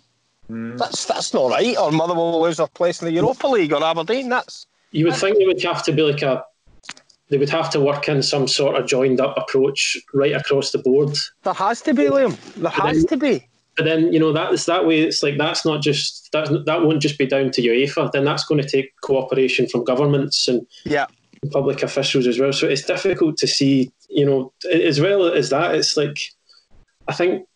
Mm. 0.51 0.79
That's 0.79 1.05
that's 1.07 1.35
not 1.35 1.51
right. 1.51 1.77
Or 1.77 1.91
Motherwell 1.91 2.41
lose 2.41 2.59
their 2.59 2.69
place 2.69 3.03
in 3.03 3.07
the 3.07 3.13
Europa 3.13 3.49
League 3.49 3.73
or 3.73 3.83
Aberdeen. 3.83 4.29
That's 4.29 4.67
you 4.93 5.07
would 5.07 5.17
think 5.17 5.39
it 5.39 5.47
would 5.47 5.63
have 5.63 5.83
to 5.85 5.93
be 5.93 6.03
like 6.03 6.23
a 6.23 6.45
they 7.29 7.39
would 7.39 7.51
have 7.51 7.71
to 7.71 7.81
work 7.81 8.09
in 8.09 8.23
some 8.23 8.47
sort 8.47 8.77
of 8.77 8.87
joined 8.87 9.21
up 9.21 9.37
approach 9.37 9.99
right 10.15 10.33
across 10.33 10.71
the 10.71 10.79
board. 10.79 11.17
There 11.43 11.55
has 11.55 11.83
to 11.83 11.95
be, 11.95 12.05
Liam. 12.05 12.37
There 12.55 12.71
has 12.71 13.05
to 13.07 13.17
be. 13.17 13.49
But 13.77 13.85
then 13.85 14.13
you 14.13 14.19
know 14.19 14.33
that's 14.33 14.65
that 14.67 14.87
way. 14.87 15.01
It's 15.01 15.23
like 15.23 15.37
that's 15.37 15.67
not 15.67 15.83
just 15.83 16.31
that 16.33 16.65
that 16.65 16.83
won't 16.83 17.03
just 17.03 17.19
be 17.19 17.27
down 17.27 17.51
to 17.53 17.63
UEFA. 17.63 18.11
Then 18.11 18.25
that's 18.25 18.45
going 18.45 18.63
to 18.63 18.69
take 18.69 18.93
cooperation 19.03 19.69
from 19.69 19.85
governments 19.85 20.49
and 20.49 20.67
yeah 20.85 21.07
public 21.53 21.83
officials 21.83 22.27
as 22.27 22.39
well. 22.39 22.53
So 22.53 22.67
it's 22.67 22.83
difficult 22.83 23.37
to 23.39 23.47
see. 23.47 23.93
You 24.09 24.25
know, 24.25 24.53
as 24.73 25.01
well 25.01 25.27
as 25.27 25.51
that, 25.51 25.75
it's 25.75 25.97
like 25.97 26.19
I 27.09 27.13
think 27.13 27.47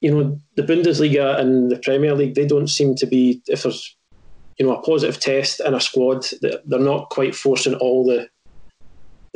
you 0.00 0.14
know 0.14 0.40
the 0.56 0.62
Bundesliga 0.62 1.38
and 1.38 1.70
the 1.70 1.78
Premier 1.78 2.14
League. 2.14 2.36
They 2.36 2.46
don't 2.46 2.68
seem 2.68 2.94
to 2.96 3.06
be 3.06 3.42
if 3.46 3.64
there's 3.64 3.96
you 4.58 4.64
know 4.64 4.76
a 4.76 4.82
positive 4.82 5.20
test 5.20 5.60
in 5.60 5.74
a 5.74 5.80
squad. 5.80 6.26
They're 6.40 6.78
not 6.78 7.10
quite 7.10 7.34
forcing 7.34 7.74
all 7.74 8.06
the 8.06 8.28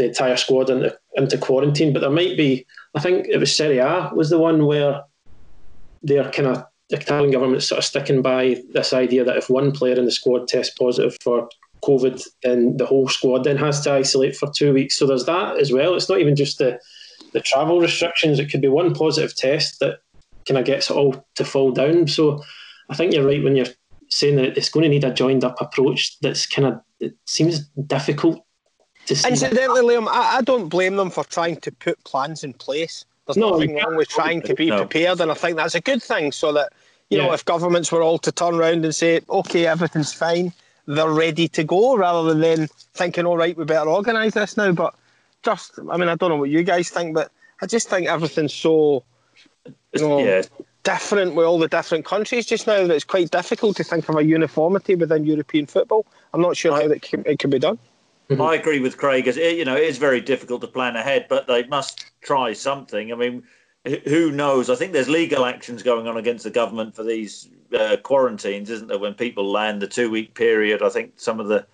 the 0.00 0.08
entire 0.08 0.36
squad 0.36 0.70
into, 0.70 0.96
into 1.14 1.36
quarantine. 1.36 1.92
But 1.92 2.00
there 2.00 2.10
might 2.10 2.36
be. 2.36 2.66
I 2.94 3.00
think 3.00 3.26
it 3.28 3.36
was 3.36 3.54
Serie 3.54 3.78
A 3.78 4.10
was 4.14 4.30
the 4.30 4.38
one 4.38 4.66
where 4.66 5.02
they're 6.02 6.30
kind 6.30 6.48
of 6.48 6.64
the 6.88 6.96
Italian 6.96 7.30
government 7.30 7.62
sort 7.62 7.78
of 7.78 7.84
sticking 7.84 8.22
by 8.22 8.62
this 8.72 8.92
idea 8.92 9.24
that 9.24 9.36
if 9.36 9.50
one 9.50 9.70
player 9.70 9.94
in 9.94 10.06
the 10.06 10.10
squad 10.10 10.48
tests 10.48 10.74
positive 10.76 11.16
for 11.22 11.48
COVID, 11.84 12.26
then 12.42 12.76
the 12.78 12.86
whole 12.86 13.08
squad 13.08 13.44
then 13.44 13.56
has 13.58 13.80
to 13.82 13.92
isolate 13.92 14.34
for 14.36 14.50
two 14.50 14.72
weeks. 14.72 14.98
So 14.98 15.06
there's 15.06 15.26
that 15.26 15.58
as 15.58 15.72
well. 15.72 15.94
It's 15.94 16.08
not 16.08 16.20
even 16.20 16.34
just 16.34 16.58
the 16.58 16.80
the 17.32 17.40
travel 17.40 17.80
restrictions. 17.80 18.38
It 18.38 18.50
could 18.50 18.62
be 18.62 18.68
one 18.68 18.94
positive 18.94 19.36
test 19.36 19.78
that 19.80 19.98
kind 20.48 20.58
of 20.58 20.64
gets 20.64 20.90
it 20.90 20.96
all 20.96 21.24
to 21.36 21.44
fall 21.44 21.70
down. 21.70 22.08
So 22.08 22.42
I 22.88 22.96
think 22.96 23.12
you're 23.12 23.26
right 23.26 23.44
when 23.44 23.54
you're 23.54 23.66
saying 24.08 24.36
that 24.36 24.56
it's 24.56 24.70
going 24.70 24.82
to 24.82 24.88
need 24.88 25.04
a 25.04 25.12
joined 25.12 25.44
up 25.44 25.60
approach. 25.60 26.18
That's 26.20 26.46
kind 26.46 26.66
of 26.66 26.80
it 26.98 27.14
seems 27.26 27.68
difficult 27.86 28.44
to 29.10 29.16
see. 29.16 29.28
Incidentally, 29.28 29.82
Liam, 29.82 30.08
I, 30.08 30.38
I 30.38 30.42
don't 30.42 30.68
blame 30.68 30.96
them 30.96 31.10
for 31.10 31.24
trying 31.24 31.60
to 31.60 31.70
put 31.72 32.02
plans 32.04 32.42
in 32.42 32.54
place 32.54 33.04
there's 33.30 33.36
no, 33.36 33.50
nothing 33.50 33.76
wrong 33.76 33.96
with 33.96 34.08
trying 34.08 34.42
to 34.42 34.54
be 34.54 34.70
no. 34.70 34.78
prepared, 34.78 35.20
and 35.20 35.30
I 35.30 35.34
think 35.34 35.56
that's 35.56 35.74
a 35.74 35.80
good 35.80 36.02
thing. 36.02 36.32
So 36.32 36.52
that 36.52 36.72
you 37.10 37.18
yeah. 37.18 37.26
know, 37.26 37.32
if 37.32 37.44
governments 37.44 37.92
were 37.92 38.02
all 38.02 38.18
to 38.18 38.32
turn 38.32 38.54
around 38.54 38.84
and 38.84 38.94
say, 38.94 39.20
"Okay, 39.28 39.66
everything's 39.66 40.12
fine," 40.12 40.52
they're 40.86 41.10
ready 41.10 41.46
to 41.48 41.62
go, 41.62 41.96
rather 41.96 42.28
than 42.28 42.40
then 42.40 42.68
thinking, 42.94 43.26
"All 43.26 43.36
right, 43.36 43.56
we 43.56 43.64
better 43.64 43.88
organise 43.88 44.34
this 44.34 44.56
now." 44.56 44.72
But 44.72 44.94
just, 45.44 45.78
I 45.90 45.96
mean, 45.96 46.08
I 46.08 46.16
don't 46.16 46.30
know 46.30 46.36
what 46.36 46.50
you 46.50 46.62
guys 46.62 46.90
think, 46.90 47.14
but 47.14 47.30
I 47.62 47.66
just 47.66 47.88
think 47.88 48.08
everything's 48.08 48.54
so, 48.54 49.04
you 49.92 50.00
know, 50.00 50.24
yeah. 50.24 50.42
different 50.82 51.34
with 51.34 51.46
all 51.46 51.58
the 51.58 51.68
different 51.68 52.04
countries 52.04 52.46
just 52.46 52.66
now 52.66 52.86
that 52.86 52.94
it's 52.94 53.04
quite 53.04 53.30
difficult 53.30 53.76
to 53.76 53.84
think 53.84 54.08
of 54.08 54.16
a 54.16 54.24
uniformity 54.24 54.96
within 54.96 55.24
European 55.24 55.66
football. 55.66 56.04
I'm 56.34 56.40
not 56.40 56.56
sure 56.56 56.72
how 56.80 56.88
that 56.88 57.02
can, 57.02 57.22
it 57.26 57.38
can 57.38 57.50
be 57.50 57.58
done. 57.58 57.78
Mm-hmm. 58.30 58.42
I 58.42 58.54
agree 58.54 58.78
with 58.78 58.96
Craig. 58.96 59.26
As 59.26 59.36
you 59.36 59.64
know, 59.64 59.76
it 59.76 59.82
is 59.82 59.98
very 59.98 60.20
difficult 60.20 60.60
to 60.60 60.68
plan 60.68 60.94
ahead, 60.94 61.26
but 61.28 61.48
they 61.48 61.66
must 61.66 62.12
try 62.20 62.52
something. 62.52 63.12
I 63.12 63.16
mean, 63.16 63.42
who 64.04 64.30
knows? 64.30 64.70
I 64.70 64.76
think 64.76 64.92
there's 64.92 65.08
legal 65.08 65.44
actions 65.44 65.82
going 65.82 66.06
on 66.06 66.16
against 66.16 66.44
the 66.44 66.50
government 66.50 66.94
for 66.94 67.02
these 67.02 67.48
uh, 67.76 67.96
quarantines, 67.96 68.70
isn't 68.70 68.86
there? 68.86 68.98
When 68.98 69.14
people 69.14 69.50
land 69.50 69.82
the 69.82 69.88
two-week 69.88 70.34
period, 70.34 70.80
I 70.80 70.90
think 70.90 71.18
some 71.18 71.40
of 71.40 71.48
the 71.48 71.66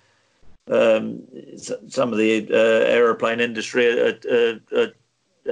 um, 0.68 1.22
some 1.58 2.12
of 2.12 2.18
the 2.18 2.48
uh, 2.50 2.86
aeroplane 2.90 3.38
industry 3.40 3.86
are, 4.00 4.18
are, 4.30 4.60
are 4.74 4.92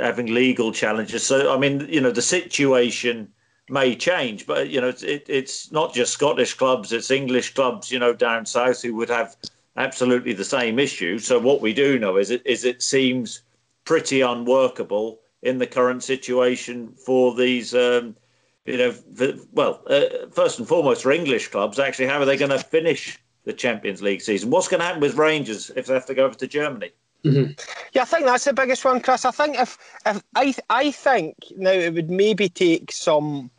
having 0.02 0.32
legal 0.32 0.72
challenges. 0.72 1.24
So, 1.24 1.54
I 1.54 1.58
mean, 1.58 1.86
you 1.88 2.00
know, 2.00 2.10
the 2.10 2.22
situation 2.22 3.28
may 3.68 3.94
change, 3.94 4.46
but 4.46 4.70
you 4.70 4.80
know, 4.80 4.88
it's, 4.88 5.02
it, 5.02 5.26
it's 5.28 5.70
not 5.70 5.92
just 5.92 6.14
Scottish 6.14 6.54
clubs; 6.54 6.92
it's 6.92 7.10
English 7.10 7.52
clubs, 7.52 7.92
you 7.92 7.98
know, 7.98 8.14
down 8.14 8.46
south 8.46 8.80
who 8.80 8.94
would 8.94 9.10
have 9.10 9.36
absolutely 9.76 10.32
the 10.32 10.44
same 10.44 10.78
issue. 10.78 11.18
So 11.18 11.38
what 11.38 11.60
we 11.60 11.72
do 11.72 11.98
know 11.98 12.16
is 12.16 12.30
it 12.30 12.42
is 12.44 12.64
it 12.64 12.82
seems 12.82 13.42
pretty 13.84 14.20
unworkable 14.20 15.20
in 15.42 15.58
the 15.58 15.66
current 15.66 16.02
situation 16.02 16.92
for 16.92 17.34
these. 17.34 17.74
Um, 17.74 18.16
you 18.64 18.78
know, 18.78 18.92
for, 18.92 19.34
well, 19.52 19.82
uh, 19.88 20.26
first 20.32 20.58
and 20.58 20.66
foremost 20.66 21.02
for 21.02 21.12
English 21.12 21.48
clubs, 21.48 21.78
actually, 21.78 22.06
how 22.06 22.18
are 22.18 22.24
they 22.24 22.38
going 22.38 22.50
to 22.50 22.58
finish 22.58 23.18
the 23.44 23.52
Champions 23.52 24.00
League 24.00 24.22
season? 24.22 24.48
What's 24.48 24.68
going 24.68 24.80
to 24.80 24.87
happen 24.87 25.02
with 25.02 25.16
Rangers 25.16 25.70
if 25.76 25.84
they 25.84 25.92
have 25.92 26.06
to 26.06 26.14
go 26.14 26.24
over 26.24 26.34
to 26.34 26.46
Germany? 26.46 26.90
Mm-hmm. 27.24 27.52
Yeah, 27.92 28.02
I 28.02 28.04
think 28.04 28.24
that's 28.24 28.44
the 28.44 28.52
biggest 28.52 28.84
one, 28.84 29.00
Chris. 29.00 29.24
I 29.24 29.30
think 29.30 29.58
if 29.58 29.78
if 30.06 30.22
I 30.34 30.54
I 30.68 30.90
think 30.90 31.34
now 31.56 31.70
it 31.70 31.94
would 31.94 32.10
maybe 32.10 32.48
take 32.48 32.92
some 32.92 33.50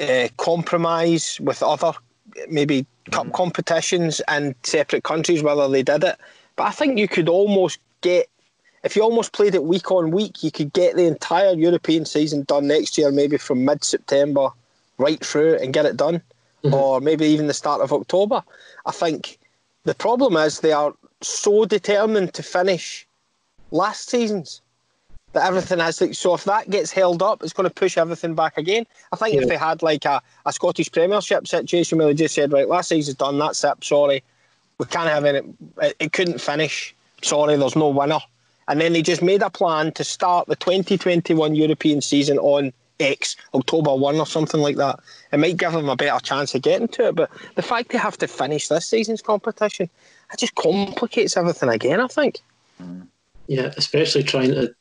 uh, 0.00 0.28
compromise 0.36 1.40
with 1.40 1.62
other 1.62 1.92
maybe 2.48 2.86
cup 3.10 3.32
competitions 3.32 4.20
and 4.28 4.54
separate 4.62 5.04
countries 5.04 5.42
whether 5.42 5.68
they 5.68 5.82
did 5.82 6.04
it. 6.04 6.16
But 6.56 6.64
I 6.64 6.70
think 6.70 6.98
you 6.98 7.08
could 7.08 7.28
almost 7.28 7.78
get 8.00 8.28
if 8.84 8.94
you 8.94 9.02
almost 9.02 9.32
played 9.32 9.54
it 9.54 9.64
week 9.64 9.90
on 9.90 10.10
week, 10.10 10.42
you 10.44 10.50
could 10.50 10.72
get 10.74 10.94
the 10.94 11.06
entire 11.06 11.54
European 11.54 12.04
season 12.04 12.42
done 12.42 12.66
next 12.66 12.98
year, 12.98 13.10
maybe 13.10 13.38
from 13.38 13.64
mid 13.64 13.82
September 13.82 14.50
right 14.98 15.24
through 15.24 15.56
and 15.56 15.72
get 15.72 15.86
it 15.86 15.96
done, 15.96 16.20
mm-hmm. 16.62 16.74
or 16.74 17.00
maybe 17.00 17.24
even 17.26 17.46
the 17.46 17.54
start 17.54 17.80
of 17.80 17.92
October. 17.92 18.42
I 18.84 18.92
think 18.92 19.38
the 19.84 19.94
problem 19.94 20.36
is 20.36 20.60
they 20.60 20.72
are 20.72 20.92
so 21.22 21.64
determined 21.64 22.34
to 22.34 22.42
finish 22.42 23.06
last 23.70 24.10
season's 24.10 24.60
that 25.34 25.46
everything 25.46 25.78
has 25.78 25.98
to. 25.98 26.14
So 26.14 26.34
if 26.34 26.44
that 26.44 26.70
gets 26.70 26.90
held 26.90 27.22
up, 27.22 27.42
it's 27.42 27.52
going 27.52 27.68
to 27.68 27.74
push 27.74 27.98
everything 27.98 28.34
back 28.34 28.56
again. 28.56 28.86
I 29.12 29.16
think 29.16 29.34
yeah. 29.34 29.42
if 29.42 29.48
they 29.48 29.56
had 29.56 29.82
like 29.82 30.04
a, 30.04 30.22
a 30.46 30.52
Scottish 30.52 30.90
Premiership 30.90 31.46
situation 31.46 31.98
where 31.98 32.06
they 32.06 32.14
just 32.14 32.34
said, 32.34 32.52
right, 32.52 32.68
last 32.68 32.88
season's 32.88 33.18
done, 33.18 33.38
that's 33.38 33.62
it, 33.62 33.84
sorry, 33.84 34.22
we 34.78 34.86
can't 34.86 35.08
have 35.08 35.24
any, 35.24 35.42
it, 35.82 35.96
it 35.98 36.12
couldn't 36.12 36.40
finish, 36.40 36.94
sorry, 37.22 37.56
there's 37.56 37.76
no 37.76 37.88
winner. 37.88 38.20
And 38.66 38.80
then 38.80 38.94
they 38.94 39.02
just 39.02 39.22
made 39.22 39.42
a 39.42 39.50
plan 39.50 39.92
to 39.92 40.04
start 40.04 40.48
the 40.48 40.56
2021 40.56 41.54
European 41.54 42.00
season 42.00 42.38
on 42.38 42.72
X, 43.00 43.36
October 43.52 43.94
1 43.94 44.16
or 44.16 44.26
something 44.26 44.60
like 44.60 44.76
that. 44.76 45.00
It 45.32 45.38
might 45.38 45.56
give 45.56 45.72
them 45.72 45.88
a 45.88 45.96
better 45.96 46.18
chance 46.24 46.54
of 46.54 46.62
getting 46.62 46.88
to 46.88 47.08
it. 47.08 47.14
But 47.14 47.30
the 47.56 47.62
fact 47.62 47.90
they 47.90 47.98
have 47.98 48.16
to 48.18 48.28
finish 48.28 48.68
this 48.68 48.86
season's 48.86 49.20
competition, 49.20 49.90
it 50.32 50.38
just 50.38 50.54
complicates 50.54 51.36
everything 51.36 51.68
again, 51.68 52.00
I 52.00 52.06
think. 52.06 52.40
Yeah, 53.46 53.72
especially 53.76 54.22
trying 54.22 54.52
to, 54.52 54.74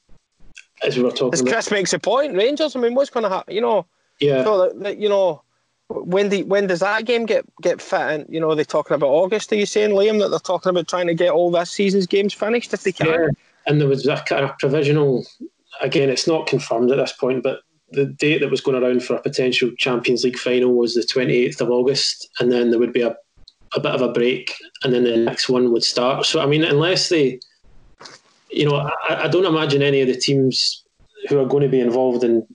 as 0.86 0.98
we 0.98 1.04
were 1.04 1.12
talking. 1.12 1.34
As 1.34 1.42
about, 1.42 1.52
Chris 1.52 1.72
makes 1.72 1.94
a 1.94 2.00
point, 2.00 2.36
Rangers. 2.36 2.76
I 2.76 2.80
mean, 2.80 2.96
what's 2.96 3.10
going 3.10 3.24
to 3.24 3.30
happen? 3.30 3.54
You 3.54 3.62
know, 3.62 3.86
yeah, 4.20 4.44
so 4.44 4.68
that, 4.68 4.80
that, 4.82 4.98
you 4.98 5.10
know, 5.10 5.42
when 5.90 6.30
the 6.30 6.44
when 6.44 6.68
does 6.68 6.80
that 6.80 7.06
game 7.06 7.26
get 7.26 7.46
get 7.62 7.82
fit? 7.82 8.00
And 8.00 8.26
you 8.30 8.40
know, 8.40 8.56
they're 8.56 8.66
talking 8.66 8.96
about 8.96 9.10
August. 9.10 9.52
Are 9.52 9.56
you 9.56 9.66
saying, 9.66 9.92
Liam, 9.92 10.20
that 10.20 10.30
they're 10.30 10.40
talking 10.40 10.70
about 10.70 10.88
trying 10.88 11.08
to 11.08 11.14
get 11.14 11.32
all 11.32 11.52
this 11.52 11.72
season's 11.72 12.08
games 12.08 12.34
finished 12.34 12.74
if 12.74 12.84
they 12.84 12.92
can? 12.92 13.08
yeah. 13.08 13.28
And 13.66 13.80
there 13.80 13.88
was 13.88 14.06
a 14.08 14.18
kind 14.18 14.44
of 14.44 14.58
provisional. 14.58 15.26
Again, 15.82 16.10
it's 16.10 16.28
not 16.28 16.48
confirmed 16.48 16.92
at 16.92 16.98
this 16.98 17.14
point, 17.14 17.44
but 17.44 17.62
the 17.94 18.06
date 18.06 18.40
that 18.40 18.52
was 18.52 18.62
going 18.62 18.82
around 18.82 19.04
for 19.04 19.16
a 19.16 19.22
potential 19.22 19.72
Champions 19.78 20.24
League 20.24 20.38
final 20.38 20.74
was 20.74 20.96
the 20.96 21.02
28th 21.02 21.62
of 21.62 21.70
August, 21.70 22.28
and 22.40 22.52
then 22.52 22.70
there 22.70 22.80
would 22.80 22.94
be 22.94 23.02
a, 23.02 23.16
a 23.76 23.80
bit 23.80 23.92
of 23.92 24.02
a 24.02 24.12
break, 24.12 24.54
and 24.84 24.94
then 24.94 25.04
the 25.04 25.18
next 25.18 25.50
one 25.50 25.72
would 25.72 25.84
start. 25.84 26.26
So, 26.26 26.42
I 26.42 26.46
mean, 26.46 26.64
unless 26.64 27.10
they, 27.10 27.40
you 28.54 28.66
know, 28.66 28.76
I, 28.76 29.24
I 29.24 29.28
don't 29.28 29.46
imagine 29.46 29.82
any 29.82 30.02
of 30.02 30.08
the 30.08 30.16
teams 30.16 30.84
who 31.28 31.40
are 31.40 31.46
going 31.46 31.64
to 31.64 31.70
be 31.70 31.80
involved 31.80 32.24
in, 32.24 32.46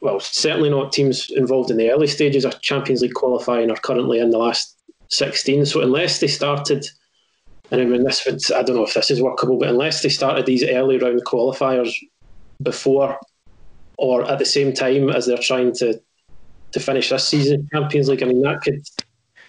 well, 0.00 0.20
certainly 0.20 0.70
not 0.70 0.92
teams 0.92 1.30
involved 1.30 1.70
in 1.70 1.76
the 1.76 1.90
early 1.90 2.06
stages 2.06 2.44
of 2.44 2.60
Champions 2.60 3.02
League 3.02 3.14
qualifying 3.14 3.70
are 3.70 3.76
currently 3.76 4.18
in 4.18 4.30
the 4.30 4.38
last 4.38 4.76
16. 5.08 5.66
So, 5.66 5.80
unless 5.80 6.20
they 6.20 6.26
started, 6.26 6.86
and 7.70 7.80
I 7.80 7.84
mean, 7.84 8.04
this 8.04 8.24
would, 8.26 8.40
I 8.52 8.62
don't 8.62 8.76
know 8.76 8.84
if 8.84 8.94
this 8.94 9.10
is 9.10 9.22
workable, 9.22 9.58
but 9.58 9.68
unless 9.68 10.02
they 10.02 10.08
started 10.08 10.46
these 10.46 10.64
early 10.64 10.98
round 10.98 11.24
qualifiers 11.24 11.94
before 12.62 13.18
or 13.96 14.28
at 14.30 14.38
the 14.38 14.44
same 14.44 14.72
time 14.72 15.10
as 15.10 15.26
they're 15.26 15.38
trying 15.38 15.74
to 15.74 16.00
to 16.72 16.80
finish 16.80 17.10
this 17.10 17.26
season 17.26 17.68
Champions 17.72 18.08
League. 18.08 18.22
I 18.22 18.26
mean, 18.26 18.42
that 18.42 18.60
could 18.62 18.82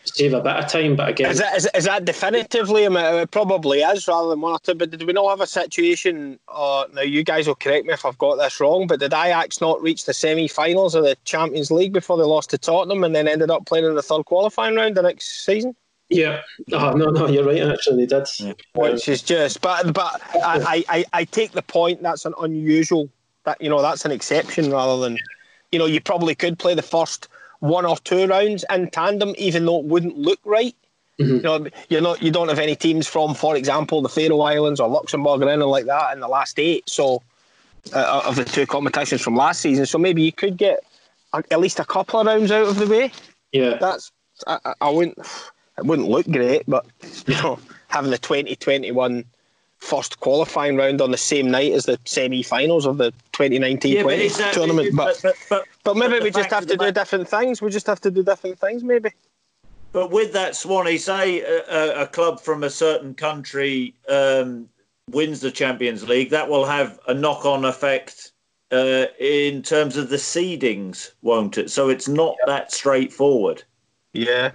save 0.04 0.34
a 0.34 0.42
bit 0.42 0.56
of 0.56 0.68
time, 0.68 0.96
but 0.96 1.10
again, 1.10 1.32
Is 1.32 1.40
that, 1.40 1.56
is, 1.56 1.70
is 1.74 1.86
that 1.86 2.06
definitively? 2.06 2.86
I 2.86 2.90
mean, 2.90 3.04
it 3.04 3.32
probably 3.32 3.82
is 3.82 4.08
rather 4.08 4.30
than 4.30 4.42
one 4.42 4.54
or 4.54 4.60
two. 4.60 4.76
But 4.76 4.92
did 4.92 5.04
we 5.04 5.14
not 5.14 5.30
have 5.30 5.42
a 5.42 5.48
situation? 5.48 6.40
Uh, 6.48 6.86
now, 6.94 7.02
you 7.02 7.24
guys 7.24 7.48
will 7.48 7.56
correct 7.56 7.86
me 7.86 7.94
if 7.94 8.06
I've 8.06 8.18
got 8.18 8.36
this 8.36 8.60
wrong. 8.60 8.88
But 8.88 9.00
did 9.00 9.14
Ajax 9.14 9.62
not 9.62 9.82
reach 9.82 10.06
the 10.06 10.14
semi-finals 10.14 10.96
of 10.96 11.04
the 11.04 11.18
Champions 11.26 11.72
League 11.72 11.94
before 11.94 12.18
they 12.18 12.24
lost 12.24 12.50
to 12.52 12.58
Tottenham 12.58 13.04
and 13.04 13.16
then 13.16 13.28
ended 13.28 13.52
up 13.52 13.66
playing 13.66 13.86
in 13.86 13.96
the 13.96 14.02
third 14.02 14.26
qualifying 14.26 14.76
round 14.76 14.96
the 14.96 15.02
next 15.02 15.46
season? 15.46 15.76
yeah, 16.12 16.42
oh, 16.74 16.92
no, 16.92 17.06
no, 17.06 17.28
you're 17.28 17.46
right. 17.46 17.62
Actually, 17.62 18.06
they 18.06 18.18
did. 18.18 18.28
Yeah. 18.40 18.54
Which 18.76 19.08
is 19.08 19.22
just, 19.22 19.62
but 19.62 19.94
but 19.94 20.22
I, 20.36 20.84
I, 20.90 21.06
I 21.14 21.24
take 21.26 21.52
the 21.52 21.62
point. 21.62 22.04
That's 22.04 22.26
an 22.26 22.34
unusual. 22.40 23.10
That 23.46 23.62
you 23.62 23.70
know, 23.70 23.82
that's 23.82 24.06
an 24.06 24.12
exception 24.12 24.70
rather 24.70 25.02
than, 25.02 25.18
you 25.72 25.80
know, 25.80 25.86
you 25.86 26.02
probably 26.02 26.36
could 26.36 26.60
play 26.60 26.76
the 26.76 26.82
first 26.82 27.28
one 27.62 27.86
or 27.86 27.96
two 27.98 28.28
rounds 28.28 28.66
in 28.70 28.90
tandem, 28.90 29.34
even 29.38 29.66
though 29.66 29.80
it 29.80 29.86
wouldn't 29.86 30.18
look 30.18 30.40
right. 30.46 30.76
Mhm. 31.20 31.28
You 31.38 31.42
know, 31.42 31.68
you're 31.90 32.02
not, 32.02 32.22
you 32.22 32.32
don't 32.32 32.50
have 32.50 32.60
any 32.60 32.76
teams 32.76 33.08
from, 33.08 33.34
for 33.36 33.56
example, 33.56 34.02
the 34.02 34.10
Faroe 34.10 34.42
Islands 34.42 34.80
or 34.80 34.90
Luxembourg 34.90 35.42
or 35.42 35.50
anything 35.50 35.70
like 35.70 35.86
that 35.86 36.14
in 36.14 36.20
the 36.20 36.28
last 36.28 36.58
eight. 36.60 36.90
So, 36.90 37.22
uh, 37.94 38.22
of 38.26 38.36
the 38.36 38.44
two 38.46 38.66
competitions 38.66 39.22
from 39.22 39.36
last 39.36 39.62
season, 39.62 39.86
so 39.86 39.98
maybe 39.98 40.22
you 40.24 40.32
could 40.32 40.58
get 40.58 40.80
a, 41.34 41.44
at 41.52 41.60
least 41.60 41.80
a 41.80 41.86
couple 41.86 42.20
of 42.20 42.26
rounds 42.28 42.52
out 42.52 42.68
of 42.68 42.76
the 42.78 42.88
way. 42.88 43.12
Yeah, 43.52 43.78
That's 43.80 44.12
I, 44.48 44.58
I- 44.66 44.74
I 44.82 44.90
wouldn't. 44.90 45.18
It 45.78 45.86
wouldn't 45.86 46.10
look 46.10 46.28
great, 46.30 46.64
but 46.68 46.86
you 47.28 47.34
know, 47.36 47.58
having 47.88 48.12
the 48.12 48.18
2021 48.18 49.24
first 49.82 50.20
qualifying 50.20 50.78
round 50.78 51.02
on 51.02 51.12
the 51.12 51.18
same 51.18 51.52
night 51.52 51.74
as 51.74 51.86
the 51.86 52.00
semi-finals 52.06 52.86
of 52.86 52.98
the 52.98 53.12
2019 53.34 53.96
Yeah, 53.96 54.04
20 54.04 54.24
exactly. 54.24 54.60
tournament, 54.60 54.96
but 54.96 55.20
but, 55.22 55.36
but, 55.50 55.68
but 55.84 55.98
maybe 55.98 56.20
the 56.20 56.24
we 56.24 56.32
just 56.32 56.52
have 56.52 56.66
to 56.68 56.78
do 56.78 56.86
ma- 56.86 56.92
different 56.92 57.28
things. 57.28 57.62
We 57.62 57.72
just 57.72 57.88
have 57.88 58.00
to 58.02 58.12
do 58.12 58.24
different 58.24 58.60
things, 58.60 58.84
maybe. 58.84 59.10
But 59.92 60.12
with 60.12 60.32
that, 60.34 60.56
Swanee, 60.56 60.98
say 60.98 61.42
a, 61.42 61.64
a, 61.68 62.04
a 62.04 62.08
club 62.08 62.40
from 62.40 62.64
a 62.64 62.70
certain 62.70 63.14
country 63.14 63.94
um, 64.08 64.70
wins 65.10 65.42
the 65.42 65.52
Champions 65.52 66.08
League, 66.08 66.30
that 66.30 66.48
will 66.48 66.66
have 66.66 67.00
a 67.08 67.14
knock-on 67.14 67.66
effect 67.66 68.32
uh, 68.72 69.08
in 69.20 69.62
terms 69.62 69.98
of 69.98 70.10
the 70.10 70.16
seedings, 70.16 71.12
won't 71.22 71.58
it? 71.58 71.70
So 71.70 71.90
it's 71.90 72.08
not 72.08 72.36
that 72.46 72.72
straightforward. 72.72 73.64
Yeah, 74.14 74.52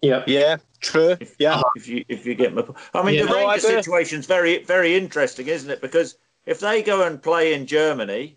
yeah, 0.00 0.22
yeah, 0.26 0.56
true. 0.84 1.16
Yeah, 1.38 1.60
if 1.76 1.88
you 1.88 2.04
if 2.08 2.24
you 2.26 2.34
get 2.34 2.54
my, 2.54 2.62
po- 2.62 2.74
I 2.94 3.02
mean 3.02 3.14
Yeah. 3.16 3.22
the 3.24 3.30
No, 3.30 3.46
I 3.46 3.54
Rangers 3.54 3.70
do. 3.70 3.76
situation's 3.76 4.26
very 4.26 4.62
very 4.64 4.94
interesting, 4.96 5.46
isn't 5.48 5.70
it? 5.70 5.80
Because 5.80 6.16
if 6.46 6.60
they 6.60 6.82
go 6.82 7.02
and 7.06 7.22
play 7.22 7.54
in 7.54 7.66
Germany, 7.66 8.36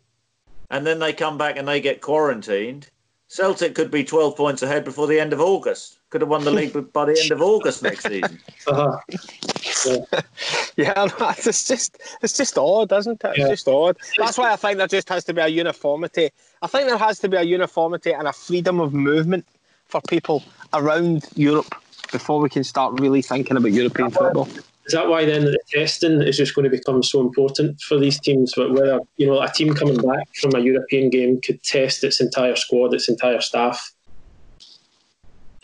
and 0.69 0.85
then 0.87 0.99
they 0.99 1.13
come 1.13 1.37
back 1.37 1.57
and 1.57 1.67
they 1.67 1.79
get 1.81 2.01
quarantined, 2.01 2.89
Celtic 3.27 3.75
could 3.75 3.91
be 3.91 4.03
twelve 4.03 4.35
points 4.37 4.61
ahead 4.63 4.83
before 4.85 5.07
the 5.07 5.19
end 5.19 5.33
of 5.33 5.41
August. 5.41 5.99
Could 6.09 6.21
have 6.21 6.29
won 6.29 6.45
the 6.45 6.51
league 6.51 6.71
by 6.93 7.03
the 7.03 7.19
end 7.21 7.31
of 7.31 7.41
August 7.41 7.83
next 7.83 8.03
season. 8.07 8.39
uh-huh. 8.65 8.97
yeah. 10.77 10.93
no, 11.19 11.29
It's 11.37 11.67
just 11.67 11.97
it's 12.21 12.37
just 12.37 12.57
odd, 12.57 12.91
isn't 12.93 13.21
it? 13.23 13.27
It's 13.31 13.37
Yeah. 13.39 13.47
just 13.49 13.67
odd. 13.67 13.97
That's 14.17 14.37
why 14.37 14.53
I 14.53 14.55
think 14.55 14.77
there 14.77 14.87
just 14.87 15.09
has 15.09 15.25
to 15.25 15.33
be 15.33 15.41
a 15.41 15.47
uniformity. 15.47 16.29
I 16.61 16.67
think 16.67 16.87
there 16.87 16.97
has 16.97 17.19
to 17.19 17.27
be 17.29 17.35
a 17.37 17.43
uniformity 17.43 18.13
and 18.13 18.27
a 18.27 18.31
freedom 18.33 18.79
of 18.79 18.93
movement 18.93 19.45
for 19.85 20.01
people 20.07 20.43
around 20.73 21.25
Europe 21.35 21.75
before 22.11 22.39
we 22.39 22.49
can 22.49 22.63
start 22.63 22.99
really 22.99 23.21
thinking 23.21 23.57
about 23.57 23.71
European 23.71 24.09
football. 24.09 24.47
Is 24.85 24.93
that 24.93 25.09
why 25.09 25.25
then 25.25 25.43
the 25.43 25.59
testing 25.69 26.21
is 26.21 26.37
just 26.37 26.55
going 26.55 26.63
to 26.63 26.69
become 26.69 27.03
so 27.03 27.19
important 27.19 27.81
for 27.81 27.99
these 27.99 28.19
teams? 28.19 28.55
Whether 28.55 28.99
you 29.17 29.27
know 29.27 29.41
a 29.41 29.51
team 29.51 29.73
coming 29.73 29.97
back 29.97 30.33
from 30.35 30.55
a 30.55 30.59
European 30.59 31.09
game 31.09 31.41
could 31.41 31.61
test 31.63 32.03
its 32.03 32.21
entire 32.21 32.55
squad, 32.55 32.93
its 32.93 33.09
entire 33.09 33.41
staff, 33.41 33.91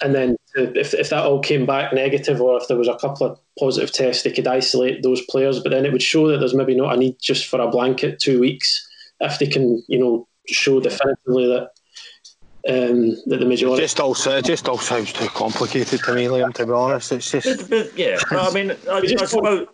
and 0.02 0.14
then 0.14 0.36
if 0.56 0.94
if 0.94 1.10
that 1.10 1.26
all 1.26 1.40
came 1.40 1.66
back 1.66 1.94
negative, 1.94 2.42
or 2.42 2.58
if 2.58 2.68
there 2.68 2.78
was 2.78 2.90
a 2.90 2.98
couple 2.98 3.26
of 3.26 3.40
positive 3.58 3.94
tests, 3.94 4.24
they 4.24 4.32
could 4.32 4.48
isolate 4.48 5.04
those 5.04 5.22
players. 5.30 5.62
But 5.62 5.70
then 5.70 5.86
it 5.86 5.94
would 5.94 6.02
show 6.02 6.28
that 6.28 6.40
there's 6.40 6.54
maybe 6.54 6.76
not 6.76 6.94
a 6.94 6.98
need 6.98 7.16
just 7.22 7.48
for 7.48 7.62
a 7.62 7.70
blanket 7.70 8.20
two 8.20 8.40
weeks 8.42 8.86
if 9.22 9.40
they 9.40 9.48
can, 9.48 9.84
you 9.88 10.00
know, 10.00 10.28
show 10.48 10.80
definitively 10.80 11.48
that 11.48 11.70
um, 12.70 13.10
that 13.28 13.40
the 13.40 13.50
It 13.50 13.78
just 13.78 14.00
all 14.00 14.16
it 14.16 14.46
just 14.46 14.70
all 14.70 14.78
sounds 14.78 15.12
too 15.12 15.28
complicated 15.28 16.02
to 16.04 16.14
me, 16.14 16.26
Liam. 16.26 16.54
To 16.54 16.66
be 16.66 16.72
honest, 16.72 17.12
it's 17.12 17.30
just 17.30 17.70
But, 17.70 17.70
but, 17.70 17.98
yeah, 17.98 18.18
but 18.30 18.40
I 18.40 18.54
mean, 18.54 18.72
I, 18.90 18.98
I 18.98 19.02
just 19.02 19.32
suppose 19.32 19.68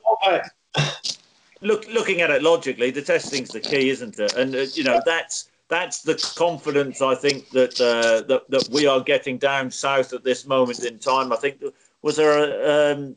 look, 1.62 1.88
looking 1.88 2.22
at 2.22 2.32
it 2.32 2.42
logically, 2.42 2.92
the 2.92 3.02
testing's 3.02 3.50
the 3.50 3.60
key, 3.60 3.90
isn't 3.90 4.18
it? 4.20 4.34
And 4.36 4.56
uh, 4.56 4.66
you 4.74 4.84
know 4.84 5.02
that's 5.06 5.50
that's 5.68 6.02
the 6.02 6.16
confidence 6.36 7.02
I 7.02 7.16
think 7.16 7.50
that, 7.52 7.80
uh, 7.80 8.28
that 8.28 8.50
that 8.50 8.70
we 8.72 8.88
are 8.88 9.02
getting 9.02 9.38
down 9.38 9.70
south 9.70 10.14
at 10.14 10.24
this 10.24 10.46
moment 10.46 10.84
in 10.84 10.98
time. 11.00 11.32
I 11.32 11.36
think 11.36 11.62
was 12.02 12.16
there 12.16 12.92
um, 12.92 13.16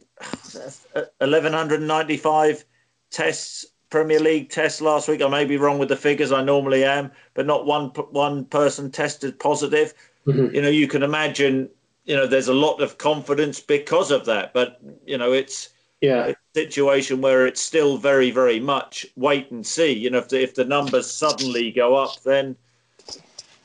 eleven 1.20 1.52
hundred 1.52 1.80
ninety 1.82 2.16
five 2.16 2.64
tests. 3.10 3.66
Premier 3.92 4.18
League 4.18 4.48
test 4.48 4.80
last 4.80 5.06
week. 5.06 5.20
I 5.22 5.28
may 5.28 5.44
be 5.44 5.58
wrong 5.58 5.78
with 5.78 5.90
the 5.90 5.96
figures. 5.96 6.32
I 6.32 6.42
normally 6.42 6.82
am, 6.82 7.12
but 7.34 7.46
not 7.46 7.66
one 7.66 7.88
one 8.10 8.46
person 8.46 8.90
tested 8.90 9.38
positive. 9.38 9.92
Mhm. 10.26 10.52
You 10.54 10.62
know, 10.62 10.70
you 10.70 10.88
can 10.88 11.02
imagine. 11.02 11.68
You 12.06 12.16
know, 12.16 12.26
there's 12.26 12.48
a 12.48 12.54
lot 12.54 12.80
of 12.80 12.98
confidence 12.98 13.60
because 13.60 14.10
of 14.10 14.24
that. 14.24 14.52
But 14.54 14.80
you 15.06 15.18
know, 15.18 15.32
it's 15.32 15.68
Yeah, 16.00 16.28
a 16.28 16.34
situation 16.54 17.20
where 17.20 17.46
it's 17.46 17.60
still 17.60 17.96
very, 17.98 18.30
very 18.32 18.58
much 18.58 19.06
wait 19.14 19.50
and 19.52 19.64
see. 19.64 19.92
You 19.92 20.10
know, 20.10 20.18
if 20.18 20.28
the, 20.30 20.42
if 20.42 20.54
the 20.54 20.64
numbers 20.64 21.08
suddenly 21.08 21.70
go 21.70 21.94
up, 21.94 22.20
then 22.24 22.56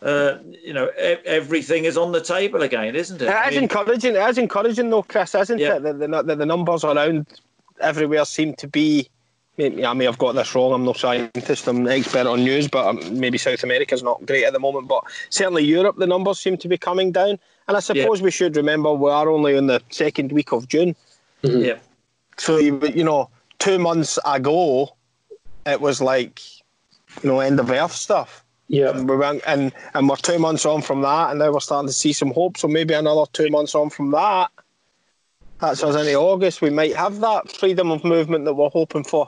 uh, 0.04 0.38
you 0.64 0.74
know 0.74 0.90
e- 0.90 1.24
everything 1.26 1.86
is 1.86 1.98
on 1.98 2.12
the 2.12 2.22
table 2.22 2.62
again, 2.64 2.96
isn't 2.96 3.22
it? 3.22 3.28
It 3.30 3.34
I 3.34 3.50
mean, 3.50 3.64
encouraging. 3.64 4.16
It 4.16 4.30
is 4.30 4.38
encouraging, 4.38 4.90
though, 4.90 5.04
Chris, 5.04 5.34
isn't 5.36 5.58
Yeah. 5.60 5.78
it? 5.78 5.84
That 5.84 6.00
the, 6.00 6.08
that 6.24 6.38
the 6.38 6.46
numbers 6.46 6.84
around 6.84 7.28
everywhere 7.80 8.26
seem 8.26 8.54
to 8.56 8.68
be. 8.68 9.10
Maybe 9.58 9.84
I 9.86 9.94
may 9.94 10.06
have 10.06 10.20
got 10.20 10.34
this 10.34 10.54
wrong. 10.54 10.72
I'm 10.74 10.86
no 10.86 10.94
scientist. 10.94 11.68
I'm 11.68 11.78
an 11.78 11.88
expert 11.88 12.28
on 12.28 12.44
news, 12.44 12.68
but 12.68 12.86
um, 12.86 13.20
maybe 13.20 13.40
South 13.40 13.64
America's 13.64 14.04
not 14.04 14.24
great 14.26 14.44
at 14.44 14.54
the 14.54 14.60
moment. 14.60 14.88
But 14.88 15.04
certainly 15.30 15.64
Europe, 15.64 15.96
the 15.98 16.06
numbers 16.06 16.40
seem 16.40 16.58
to 16.58 16.68
be 16.68 16.78
coming 16.78 17.12
down. 17.12 17.40
And 17.68 17.76
I 17.76 17.80
suppose 17.80 18.22
we 18.22 18.30
should 18.32 18.56
remember 18.56 18.94
we 18.94 19.10
are 19.10 19.28
only 19.28 19.56
in 19.56 19.66
the 19.68 19.82
second 19.90 20.32
week 20.32 20.52
of 20.52 20.68
June. 20.68 20.96
yeah, 21.42 21.80
So 22.38 22.58
you, 22.60 22.80
you 22.94 23.04
know, 23.04 23.30
two 23.58 23.80
months 23.80 24.20
ago, 24.26 24.96
it 25.66 25.82
was 25.82 26.02
like, 26.02 26.40
you 27.24 27.30
know, 27.30 27.40
end 27.40 27.60
of 27.60 27.72
earth 27.72 27.94
stuff. 27.94 28.46
yeah. 28.68 28.92
And 28.92 29.10
we 29.10 29.16
went, 29.18 29.42
and 29.48 29.74
and 29.96 30.08
we're 30.08 30.16
two 30.18 30.38
months 30.38 30.66
on 30.68 30.84
from 30.84 31.02
that, 31.02 31.32
and 31.32 31.40
now 31.40 31.52
we're 31.52 31.60
starting 31.62 31.88
to 31.88 31.94
see 31.94 32.14
some 32.14 32.32
hope. 32.32 32.58
So 32.58 32.68
maybe 32.68 32.94
another 32.94 33.24
two 33.34 33.50
months 33.50 33.74
on 33.74 33.90
from 33.90 34.12
that, 34.12 34.52
that's 35.60 35.84
us 35.84 35.96
into 35.96 36.14
August. 36.16 36.62
We 36.62 36.70
might 36.70 36.96
have 36.96 37.20
that 37.22 37.52
freedom 37.52 37.90
of 37.92 38.04
movement 38.04 38.46
that 38.46 38.54
we're 38.54 38.70
hoping 38.70 39.04
for, 39.04 39.28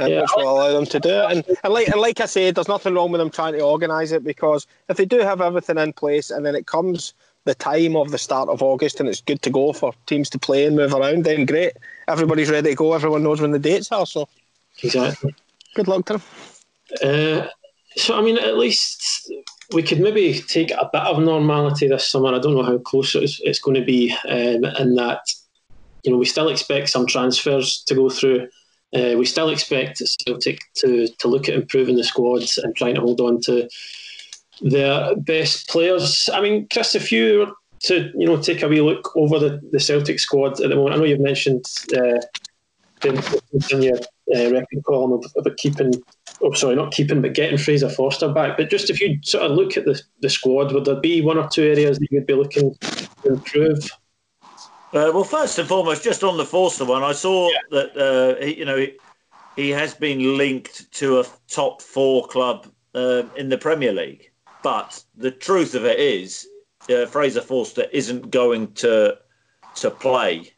uh, 0.00 0.06
Yeah. 0.06 0.20
which 0.22 0.30
will 0.36 0.48
allow 0.48 0.72
them 0.72 0.86
to 0.86 1.00
do 1.00 1.10
it. 1.10 1.30
And, 1.30 1.44
and 1.64 1.72
like 1.72 1.88
and 1.88 2.00
like 2.00 2.20
I 2.20 2.26
said, 2.26 2.54
there's 2.54 2.68
nothing 2.68 2.94
wrong 2.94 3.12
with 3.12 3.20
them 3.20 3.30
trying 3.30 3.54
to 3.54 3.60
organise 3.60 4.12
it 4.12 4.24
because 4.24 4.66
if 4.88 4.96
they 4.96 5.04
do 5.04 5.18
have 5.18 5.40
everything 5.40 5.78
in 5.78 5.92
place, 5.92 6.30
and 6.30 6.44
then 6.44 6.54
it 6.54 6.66
comes 6.66 7.14
the 7.44 7.54
time 7.54 7.96
of 7.96 8.10
the 8.12 8.18
start 8.18 8.48
of 8.48 8.62
August, 8.62 9.00
and 9.00 9.08
it's 9.08 9.20
good 9.20 9.42
to 9.42 9.50
go 9.50 9.72
for 9.72 9.92
teams 10.06 10.30
to 10.30 10.38
play 10.38 10.64
and 10.64 10.76
move 10.76 10.94
around, 10.94 11.24
then 11.24 11.44
great. 11.44 11.72
Everybody's 12.06 12.50
ready 12.50 12.70
to 12.70 12.76
go. 12.76 12.92
Everyone 12.92 13.22
knows 13.22 13.40
when 13.40 13.50
the 13.50 13.58
dates 13.58 13.90
are. 13.90 14.06
So 14.06 14.28
Exactly. 14.82 15.34
good 15.74 15.88
luck 15.88 16.06
to 16.06 16.12
them. 16.14 16.22
Uh, 17.02 17.48
so, 17.96 18.16
I 18.16 18.22
mean, 18.22 18.38
at 18.38 18.56
least 18.56 19.30
we 19.72 19.82
could 19.82 20.00
maybe 20.00 20.40
take 20.40 20.70
a 20.70 20.88
bit 20.92 21.02
of 21.02 21.22
normality 21.22 21.88
this 21.88 22.06
summer. 22.06 22.34
I 22.34 22.38
don't 22.38 22.54
know 22.54 22.62
how 22.62 22.78
close 22.78 23.14
it's, 23.14 23.40
it's 23.42 23.58
going 23.60 23.74
to 23.74 23.84
be, 23.84 24.14
um, 24.28 24.64
in 24.64 24.94
that, 24.94 25.20
you 26.02 26.12
know, 26.12 26.18
we 26.18 26.24
still 26.26 26.48
expect 26.48 26.90
some 26.90 27.06
transfers 27.06 27.82
to 27.86 27.94
go 27.94 28.08
through. 28.08 28.48
Uh, 28.94 29.16
we 29.16 29.24
still 29.24 29.48
expect 29.48 30.02
Celtic 30.26 30.60
to, 30.74 31.08
to 31.18 31.28
look 31.28 31.48
at 31.48 31.54
improving 31.54 31.96
the 31.96 32.04
squads 32.04 32.58
and 32.58 32.76
trying 32.76 32.94
to 32.94 33.00
hold 33.00 33.20
on 33.20 33.40
to 33.42 33.68
their 34.60 35.16
best 35.16 35.68
players. 35.68 36.28
I 36.32 36.40
mean, 36.40 36.66
Chris, 36.70 36.94
if 36.94 37.10
you 37.10 37.38
were 37.38 37.52
to 37.84 38.12
you 38.16 38.26
know 38.26 38.40
take 38.40 38.62
a 38.62 38.68
wee 38.68 38.80
look 38.80 39.16
over 39.16 39.38
the, 39.38 39.60
the 39.72 39.80
Celtic 39.80 40.20
squad 40.20 40.60
at 40.60 40.68
the 40.68 40.76
moment, 40.76 40.94
I 40.94 40.98
know 40.98 41.04
you've 41.04 41.20
mentioned 41.20 41.64
uh, 41.96 42.20
in 43.04 43.82
your 43.82 43.96
uh, 44.36 44.50
record 44.50 44.84
column 44.86 45.12
of, 45.12 45.24
about 45.36 45.56
keeping, 45.56 45.92
oh 46.42 46.52
sorry, 46.52 46.76
not 46.76 46.92
keeping, 46.92 47.20
but 47.20 47.34
getting 47.34 47.58
Fraser 47.58 47.88
Forster 47.88 48.32
back. 48.32 48.56
But 48.56 48.70
just 48.70 48.90
if 48.90 49.00
you 49.00 49.18
sort 49.22 49.44
of 49.44 49.52
look 49.52 49.76
at 49.76 49.84
the, 49.84 50.00
the 50.20 50.30
squad, 50.30 50.72
would 50.72 50.84
there 50.84 51.00
be 51.00 51.22
one 51.22 51.38
or 51.38 51.48
two 51.48 51.64
areas 51.64 51.98
that 51.98 52.08
you'd 52.10 52.26
be 52.26 52.34
looking 52.34 52.74
to 52.80 53.28
improve? 53.28 53.90
Uh, 54.94 55.10
well, 55.14 55.24
first 55.24 55.58
and 55.58 55.66
foremost, 55.66 56.04
just 56.04 56.22
on 56.22 56.36
the 56.36 56.44
Forster 56.44 56.84
one, 56.84 57.02
I 57.02 57.12
saw 57.12 57.48
yeah. 57.50 57.58
that 57.70 57.96
uh, 57.96 58.44
he, 58.44 58.58
you 58.58 58.64
know 58.66 58.76
he, 58.76 58.92
he, 59.56 59.70
has 59.70 59.94
been 59.94 60.36
linked 60.36 60.92
to 60.92 61.20
a 61.20 61.24
top 61.48 61.80
four 61.80 62.26
club 62.26 62.66
uh, 62.94 63.22
in 63.36 63.48
the 63.48 63.56
Premier 63.56 63.92
League. 63.92 64.30
But 64.62 65.02
the 65.16 65.30
truth 65.30 65.74
of 65.74 65.86
it 65.86 65.98
is, 65.98 66.46
uh, 66.90 67.06
Fraser 67.06 67.40
Forster 67.40 67.86
isn't 67.90 68.30
going 68.30 68.72
to 68.74 69.16
to 69.76 69.90
play 69.90 70.52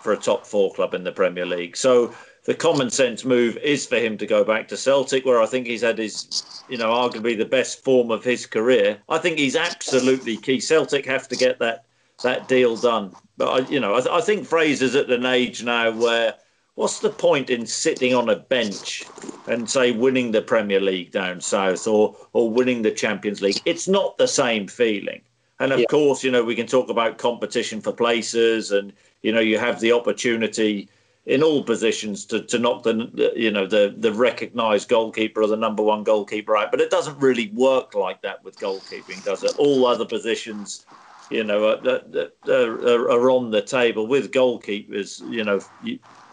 for 0.00 0.12
a 0.12 0.16
top 0.16 0.46
four 0.46 0.72
club 0.72 0.94
in 0.94 1.04
the 1.04 1.12
Premier 1.12 1.44
League. 1.44 1.76
So 1.76 2.14
the 2.46 2.54
common 2.54 2.88
sense 2.88 3.24
move 3.24 3.56
is 3.58 3.84
for 3.84 3.96
him 3.96 4.16
to 4.18 4.26
go 4.26 4.44
back 4.44 4.68
to 4.68 4.76
Celtic, 4.76 5.26
where 5.26 5.42
I 5.42 5.46
think 5.46 5.66
he's 5.66 5.82
had 5.82 5.98
his, 5.98 6.64
you 6.68 6.78
know, 6.78 6.90
arguably 6.90 7.36
the 7.36 7.44
best 7.44 7.84
form 7.84 8.10
of 8.10 8.22
his 8.22 8.46
career. 8.46 8.98
I 9.08 9.18
think 9.18 9.38
he's 9.38 9.56
absolutely 9.56 10.36
key. 10.36 10.60
Celtic 10.60 11.04
have 11.06 11.28
to 11.28 11.36
get 11.36 11.58
that 11.58 11.85
that 12.22 12.48
deal 12.48 12.76
done. 12.76 13.14
But 13.36 13.48
I, 13.48 13.68
you 13.68 13.80
know, 13.80 13.94
I, 13.94 14.18
I 14.18 14.20
think 14.20 14.46
Fraser's 14.46 14.94
at 14.94 15.10
an 15.10 15.26
age 15.26 15.62
now 15.62 15.90
where 15.90 16.34
what's 16.74 17.00
the 17.00 17.10
point 17.10 17.50
in 17.50 17.66
sitting 17.66 18.14
on 18.14 18.28
a 18.28 18.36
bench 18.36 19.04
and 19.46 19.68
say 19.68 19.92
winning 19.92 20.32
the 20.32 20.42
Premier 20.42 20.80
League 20.80 21.10
down 21.10 21.40
south 21.40 21.86
or 21.86 22.16
or 22.32 22.50
winning 22.50 22.82
the 22.82 22.90
Champions 22.90 23.42
League? 23.42 23.60
It's 23.64 23.88
not 23.88 24.18
the 24.18 24.28
same 24.28 24.66
feeling. 24.66 25.20
And 25.58 25.72
of 25.72 25.80
yeah. 25.80 25.86
course, 25.86 26.22
you 26.22 26.30
know, 26.30 26.44
we 26.44 26.54
can 26.54 26.66
talk 26.66 26.90
about 26.90 27.18
competition 27.18 27.80
for 27.80 27.92
places, 27.92 28.72
and 28.72 28.92
you 29.22 29.32
know, 29.32 29.40
you 29.40 29.58
have 29.58 29.80
the 29.80 29.92
opportunity 29.92 30.88
in 31.24 31.42
all 31.42 31.64
positions 31.64 32.24
to, 32.26 32.40
to 32.40 32.58
knock 32.58 32.84
the 32.84 33.32
you 33.34 33.50
know 33.50 33.66
the 33.66 33.94
the 33.98 34.12
recognised 34.12 34.88
goalkeeper 34.88 35.42
or 35.42 35.46
the 35.48 35.56
number 35.56 35.82
one 35.82 36.04
goalkeeper 36.04 36.56
out. 36.56 36.70
But 36.70 36.80
it 36.80 36.90
doesn't 36.90 37.18
really 37.18 37.50
work 37.54 37.94
like 37.94 38.22
that 38.22 38.44
with 38.44 38.58
goalkeeping, 38.58 39.24
does 39.24 39.44
it? 39.44 39.52
All 39.58 39.86
other 39.86 40.04
positions 40.04 40.84
you 41.30 41.44
know, 41.44 41.68
uh, 41.68 42.28
are, 42.48 43.10
are 43.10 43.30
on 43.30 43.50
the 43.50 43.62
table 43.62 44.06
with 44.06 44.32
goalkeepers. 44.32 45.20
You 45.30 45.44
know, 45.44 45.60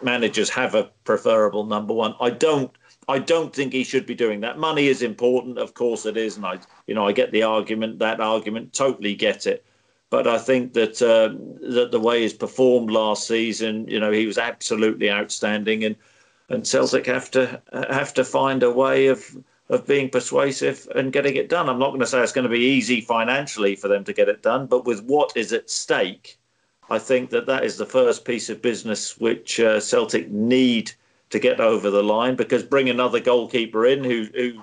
managers 0.02 0.50
have 0.50 0.74
a 0.74 0.90
preferable 1.04 1.64
number 1.64 1.94
one. 1.94 2.14
I 2.20 2.30
don't. 2.30 2.70
I 3.06 3.18
don't 3.18 3.54
think 3.54 3.74
he 3.74 3.84
should 3.84 4.06
be 4.06 4.14
doing 4.14 4.40
that. 4.40 4.58
Money 4.58 4.86
is 4.86 5.02
important, 5.02 5.58
of 5.58 5.74
course 5.74 6.06
it 6.06 6.16
is, 6.16 6.36
and 6.38 6.46
I, 6.46 6.58
you 6.86 6.94
know, 6.94 7.06
I 7.06 7.12
get 7.12 7.32
the 7.32 7.42
argument. 7.42 7.98
That 7.98 8.18
argument, 8.18 8.72
totally 8.72 9.14
get 9.14 9.46
it. 9.46 9.62
But 10.08 10.26
I 10.26 10.38
think 10.38 10.72
that 10.72 11.02
uh, 11.02 11.34
that 11.74 11.90
the 11.90 12.00
way 12.00 12.22
he's 12.22 12.32
performed 12.32 12.90
last 12.90 13.26
season, 13.26 13.86
you 13.88 14.00
know, 14.00 14.10
he 14.10 14.26
was 14.26 14.38
absolutely 14.38 15.10
outstanding, 15.10 15.84
and 15.84 15.96
and 16.48 16.66
Celtic 16.66 17.06
have 17.06 17.30
to 17.32 17.60
have 17.72 18.14
to 18.14 18.24
find 18.24 18.62
a 18.62 18.70
way 18.70 19.08
of 19.08 19.36
of 19.68 19.86
being 19.86 20.10
persuasive 20.10 20.86
and 20.94 21.12
getting 21.12 21.36
it 21.36 21.48
done. 21.48 21.68
I'm 21.68 21.78
not 21.78 21.90
going 21.90 22.00
to 22.00 22.06
say 22.06 22.22
it's 22.22 22.32
going 22.32 22.44
to 22.44 22.50
be 22.50 22.60
easy 22.60 23.00
financially 23.00 23.76
for 23.76 23.88
them 23.88 24.04
to 24.04 24.12
get 24.12 24.28
it 24.28 24.42
done, 24.42 24.66
but 24.66 24.84
with 24.84 25.02
what 25.04 25.36
is 25.36 25.52
at 25.52 25.70
stake, 25.70 26.38
I 26.90 26.98
think 26.98 27.30
that 27.30 27.46
that 27.46 27.64
is 27.64 27.78
the 27.78 27.86
first 27.86 28.24
piece 28.24 28.50
of 28.50 28.60
business 28.60 29.18
which 29.18 29.58
uh, 29.58 29.80
Celtic 29.80 30.30
need 30.30 30.92
to 31.30 31.38
get 31.38 31.60
over 31.60 31.90
the 31.90 32.02
line 32.02 32.36
because 32.36 32.62
bring 32.62 32.90
another 32.90 33.20
goalkeeper 33.20 33.86
in 33.86 34.04
who, 34.04 34.28
who 34.34 34.60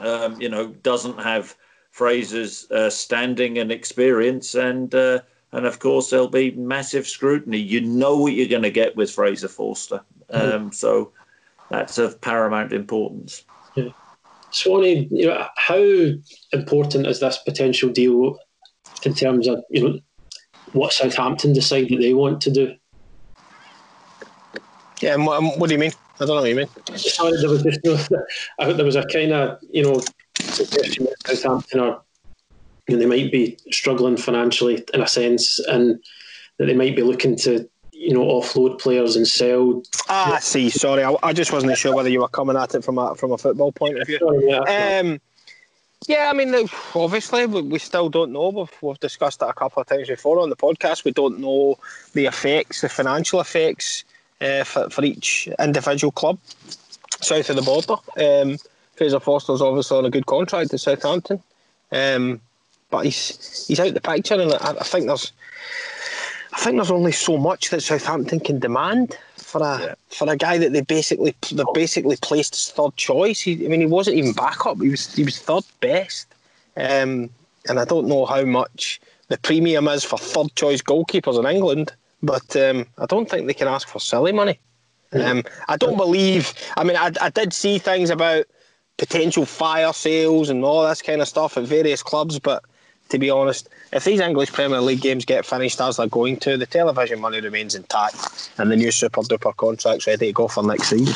um, 0.00 0.40
you 0.40 0.48
know, 0.48 0.68
doesn't 0.82 1.20
have 1.20 1.54
Fraser's 1.90 2.70
uh, 2.70 2.90
standing 2.90 3.58
and 3.58 3.70
experience, 3.72 4.54
and 4.54 4.94
uh, 4.94 5.20
and 5.52 5.66
of 5.66 5.78
course 5.78 6.10
there'll 6.10 6.28
be 6.28 6.52
massive 6.52 7.06
scrutiny. 7.06 7.58
You 7.58 7.80
know 7.80 8.16
what 8.16 8.32
you're 8.32 8.48
going 8.48 8.62
to 8.62 8.70
get 8.70 8.96
with 8.96 9.10
Fraser 9.10 9.48
Forster, 9.48 10.00
mm-hmm. 10.32 10.56
um, 10.56 10.72
so 10.72 11.12
that's 11.68 11.98
of 11.98 12.20
paramount 12.20 12.72
importance. 12.72 13.44
Yeah. 13.74 13.90
Swanee, 14.50 15.08
you 15.10 15.26
know, 15.26 15.46
how 15.56 15.82
important 16.52 17.06
is 17.06 17.20
this 17.20 17.38
potential 17.38 17.90
deal 17.90 18.38
in 19.04 19.14
terms 19.14 19.46
of 19.46 19.62
you 19.70 19.88
know 19.88 19.98
what 20.72 20.92
Southampton 20.92 21.52
decide 21.52 21.88
that 21.88 21.98
they 22.00 22.14
want 22.14 22.40
to 22.42 22.50
do? 22.50 22.74
Yeah, 25.00 25.14
and 25.14 25.26
what, 25.26 25.58
what 25.58 25.68
do 25.68 25.74
you 25.74 25.80
mean? 25.80 25.92
I 26.16 26.26
don't 26.26 26.36
know 26.36 26.42
what 26.42 26.48
you 26.48 26.56
mean. 26.56 26.68
Sorry, 26.96 27.32
there 27.40 27.48
was 27.48 27.62
just 27.62 27.80
no, 28.60 28.72
there 28.72 28.84
was 28.84 28.96
a 28.96 29.06
kind 29.06 29.32
of 29.32 29.58
you 29.70 29.82
know 29.82 30.00
suggestion 30.38 31.04
that 31.04 31.26
Southampton 31.26 31.80
are 31.80 32.02
you 32.88 32.96
know, 32.96 33.00
they 33.00 33.06
might 33.06 33.32
be 33.32 33.56
struggling 33.70 34.16
financially 34.16 34.84
in 34.92 35.00
a 35.00 35.06
sense, 35.06 35.58
and 35.60 36.02
that 36.58 36.66
they 36.66 36.74
might 36.74 36.96
be 36.96 37.02
looking 37.02 37.36
to 37.38 37.68
you 38.00 38.14
know, 38.14 38.24
offload 38.24 38.80
players 38.80 39.14
and 39.14 39.28
sell. 39.28 39.82
Ah, 40.08 40.36
I 40.36 40.40
see. 40.40 40.70
Sorry, 40.70 41.04
I, 41.04 41.14
I, 41.22 41.34
just 41.34 41.52
wasn't 41.52 41.76
sure 41.76 41.94
whether 41.94 42.08
you 42.08 42.20
were 42.20 42.28
coming 42.28 42.56
at 42.56 42.74
it 42.74 42.82
from 42.82 42.96
a 42.96 43.14
from 43.14 43.32
a 43.32 43.36
football 43.38 43.72
point 43.72 44.00
of 44.00 44.06
view. 44.06 44.18
Sorry, 44.18 44.48
yeah. 44.48 45.00
Um, 45.00 45.20
yeah, 46.08 46.30
I 46.30 46.32
mean, 46.32 46.66
obviously, 46.94 47.44
we 47.44 47.78
still 47.78 48.08
don't 48.08 48.32
know. 48.32 48.48
We've, 48.48 48.72
we've 48.80 49.00
discussed 49.00 49.42
it 49.42 49.48
a 49.50 49.52
couple 49.52 49.82
of 49.82 49.86
times 49.86 50.08
before 50.08 50.40
on 50.40 50.48
the 50.48 50.56
podcast. 50.56 51.04
We 51.04 51.12
don't 51.12 51.40
know 51.40 51.78
the 52.14 52.24
effects, 52.24 52.80
the 52.80 52.88
financial 52.88 53.38
effects 53.38 54.04
uh, 54.40 54.64
for, 54.64 54.88
for 54.88 55.04
each 55.04 55.50
individual 55.58 56.10
club 56.10 56.38
south 57.20 57.50
of 57.50 57.56
the 57.56 57.62
border. 57.62 57.96
Um, 58.16 58.56
Fraser 58.96 59.20
Forster's 59.20 59.60
obviously 59.60 59.98
on 59.98 60.06
a 60.06 60.10
good 60.10 60.24
contract 60.24 60.72
at 60.72 60.80
Southampton, 60.80 61.42
um, 61.92 62.40
but 62.88 63.04
he's 63.04 63.66
he's 63.68 63.78
out 63.78 63.92
the 63.92 64.00
picture, 64.00 64.40
and 64.40 64.54
I, 64.54 64.70
I 64.80 64.84
think 64.84 65.06
there's 65.06 65.32
I 66.52 66.58
think 66.58 66.76
there's 66.76 66.90
only 66.90 67.12
so 67.12 67.36
much 67.36 67.70
that 67.70 67.82
Southampton 67.82 68.40
can 68.40 68.58
demand 68.58 69.16
for 69.36 69.62
a 69.62 69.80
yeah. 69.80 69.94
for 70.08 70.30
a 70.30 70.36
guy 70.36 70.58
that 70.58 70.72
they 70.72 70.80
basically 70.80 71.34
they 71.52 71.64
basically 71.74 72.16
placed 72.16 72.54
as 72.54 72.70
third 72.70 72.96
choice. 72.96 73.40
He, 73.40 73.64
I 73.64 73.68
mean, 73.68 73.80
he 73.80 73.86
wasn't 73.86 74.16
even 74.16 74.32
backup. 74.32 74.80
He 74.80 74.88
was 74.88 75.14
he 75.14 75.24
was 75.24 75.38
third 75.38 75.64
best, 75.80 76.26
um, 76.76 77.30
and 77.68 77.78
I 77.78 77.84
don't 77.84 78.08
know 78.08 78.26
how 78.26 78.44
much 78.44 79.00
the 79.28 79.38
premium 79.38 79.88
is 79.88 80.04
for 80.04 80.18
third 80.18 80.54
choice 80.56 80.82
goalkeepers 80.82 81.38
in 81.38 81.46
England, 81.46 81.92
but 82.22 82.56
um, 82.56 82.86
I 82.98 83.06
don't 83.06 83.30
think 83.30 83.46
they 83.46 83.54
can 83.54 83.68
ask 83.68 83.88
for 83.88 84.00
silly 84.00 84.32
money. 84.32 84.58
Um, 85.12 85.42
I 85.68 85.76
don't 85.76 85.96
believe. 85.96 86.52
I 86.76 86.84
mean, 86.84 86.96
I, 86.96 87.10
I 87.20 87.30
did 87.30 87.52
see 87.52 87.78
things 87.78 88.10
about 88.10 88.44
potential 88.98 89.46
fire 89.46 89.92
sales 89.92 90.50
and 90.50 90.64
all 90.64 90.86
this 90.86 91.02
kind 91.02 91.20
of 91.20 91.28
stuff 91.28 91.56
at 91.56 91.64
various 91.64 92.02
clubs, 92.02 92.38
but 92.38 92.64
to 93.10 93.18
be 93.18 93.28
honest, 93.28 93.68
if 93.92 94.04
these 94.04 94.20
English 94.20 94.52
Premier 94.52 94.80
League 94.80 95.00
games 95.00 95.24
get 95.24 95.44
finished 95.44 95.80
as 95.80 95.96
they're 95.96 96.06
going 96.06 96.36
to, 96.38 96.56
the 96.56 96.66
television 96.66 97.20
money 97.20 97.40
remains 97.40 97.74
intact 97.74 98.50
and 98.58 98.70
the 98.70 98.76
new 98.76 98.90
super 98.90 99.20
duper 99.22 99.54
contract's 99.56 100.06
ready 100.06 100.26
to 100.26 100.32
go 100.32 100.48
for 100.48 100.62
next 100.62 100.88
season. 100.88 101.14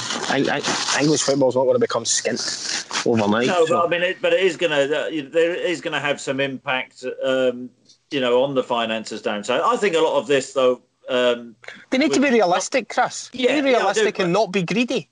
English 1.01 1.23
football's 1.23 1.55
not 1.55 1.63
going 1.63 1.77
to 1.77 1.81
become 1.81 2.05
skint 2.05 3.07
overnight. 3.07 3.47
No, 3.47 3.65
so. 3.67 3.77
but 3.77 3.87
I 3.87 3.89
mean, 3.89 4.03
it, 4.03 4.21
but 4.21 4.33
it 4.33 4.41
is 4.41 4.57
going 4.57 4.73
to 4.73 5.07
uh, 5.07 5.31
there 5.31 5.55
is 5.55 5.81
going 5.81 5.95
to 5.95 6.01
have 6.01 6.21
some 6.21 6.41
impact, 6.41 7.05
um, 7.25 7.71
you 8.11 8.21
know, 8.21 8.43
on 8.43 8.55
the 8.55 8.63
finances 8.63 9.23
down. 9.23 9.45
So 9.45 9.65
I 9.65 9.77
think 9.77 9.95
a 9.95 10.01
lot 10.01 10.19
of 10.19 10.27
this, 10.27 10.53
though. 10.53 10.83
Um, 11.09 11.55
they 11.91 11.99
need 11.99 12.15
to 12.15 12.21
be 12.21 12.31
realistic, 12.31 12.89
Chris. 12.89 13.29
Yeah, 13.35 13.61
be 13.61 13.73
realistic 13.73 14.19
yeah, 14.19 14.25
and 14.25 14.33
not 14.33 14.53
be 14.53 14.63
greedy. 14.63 15.11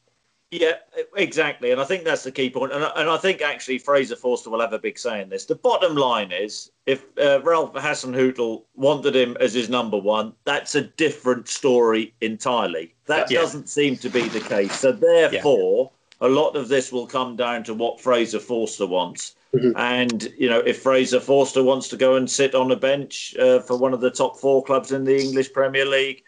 Yeah, 0.53 0.75
exactly. 1.17 1.71
And 1.71 1.81
I 1.81 1.85
think 1.85 2.05
that's 2.05 2.25
the 2.25 2.31
key 2.31 2.51
point. 2.51 2.73
And, 2.73 2.85
and 2.85 3.09
I 3.09 3.17
think 3.17 3.41
actually 3.41 3.79
Fraser 3.79 4.17
Forster 4.17 4.51
will 4.51 4.61
have 4.61 4.75
a 4.75 4.79
big 4.79 4.99
say 4.99 5.23
in 5.23 5.31
this. 5.31 5.47
The 5.47 5.55
bottom 5.55 5.97
line 5.97 6.31
is 6.31 6.71
if 6.85 7.07
uh, 7.19 7.41
Ralph 7.43 7.73
Hasenhüttl 7.73 8.63
wanted 8.75 9.17
him 9.17 9.35
as 9.41 9.55
his 9.55 9.71
number 9.71 9.97
one, 9.97 10.35
that's 10.45 10.75
a 10.75 10.83
different 10.83 11.49
story 11.49 12.13
entirely. 12.21 12.95
That 13.07 13.31
yeah. 13.31 13.41
doesn't 13.41 13.71
seem 13.71 13.97
to 13.97 14.11
be 14.11 14.29
the 14.29 14.41
case. 14.41 14.79
So 14.79 14.93
therefore, 14.93 15.91
yeah. 16.21 16.29
a 16.29 16.29
lot 16.29 16.55
of 16.55 16.69
this 16.69 16.93
will 16.93 17.07
come 17.07 17.35
down 17.35 17.65
to 17.65 17.73
what 17.73 17.99
Fraser 17.99 18.39
Forster 18.39 18.87
wants. 18.87 19.37
Mm-hmm. 19.55 19.73
And, 19.79 20.29
you 20.37 20.51
know, 20.51 20.61
if 20.61 20.83
Fraser 20.83 21.21
Forster 21.21 21.63
wants 21.63 21.89
to 21.89 21.97
go 21.97 22.17
and 22.17 22.31
sit 22.31 22.55
on 22.55 22.71
a 22.71 22.77
bench 22.77 23.35
uh, 23.39 23.61
for 23.61 23.79
one 23.79 23.95
of 23.95 24.03
the 24.03 24.11
top 24.11 24.37
four 24.39 24.63
clubs 24.63 24.93
in 24.93 25.05
the 25.05 25.19
English 25.19 25.55
Premier 25.55 25.87
League, 25.87 26.25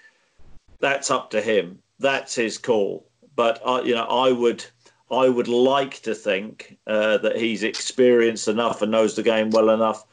that's 0.81 1.11
up 1.11 1.29
to 1.33 1.43
him. 1.43 1.79
That's 1.99 2.35
his 2.35 2.57
call 2.57 3.07
but 3.37 3.61
I, 3.67 3.83
you 3.83 3.95
know, 3.95 4.05
I 4.05 4.33
would. 4.33 4.65
I 5.11 5.29
would 5.29 5.49
like 5.49 6.01
to 6.01 6.15
think 6.15 6.79
uh, 6.87 7.19
that 7.19 7.37
he's 7.37 7.63
experienced 7.63 8.49
enough 8.49 8.81
and 8.81 8.91
knows 8.91 9.15
the 9.15 9.23
game 9.23 9.51
well 9.51 9.69
enough 9.69 10.07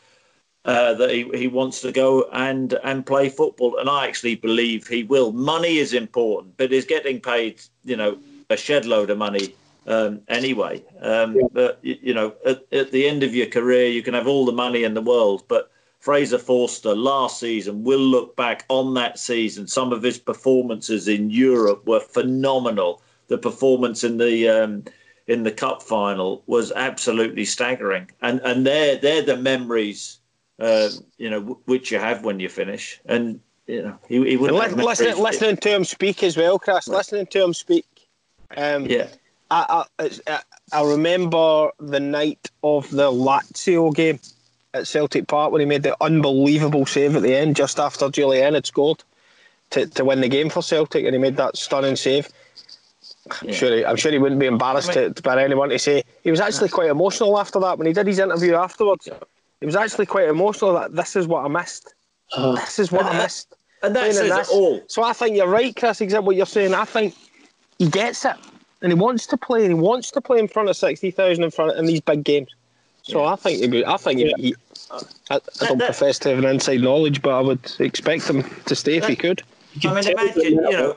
uh, 0.66 0.94
that 0.96 1.10
he, 1.10 1.30
he 1.34 1.48
wants 1.48 1.82
to 1.82 1.92
go 1.92 2.30
and 2.34 2.74
and 2.84 3.06
play 3.06 3.30
football. 3.30 3.78
And 3.78 3.90
I 3.90 4.08
actually 4.08 4.36
believe 4.36 4.88
he 4.88 5.04
will. 5.04 5.32
Money 5.32 5.78
is 5.78 5.94
important, 5.94 6.58
but 6.58 6.72
he's 6.72 6.86
getting 6.86 7.20
paid, 7.20 7.62
you 7.84 7.96
know, 7.96 8.18
a 8.50 8.58
shed 8.58 8.86
load 8.86 9.10
of 9.10 9.18
money 9.18 9.56
um, 9.88 10.22
anyway. 10.28 10.84
Um, 11.02 11.36
yeah. 11.36 11.48
But 11.52 11.80
you 11.82 12.14
know, 12.14 12.36
at, 12.46 12.66
at 12.72 12.92
the 12.92 13.08
end 13.08 13.24
of 13.24 13.34
your 13.34 13.48
career, 13.48 13.88
you 13.88 14.04
can 14.04 14.14
have 14.14 14.28
all 14.28 14.46
the 14.46 14.52
money 14.52 14.84
in 14.84 14.94
the 14.94 15.02
world, 15.02 15.44
but 15.48 15.72
Fraser 16.00 16.40
Forster 16.40 16.96
last 16.96 17.40
season 17.40 17.84
will 17.84 18.00
look 18.00 18.36
back 18.36 18.66
on 18.70 18.94
that 18.96 19.20
season. 19.20 19.68
Some 19.68 19.94
of 19.94 20.04
his 20.04 20.18
performances 20.18 21.08
in 21.08 21.30
Europe 21.30 21.86
were 21.86 22.00
phenomenal 22.00 23.02
the 23.32 23.38
performance 23.38 24.04
in 24.04 24.18
the 24.18 24.50
um, 24.50 24.84
in 25.26 25.44
the 25.44 25.52
cup 25.52 25.82
final 25.82 26.44
was 26.48 26.72
absolutely 26.74 27.46
staggering, 27.46 28.12
and 28.22 28.42
and 28.44 28.68
they're 28.68 28.98
they're 28.98 29.22
the 29.22 29.38
memories 29.38 30.20
uh, 30.60 30.90
you 31.18 31.30
know 31.30 31.40
w- 31.40 31.60
which 31.66 31.92
you 31.92 31.98
have 31.98 32.26
when 32.26 32.42
you 32.42 32.50
finish, 32.50 33.00
and 33.06 33.40
you 33.68 33.82
know 33.82 33.98
he, 34.10 34.16
he 34.30 34.38
would 34.38 34.52
listen, 34.52 34.78
listening, 34.78 35.18
listening 35.18 35.58
to 35.58 35.70
him 35.70 35.86
speak 35.86 36.24
as 36.24 36.36
well, 36.36 36.60
Chris. 36.60 36.90
Listening 36.90 37.26
to 37.28 37.44
him 37.44 37.54
speak. 37.54 37.86
Um, 38.56 38.86
yeah. 38.86 39.08
I, 39.50 39.84
I, 40.00 40.40
I 40.72 40.84
remember 40.84 41.72
the 41.80 42.00
night 42.00 42.50
of 42.64 42.90
the 42.90 43.12
Lazio 43.12 43.94
game 43.94 44.20
at 44.74 44.88
Celtic 44.88 45.28
Park 45.28 45.52
when 45.52 45.60
he 45.60 45.66
made 45.66 45.84
the 45.84 45.96
unbelievable 46.02 46.86
save 46.86 47.18
at 47.18 47.22
the 47.22 47.36
end 47.36 47.58
just 47.58 47.78
after 47.78 48.08
Jullien 48.08 48.54
had 48.54 48.66
scored 48.66 49.04
to, 49.72 49.88
to 49.88 50.06
win 50.06 50.22
the 50.22 50.30
game 50.30 50.50
for 50.50 50.62
Celtic, 50.62 51.06
and 51.06 51.14
he 51.14 51.20
made 51.20 51.36
that 51.38 51.58
stunning 51.58 51.98
save. 51.98 52.30
I'm 53.42 53.50
yeah. 53.50 53.56
sure 53.56 53.76
he, 53.76 53.86
I'm 53.86 53.96
sure 53.96 54.12
he 54.12 54.18
wouldn't 54.18 54.40
be 54.40 54.46
embarrassed 54.46 54.96
I 54.98 55.02
mean, 55.02 55.14
to, 55.14 55.22
by 55.22 55.44
anyone 55.44 55.70
to 55.70 55.80
say 55.80 56.04
he 56.24 56.32
was 56.32 56.40
actually 56.40 56.70
quite 56.70 56.90
emotional 56.90 57.38
after 57.40 57.60
that 57.60 57.78
when 57.78 57.88
he 57.88 57.94
did 57.94 58.08
his 58.08 58.20
interview 58.20 58.56
afterwards. 58.56 59.08
He 59.60 59.66
was 59.66 59.76
actually 59.76 60.08
quite 60.08 60.28
emotional 60.28 60.74
that 60.74 60.96
this 60.96 61.16
is 61.16 61.28
what 61.28 61.46
I 61.46 61.48
missed. 61.48 61.94
Uh, 62.36 62.56
this 62.56 62.80
is 62.80 62.92
what 62.92 63.06
I 63.06 63.18
missed. 63.18 63.54
And 63.84 63.96
that 63.96 64.14
says 64.14 64.50
it 64.50 64.54
all. 64.54 64.82
So 64.88 65.04
I 65.04 65.14
think 65.14 65.36
you're 65.36 65.48
right, 65.48 65.76
Chris. 65.76 66.02
Exactly 66.02 66.26
what 66.26 66.36
you're 66.36 66.46
saying. 66.46 66.74
I 66.74 66.86
think 66.86 67.16
he 67.80 67.90
gets 67.90 68.26
it, 68.26 68.36
and 68.82 68.92
he 68.92 68.98
wants 68.98 69.26
to 69.28 69.38
play, 69.38 69.66
and 69.66 69.74
he 69.74 69.80
wants 69.80 70.12
to 70.12 70.22
play 70.22 70.40
in 70.40 70.48
front 70.48 70.70
of 70.70 70.78
sixty 70.78 71.12
thousand 71.12 71.44
in 71.44 71.52
front 71.52 71.78
in 71.78 71.86
these 71.86 72.02
big 72.02 72.24
games. 72.24 72.50
So 73.04 73.24
yeah. 73.24 73.34
I 73.34 73.36
think 73.36 73.74
he, 73.74 73.86
I 73.86 73.98
think 73.98 74.20
yeah. 74.20 74.32
he, 74.38 74.56
I, 74.92 75.00
I 75.32 75.40
don't 75.60 75.78
that, 75.80 75.88
profess 75.88 76.20
to 76.20 76.30
have 76.30 76.38
an 76.38 76.46
inside 76.46 76.82
knowledge, 76.82 77.22
but 77.22 77.32
I 77.32 77.42
would 77.42 77.72
expect 77.80 78.30
him 78.30 78.44
to 78.66 78.76
stay 78.76 78.98
if 78.98 79.08
he 79.08 79.16
could. 79.16 79.42
I 79.84 79.94
mean, 79.94 80.08
imagine 80.08 80.44
you 80.44 80.56
know 80.56 80.96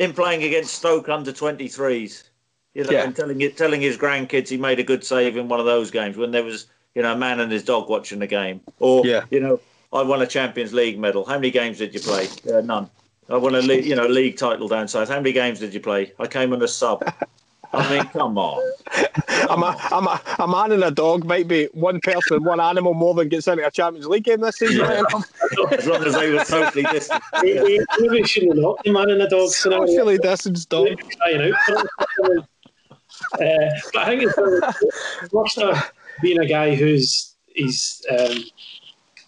him 0.00 0.14
playing 0.14 0.42
against 0.42 0.74
Stoke 0.74 1.08
under 1.08 1.30
twenty 1.30 1.68
threes, 1.68 2.24
you 2.74 2.82
know, 2.82 2.90
yeah. 2.90 3.04
and 3.04 3.14
telling 3.14 3.40
it, 3.42 3.56
telling 3.56 3.80
his 3.80 3.96
grandkids 3.96 4.48
he 4.48 4.56
made 4.56 4.80
a 4.80 4.82
good 4.82 5.04
save 5.04 5.36
in 5.36 5.46
one 5.46 5.60
of 5.60 5.66
those 5.66 5.90
games 5.90 6.16
when 6.16 6.30
there 6.32 6.42
was 6.42 6.66
you 6.94 7.02
know 7.02 7.12
a 7.12 7.16
man 7.16 7.38
and 7.38 7.52
his 7.52 7.62
dog 7.62 7.88
watching 7.88 8.18
the 8.18 8.26
game, 8.26 8.60
or 8.80 9.06
yeah. 9.06 9.24
you 9.30 9.38
know 9.38 9.60
I 9.92 10.02
won 10.02 10.22
a 10.22 10.26
Champions 10.26 10.72
League 10.72 10.98
medal. 10.98 11.24
How 11.24 11.34
many 11.34 11.50
games 11.50 11.78
did 11.78 11.92
you 11.92 12.00
play? 12.00 12.28
Uh, 12.52 12.62
none. 12.62 12.88
I 13.28 13.36
won 13.36 13.54
a 13.54 13.60
league, 13.60 13.84
you 13.84 13.94
know 13.94 14.06
league 14.06 14.38
title 14.38 14.66
down 14.66 14.88
south. 14.88 15.08
How 15.08 15.16
many 15.16 15.32
games 15.32 15.60
did 15.60 15.74
you 15.74 15.80
play? 15.80 16.12
I 16.18 16.26
came 16.26 16.52
on 16.52 16.62
a 16.62 16.68
sub. 16.68 17.04
I 17.72 17.88
mean, 17.90 18.04
come 18.06 18.38
on. 18.38 18.72
Come 19.26 19.62
a, 19.62 19.76
I'm 19.90 20.06
a, 20.06 20.20
a 20.38 20.48
man 20.48 20.72
and 20.72 20.84
a 20.84 20.90
dog 20.90 21.24
might 21.24 21.48
be 21.48 21.66
one 21.72 22.00
person, 22.00 22.44
one 22.44 22.60
animal 22.60 22.94
more 22.94 23.14
than 23.14 23.28
gets 23.28 23.48
into 23.48 23.66
a 23.66 23.70
Champions 23.70 24.06
League 24.06 24.24
game 24.24 24.40
this 24.40 24.56
season. 24.56 24.80
Yeah. 24.80 25.02
as 25.72 25.86
long 25.86 26.04
as 26.04 26.14
they 26.14 26.30
were 26.30 26.44
socially 26.44 26.84
distant. 26.84 27.22
Maybe 27.42 28.24
shouldn't 28.24 28.60
not 28.60 28.82
the 28.84 28.92
man 28.92 29.10
and 29.10 29.22
a 29.22 29.28
dog 29.28 29.50
scenario. 29.50 29.86
Socially 29.86 30.18
distant 30.18 30.68
dog. 30.68 30.88
Crying 31.18 31.52
out. 31.52 31.86
uh, 32.24 32.42
but 33.32 33.96
I 33.96 34.06
think 34.06 34.22
it's 34.24 35.30
Forster 35.30 35.72
being 36.22 36.38
a 36.38 36.46
guy 36.46 36.74
who's 36.74 37.34
he's 37.54 38.04
um, 38.10 38.38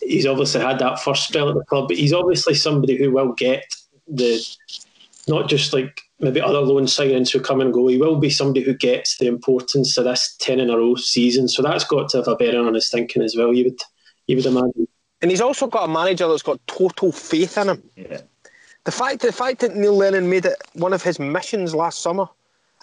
he's 0.00 0.26
obviously 0.26 0.60
had 0.60 0.78
that 0.78 1.00
first 1.00 1.28
spell 1.28 1.48
at 1.48 1.54
the 1.54 1.64
club, 1.64 1.88
but 1.88 1.96
he's 1.96 2.12
obviously 2.12 2.54
somebody 2.54 2.96
who 2.96 3.10
will 3.10 3.32
get 3.32 3.64
the 4.08 4.44
not 5.28 5.48
just 5.48 5.72
like 5.72 6.00
maybe 6.18 6.40
other 6.40 6.60
loan 6.60 6.84
signings 6.84 7.30
who 7.30 7.40
come 7.40 7.60
and 7.60 7.72
go. 7.72 7.88
He 7.88 7.98
will 7.98 8.16
be 8.16 8.30
somebody 8.30 8.64
who 8.64 8.74
gets 8.74 9.18
the 9.18 9.26
importance 9.26 9.96
of 9.98 10.04
this 10.04 10.36
ten 10.38 10.60
in 10.60 10.70
a 10.70 10.76
row 10.76 10.94
season. 10.96 11.48
So 11.48 11.62
that's 11.62 11.84
got 11.84 12.08
to 12.10 12.18
have 12.18 12.28
a 12.28 12.36
bearing 12.36 12.66
on 12.66 12.74
his 12.74 12.90
thinking 12.90 13.22
as 13.22 13.36
well. 13.36 13.52
You 13.52 13.64
would 13.64 13.80
you 14.26 14.36
would 14.36 14.46
imagine. 14.46 14.88
And 15.20 15.30
he's 15.30 15.40
also 15.40 15.66
got 15.68 15.84
a 15.84 15.92
manager 15.92 16.26
that's 16.28 16.42
got 16.42 16.64
total 16.66 17.12
faith 17.12 17.56
in 17.56 17.68
him. 17.68 17.82
Yeah. 17.96 18.20
The 18.84 18.90
fact 18.90 19.20
the 19.20 19.32
fact 19.32 19.60
that 19.60 19.76
Neil 19.76 19.96
Lennon 19.96 20.28
made 20.28 20.44
it 20.44 20.56
one 20.74 20.92
of 20.92 21.02
his 21.02 21.20
missions 21.20 21.74
last 21.74 22.02
summer, 22.02 22.28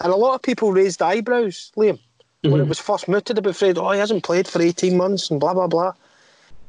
and 0.00 0.12
a 0.12 0.16
lot 0.16 0.34
of 0.34 0.42
people 0.42 0.72
raised 0.72 1.02
eyebrows, 1.02 1.72
Liam, 1.76 1.98
mm-hmm. 1.98 2.50
when 2.50 2.60
it 2.62 2.68
was 2.68 2.78
first 2.78 3.06
mooted 3.06 3.36
about 3.36 3.56
Fred. 3.56 3.76
Oh, 3.76 3.90
he 3.90 3.98
hasn't 3.98 4.24
played 4.24 4.48
for 4.48 4.62
eighteen 4.62 4.96
months 4.96 5.30
and 5.30 5.38
blah 5.38 5.52
blah 5.52 5.66
blah. 5.66 5.92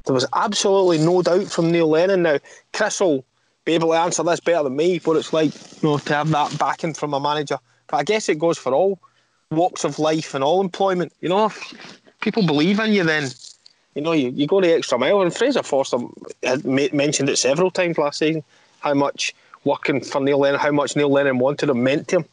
There 0.05 0.13
was 0.13 0.25
absolutely 0.33 0.97
no 0.97 1.21
doubt 1.21 1.47
from 1.47 1.71
Neil 1.71 1.87
Lennon. 1.87 2.23
Now, 2.23 2.39
Chris 2.73 2.99
will 2.99 3.23
be 3.65 3.73
able 3.73 3.89
to 3.89 3.93
answer 3.95 4.23
this 4.23 4.39
better 4.39 4.63
than 4.63 4.75
me, 4.75 4.99
what 4.99 5.17
it's 5.17 5.33
like 5.33 5.53
you 5.81 5.89
know, 5.89 5.97
to 5.97 6.13
have 6.15 6.29
that 6.29 6.57
backing 6.57 6.93
from 6.93 7.13
a 7.13 7.19
manager. 7.19 7.57
But 7.87 7.97
I 7.97 8.03
guess 8.03 8.29
it 8.29 8.39
goes 8.39 8.57
for 8.57 8.73
all 8.73 8.99
walks 9.51 9.83
of 9.83 9.99
life 9.99 10.33
and 10.33 10.43
all 10.43 10.61
employment. 10.61 11.13
You 11.21 11.29
know, 11.29 11.51
people 12.21 12.45
believe 12.45 12.79
in 12.79 12.93
you, 12.93 13.03
then 13.03 13.29
you 13.95 14.01
know 14.01 14.13
you, 14.13 14.29
you 14.29 14.47
go 14.47 14.61
the 14.61 14.73
extra 14.73 14.97
mile. 14.97 15.21
And 15.21 15.35
Fraser 15.35 15.63
Forster 15.63 15.99
had 16.43 16.65
mentioned 16.65 17.29
it 17.29 17.37
several 17.37 17.69
times 17.69 17.97
last 17.97 18.19
season 18.19 18.43
how 18.79 18.93
much 18.93 19.35
working 19.63 20.01
for 20.01 20.19
Neil 20.21 20.39
Lennon, 20.39 20.59
how 20.59 20.71
much 20.71 20.95
Neil 20.95 21.09
Lennon 21.09 21.37
wanted 21.37 21.69
him, 21.69 21.83
meant 21.83 22.07
to 22.09 22.17
him. 22.17 22.25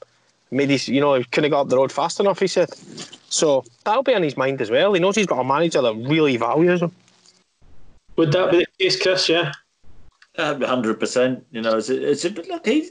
Made 0.51 0.71
his, 0.71 0.89
you 0.89 0.99
know, 0.99 1.15
he 1.15 1.25
couldn't 1.25 1.51
get 1.51 1.59
up 1.59 1.69
the 1.69 1.77
road 1.77 1.93
fast 1.93 2.21
enough. 2.21 2.41
He 2.41 2.47
said, 2.47 2.71
so 3.29 3.65
that'll 3.85 4.03
be 4.03 4.15
on 4.15 4.23
his 4.23 4.35
mind 4.35 4.63
as 4.63 4.71
well. 4.71 4.95
He 4.95 5.01
knows 5.01 5.15
he's 5.15 5.27
got 5.27 5.41
a 5.41 5.45
manager 5.45 5.83
that 5.83 5.95
really 5.95 6.39
values 6.39 6.81
him. 6.81 6.91
Would 8.17 8.33
that 8.33 8.51
be 8.51 8.61
the 8.61 8.67
case, 8.79 9.01
Chris? 9.01 9.29
Yeah. 9.29 9.53
Hundred 10.39 11.01
percent. 11.01 11.45
You 11.51 11.63
know, 11.63 11.79
it's, 11.79 11.89
a, 11.89 12.11
it's 12.11 12.25
a, 12.25 12.31
look. 12.31 12.65
He, 12.65 12.91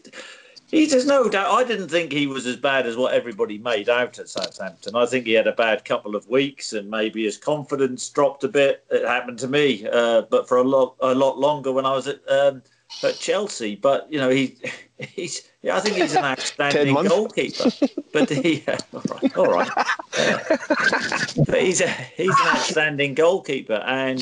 he, 0.69 0.85
there's 0.85 1.05
no 1.05 1.29
doubt. 1.29 1.49
I 1.49 1.63
didn't 1.63 1.87
think 1.87 2.11
he 2.11 2.27
was 2.27 2.45
as 2.45 2.57
bad 2.57 2.85
as 2.85 2.97
what 2.97 3.13
everybody 3.13 3.57
made 3.57 3.87
out 3.87 4.19
at 4.19 4.27
Southampton. 4.27 4.97
I 4.97 5.05
think 5.05 5.25
he 5.25 5.31
had 5.31 5.47
a 5.47 5.53
bad 5.53 5.85
couple 5.85 6.13
of 6.13 6.27
weeks, 6.27 6.73
and 6.73 6.89
maybe 6.89 7.23
his 7.23 7.37
confidence 7.37 8.09
dropped 8.09 8.43
a 8.43 8.49
bit. 8.49 8.83
It 8.91 9.07
happened 9.07 9.39
to 9.39 9.47
me, 9.47 9.87
uh, 9.89 10.23
but 10.23 10.49
for 10.49 10.57
a 10.57 10.63
lot, 10.63 10.97
a 10.99 11.15
lot 11.15 11.39
longer 11.39 11.71
when 11.71 11.85
I 11.85 11.93
was 11.93 12.07
at 12.07 12.19
um, 12.29 12.61
at 13.01 13.17
Chelsea. 13.17 13.77
But 13.77 14.11
you 14.11 14.19
know, 14.19 14.29
he, 14.29 14.57
he's. 14.99 15.47
I 15.71 15.79
think 15.79 15.95
he's 15.95 16.15
an 16.15 16.25
outstanding 16.25 16.95
goalkeeper. 17.07 17.71
But 18.11 18.29
he, 18.29 18.63
uh, 18.67 18.77
all 18.93 19.01
right, 19.01 19.37
all 19.37 19.47
right. 19.47 19.71
Uh, 20.17 20.37
but 21.45 21.61
he's 21.61 21.79
a, 21.79 21.87
he's 21.87 22.37
an 22.41 22.47
outstanding 22.47 23.13
goalkeeper, 23.13 23.81
and 23.85 24.21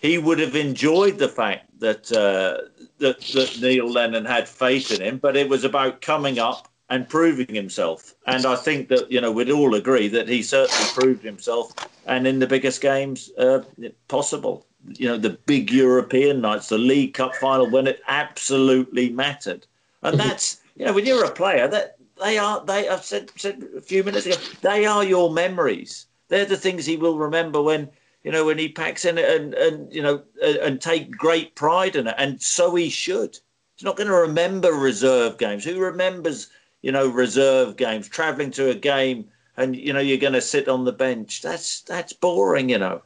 he 0.00 0.18
would 0.18 0.38
have 0.38 0.56
enjoyed 0.56 1.18
the 1.18 1.28
fact 1.28 1.66
that, 1.78 2.10
uh, 2.12 2.68
that 2.98 3.20
that 3.20 3.58
Neil 3.60 3.88
Lennon 3.88 4.24
had 4.24 4.48
faith 4.48 4.90
in 4.90 5.00
him, 5.00 5.18
but 5.18 5.36
it 5.36 5.48
was 5.48 5.64
about 5.64 6.00
coming 6.00 6.38
up 6.38 6.68
and 6.90 7.08
proving 7.08 7.54
himself. 7.54 8.14
And 8.26 8.44
I 8.44 8.56
think 8.56 8.88
that 8.88 9.10
you 9.10 9.20
know 9.20 9.30
we'd 9.30 9.50
all 9.50 9.74
agree 9.74 10.08
that 10.08 10.28
he 10.28 10.42
certainly 10.42 10.84
proved 10.92 11.24
himself, 11.24 11.72
and 12.06 12.26
in 12.26 12.40
the 12.40 12.46
biggest 12.46 12.80
games 12.80 13.30
uh, 13.38 13.62
possible. 14.08 14.66
You 14.86 15.08
know, 15.08 15.18
the 15.18 15.38
big 15.44 15.70
European 15.70 16.40
nights, 16.40 16.70
the 16.70 16.78
League 16.78 17.12
Cup 17.12 17.34
final, 17.36 17.68
when 17.68 17.86
it 17.86 18.02
absolutely 18.08 19.10
mattered. 19.10 19.66
And 20.02 20.18
that's 20.18 20.60
you 20.76 20.84
know 20.86 20.92
when 20.92 21.06
you're 21.06 21.24
a 21.24 21.30
player 21.30 21.68
that 21.68 21.96
they 22.22 22.38
are 22.38 22.64
they 22.64 22.88
I've 22.88 23.04
said 23.04 23.30
said 23.36 23.66
a 23.76 23.80
few 23.80 24.02
minutes 24.02 24.26
ago 24.26 24.36
they 24.62 24.86
are 24.86 25.04
your 25.04 25.30
memories. 25.30 26.06
They're 26.28 26.46
the 26.46 26.56
things 26.56 26.86
he 26.86 26.96
will 26.96 27.18
remember 27.18 27.60
when 27.60 27.90
you 28.22 28.30
know, 28.30 28.44
when 28.44 28.58
he 28.58 28.68
packs 28.68 29.04
in 29.04 29.18
and, 29.18 29.54
and 29.54 29.92
you 29.92 30.02
know, 30.02 30.22
and 30.42 30.80
take 30.80 31.10
great 31.10 31.54
pride 31.54 31.96
in 31.96 32.06
it. 32.06 32.14
And 32.18 32.40
so 32.40 32.74
he 32.74 32.88
should. 32.90 33.38
He's 33.76 33.84
not 33.84 33.96
going 33.96 34.08
to 34.08 34.14
remember 34.14 34.72
reserve 34.72 35.38
games. 35.38 35.64
Who 35.64 35.78
remembers, 35.80 36.48
you 36.82 36.92
know, 36.92 37.08
reserve 37.08 37.76
games, 37.76 38.08
traveling 38.08 38.50
to 38.52 38.70
a 38.70 38.74
game 38.74 39.26
and, 39.56 39.74
you 39.74 39.92
know, 39.92 40.00
you're 40.00 40.18
going 40.18 40.34
to 40.34 40.40
sit 40.40 40.68
on 40.68 40.84
the 40.84 40.92
bench? 40.92 41.40
That's, 41.40 41.80
that's 41.82 42.12
boring, 42.12 42.68
you 42.68 42.78
know, 42.78 43.02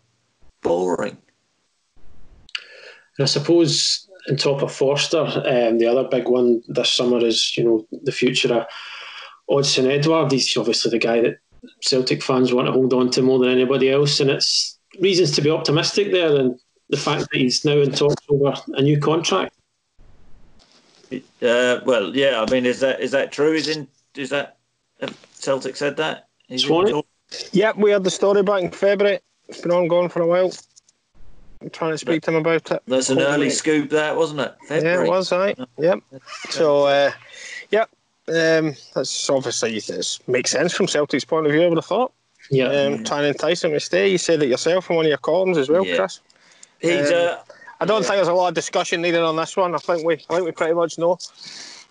boring. 0.62 1.16
I 3.20 3.26
suppose 3.26 4.08
on 4.28 4.36
top 4.36 4.62
of 4.62 4.72
Forster, 4.72 5.20
um, 5.20 5.78
the 5.78 5.86
other 5.86 6.08
big 6.08 6.28
one 6.28 6.62
this 6.66 6.90
summer 6.90 7.24
is, 7.24 7.56
you 7.56 7.62
know, 7.62 7.86
the 8.02 8.10
future 8.10 8.52
of 8.52 8.66
Odsonne 9.48 9.90
Edouard. 9.90 10.32
He's 10.32 10.56
obviously 10.56 10.90
the 10.90 10.98
guy 10.98 11.20
that 11.20 11.38
Celtic 11.82 12.22
fans 12.22 12.52
want 12.52 12.66
to 12.66 12.72
hold 12.72 12.92
on 12.92 13.10
to 13.10 13.22
more 13.22 13.38
than 13.38 13.50
anybody 13.50 13.90
else. 13.90 14.18
And 14.18 14.30
it's 14.30 14.78
reasons 15.00 15.32
to 15.32 15.42
be 15.42 15.50
optimistic 15.50 16.12
there, 16.12 16.36
and 16.36 16.58
the 16.88 16.96
fact 16.96 17.28
that 17.30 17.38
he's 17.38 17.64
now 17.64 17.78
in 17.78 17.92
talks 17.92 18.22
over 18.28 18.54
a 18.74 18.82
new 18.82 18.98
contract. 18.98 19.54
Uh, 21.12 21.80
well, 21.84 22.14
yeah. 22.14 22.44
I 22.46 22.50
mean, 22.50 22.66
is 22.66 22.80
that 22.80 23.00
is 23.00 23.10
that 23.12 23.32
true? 23.32 23.52
Is 23.52 23.68
in 23.68 23.86
is 24.16 24.30
that 24.30 24.58
Celtic 25.34 25.76
said 25.76 25.96
that? 25.96 26.28
Yep, 27.52 27.76
we 27.76 27.90
had 27.90 28.04
the 28.04 28.10
story 28.10 28.42
back 28.42 28.62
in 28.62 28.70
February. 28.70 29.20
It's 29.48 29.60
been 29.60 29.72
ongoing 29.72 30.08
for 30.08 30.22
a 30.22 30.26
while. 30.26 30.52
I'm 31.60 31.70
trying 31.70 31.92
to 31.92 31.98
speak 31.98 32.22
to 32.22 32.30
him 32.30 32.36
about 32.36 32.70
it. 32.70 32.82
That's 32.86 33.10
an 33.10 33.20
early 33.20 33.50
scoop, 33.50 33.90
that 33.90 34.16
wasn't 34.16 34.40
it? 34.40 34.54
February. 34.68 34.98
Yeah, 34.98 35.04
it 35.04 35.08
was, 35.08 35.32
right. 35.32 35.58
Yep. 35.78 36.00
So, 36.50 36.84
uh, 36.84 37.10
yep. 37.70 37.90
Um, 38.28 38.74
that's 38.94 39.30
obviously 39.30 39.80
this 39.80 40.26
makes 40.28 40.50
sense 40.50 40.72
from 40.72 40.88
Celtic's 40.88 41.24
point 41.24 41.46
of 41.46 41.52
view. 41.52 41.62
I 41.62 41.68
would 41.68 41.78
have 41.78 41.84
thought. 41.84 42.12
Yeah. 42.50 42.66
Um, 42.66 43.04
trying 43.04 43.22
to 43.22 43.28
entice 43.28 43.64
him 43.64 43.72
to 43.72 43.80
stay. 43.80 44.08
You 44.08 44.18
said 44.18 44.42
it 44.42 44.48
yourself 44.48 44.90
in 44.90 44.96
one 44.96 45.06
of 45.06 45.08
your 45.08 45.18
columns 45.18 45.58
as 45.58 45.68
well, 45.68 45.86
yeah. 45.86 45.96
Chris. 45.96 46.20
He's, 46.80 47.10
um, 47.10 47.16
uh, 47.16 47.36
I 47.80 47.84
don't 47.86 48.02
yeah. 48.02 48.08
think 48.08 48.16
there's 48.16 48.28
a 48.28 48.34
lot 48.34 48.48
of 48.48 48.54
discussion 48.54 49.00
needed 49.00 49.22
on 49.22 49.36
this 49.36 49.56
one. 49.56 49.74
I 49.74 49.78
think 49.78 50.04
we, 50.04 50.14
I 50.14 50.34
think 50.34 50.44
we 50.44 50.52
pretty 50.52 50.74
much 50.74 50.98
know. 50.98 51.18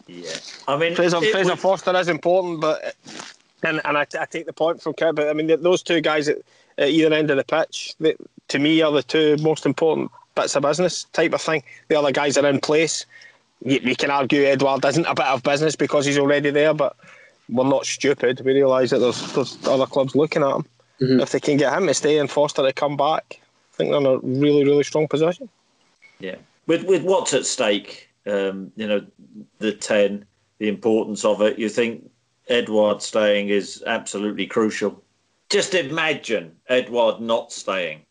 Yeah, 0.07 0.31
I 0.67 0.77
mean, 0.77 0.95
Fraser, 0.95 1.21
Fraser 1.21 1.51
would... 1.51 1.59
Forster 1.59 1.95
is 1.95 2.09
important, 2.09 2.59
but 2.59 2.95
and 3.63 3.79
and 3.85 3.97
I, 3.97 4.01
I 4.19 4.25
take 4.25 4.45
the 4.45 4.53
point 4.53 4.81
from 4.81 4.93
Kurt. 4.93 5.15
But 5.15 5.29
I 5.29 5.33
mean, 5.33 5.47
those 5.61 5.81
two 5.81 6.01
guys 6.01 6.27
at, 6.27 6.39
at 6.77 6.89
either 6.89 7.13
end 7.13 7.31
of 7.31 7.37
the 7.37 7.43
pitch, 7.43 7.95
they, 7.99 8.15
to 8.49 8.59
me, 8.59 8.81
are 8.81 8.91
the 8.91 9.01
two 9.01 9.37
most 9.37 9.65
important 9.65 10.11
bits 10.35 10.55
of 10.55 10.63
business 10.63 11.05
type 11.13 11.33
of 11.33 11.41
thing. 11.41 11.63
The 11.87 11.95
other 11.95 12.11
guys 12.11 12.37
are 12.37 12.45
in 12.47 12.59
place. 12.59 13.05
You, 13.63 13.79
you 13.81 13.95
can 13.95 14.11
argue 14.11 14.43
Edouard 14.43 14.83
isn't 14.83 15.05
a 15.05 15.15
bit 15.15 15.25
of 15.25 15.41
business 15.41 15.75
because 15.75 16.05
he's 16.05 16.17
already 16.17 16.49
there, 16.49 16.73
but 16.73 16.97
we're 17.53 17.69
not 17.69 17.85
stupid. 17.85 18.41
We 18.41 18.53
realise 18.53 18.89
that 18.89 18.99
there's, 18.99 19.31
there's 19.33 19.57
other 19.67 19.85
clubs 19.85 20.15
looking 20.15 20.41
at 20.43 20.55
him. 20.55 20.65
Mhm. 21.01 21.21
If 21.21 21.31
they 21.31 21.39
can 21.39 21.57
get 21.57 21.73
him 21.73 21.87
to 21.87 21.93
stay 21.93 22.17
and 22.17 22.29
Forster 22.29 22.63
to 22.63 22.73
come 22.73 22.97
back, 22.97 23.39
I 23.73 23.77
think 23.77 23.91
they're 23.91 23.99
in 23.99 24.05
a 24.05 24.17
really, 24.19 24.63
really 24.63 24.83
strong 24.83 25.07
position. 25.07 25.49
Yeah, 26.19 26.35
with 26.67 26.83
with 26.83 27.03
what's 27.03 27.33
at 27.33 27.45
stake, 27.45 28.09
um, 28.25 28.71
you 28.75 28.87
know, 28.87 29.05
the 29.59 29.73
ten, 29.73 30.25
the 30.59 30.69
importance 30.69 31.25
of 31.25 31.41
it. 31.41 31.57
You 31.59 31.69
think 31.69 32.09
Edouard 32.47 33.01
staying 33.01 33.49
is 33.49 33.83
absolutely 33.85 34.45
crucial. 34.45 35.01
Just 35.49 35.73
imagine 35.73 36.55
Edouard 36.69 37.19
not 37.19 37.51
staying, 37.51 38.01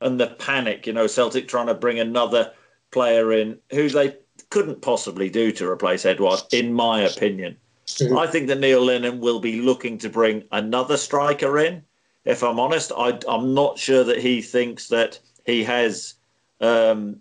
and 0.00 0.18
the 0.18 0.28
panic. 0.28 0.86
You 0.86 0.94
know, 0.94 1.06
Celtic 1.06 1.48
trying 1.48 1.66
to 1.68 1.74
bring 1.74 2.00
another 2.00 2.52
player 2.90 3.32
in 3.32 3.58
who 3.70 3.88
they 3.88 4.16
couldn't 4.50 4.82
possibly 4.82 5.28
do 5.28 5.52
to 5.52 5.68
replace 5.68 6.04
Edouard, 6.06 6.40
in 6.52 6.72
my 6.72 7.02
opinion. 7.02 7.56
Mhm. 7.86 8.18
I 8.18 8.26
think 8.26 8.48
that 8.48 8.58
Neil 8.58 8.84
Lennon 8.84 9.20
will 9.20 9.40
be 9.40 9.60
looking 9.60 9.98
to 9.98 10.08
bring 10.08 10.44
another 10.52 10.96
striker 10.96 11.58
in. 11.58 11.82
If 12.24 12.42
I'm 12.42 12.60
honest, 12.60 12.92
I, 12.96 13.18
I'm 13.28 13.54
not 13.54 13.78
sure 13.78 14.04
that 14.04 14.18
he 14.18 14.42
thinks 14.42 14.88
that 14.88 15.18
he 15.44 15.64
has 15.64 16.14
um, 16.60 17.16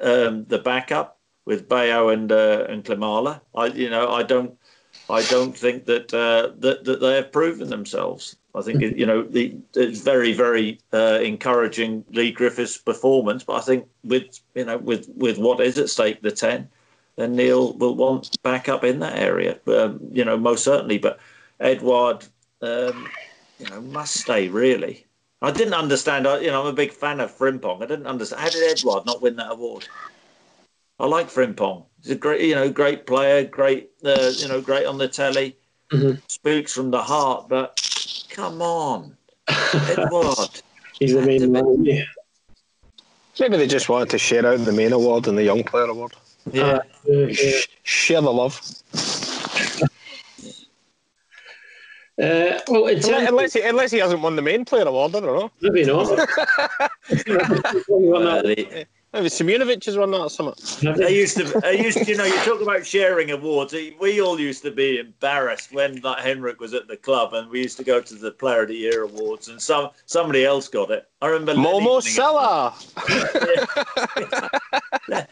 um, 0.00 0.44
the 0.46 0.58
backup 0.58 1.18
with 1.44 1.68
Bayo 1.68 2.08
and 2.08 2.30
uh, 2.32 2.66
and 2.68 2.84
Klimala. 2.84 3.40
I 3.54 3.66
you 3.66 3.90
know 3.90 4.10
I 4.10 4.22
don't 4.22 4.56
I 5.10 5.22
don't 5.22 5.56
think 5.56 5.86
that 5.86 6.12
uh, 6.12 6.52
that 6.58 6.84
that 6.84 7.00
they 7.00 7.16
have 7.16 7.32
proven 7.32 7.68
themselves. 7.68 8.36
I 8.54 8.62
think 8.62 8.80
you 8.82 9.06
know 9.06 9.22
the, 9.22 9.56
it's 9.74 10.00
very 10.00 10.32
very 10.32 10.80
uh, 10.92 11.20
encouraging 11.22 12.04
Leigh 12.10 12.32
Griffiths' 12.32 12.76
performance, 12.78 13.44
but 13.44 13.54
I 13.54 13.60
think 13.60 13.86
with 14.04 14.40
you 14.54 14.64
know 14.64 14.78
with 14.78 15.08
with 15.14 15.38
what 15.38 15.60
is 15.60 15.78
at 15.78 15.90
stake, 15.90 16.22
the 16.22 16.30
ten, 16.30 16.68
then 17.18 17.36
Neil 17.36 17.72
will 17.74 17.94
want 17.94 18.36
backup 18.42 18.84
in 18.84 19.00
that 19.00 19.18
area. 19.18 19.58
Um, 19.66 20.00
you 20.12 20.24
know 20.24 20.36
most 20.36 20.64
certainly, 20.64 20.98
but 20.98 21.18
Edouard. 21.60 22.24
Um, 22.60 23.08
you 23.58 23.68
know, 23.68 23.80
must 23.80 24.14
stay 24.14 24.48
really. 24.48 25.06
I 25.42 25.50
didn't 25.50 25.74
understand. 25.74 26.26
I, 26.26 26.38
you 26.40 26.48
know, 26.48 26.62
I'm 26.62 26.68
a 26.68 26.72
big 26.72 26.92
fan 26.92 27.20
of 27.20 27.36
Frimpong. 27.36 27.82
I 27.82 27.86
didn't 27.86 28.06
understand 28.06 28.42
how 28.42 28.48
did 28.48 28.70
Edouard 28.70 29.06
not 29.06 29.22
win 29.22 29.36
that 29.36 29.52
award. 29.52 29.86
I 30.98 31.06
like 31.06 31.28
Frimpong. 31.28 31.84
He's 32.02 32.12
a 32.12 32.16
great, 32.16 32.42
you 32.42 32.54
know, 32.54 32.70
great 32.70 33.06
player, 33.06 33.44
great, 33.44 33.90
uh, 34.04 34.32
you 34.36 34.48
know, 34.48 34.60
great 34.60 34.86
on 34.86 34.98
the 34.98 35.08
telly. 35.08 35.56
Mhm. 35.92 36.20
Speaks 36.28 36.72
from 36.72 36.90
the 36.90 37.00
heart, 37.00 37.48
but 37.48 37.80
come 38.30 38.60
on, 38.60 39.16
Edouard. 39.48 40.50
He's 40.98 41.14
the 41.14 41.22
main 41.22 41.52
man. 41.52 41.84
Maybe 43.38 43.56
they 43.56 43.68
just 43.68 43.88
wanted 43.88 44.10
to 44.10 44.18
share 44.18 44.44
out 44.44 44.64
the 44.64 44.72
main 44.72 44.92
award 44.92 45.28
and 45.28 45.38
the 45.38 45.44
young 45.44 45.62
player 45.62 45.84
award. 45.84 46.12
Yeah, 46.52 46.62
Uh, 46.64 46.80
yeah. 47.06 47.32
Sh- 47.32 47.66
Share 47.82 48.20
the 48.20 48.32
love. 48.32 48.60
Uh, 52.20 52.58
well, 52.66 52.86
it's 52.88 53.06
Unless, 53.06 53.28
unless, 53.28 53.52
he, 53.52 53.60
unless 53.62 53.90
he 53.92 53.98
hasn't 53.98 54.20
won 54.20 54.34
the 54.34 54.42
main 54.42 54.64
player 54.64 54.84
award, 54.84 55.14
I 55.14 55.20
don't 55.20 55.38
know. 55.38 55.50
maybe 55.60 55.84
not. 55.84 56.28
Maybe 59.12 59.28
Simunovic 59.28 59.86
has 59.86 59.96
won 59.96 60.10
that 60.10 60.20
or 60.20 60.28
something. 60.28 61.02
I 61.02 61.08
used 61.08 61.38
to, 61.38 61.60
I 61.64 61.70
used 61.70 61.96
to, 61.96 62.04
you 62.04 62.16
know, 62.16 62.24
you 62.24 62.36
talk 62.44 62.60
about 62.60 62.84
sharing 62.84 63.30
awards. 63.30 63.74
We 63.98 64.20
all 64.20 64.38
used 64.38 64.62
to 64.64 64.70
be 64.70 64.98
embarrassed 64.98 65.72
when 65.72 66.00
like 66.02 66.22
Henrik 66.22 66.60
was 66.60 66.74
at 66.74 66.88
the 66.88 66.96
club, 66.96 67.32
and 67.32 67.50
we 67.50 67.62
used 67.62 67.78
to 67.78 67.84
go 67.84 68.02
to 68.02 68.14
the 68.14 68.32
Player 68.32 68.62
of 68.62 68.68
the 68.68 68.76
Year 68.76 69.04
awards, 69.04 69.48
and 69.48 69.60
some 69.60 69.90
somebody 70.04 70.44
else 70.44 70.68
got 70.68 70.90
it. 70.90 71.08
I 71.22 71.28
remember 71.28 71.62
Momo. 71.62 72.02
Sylla. 72.02 72.74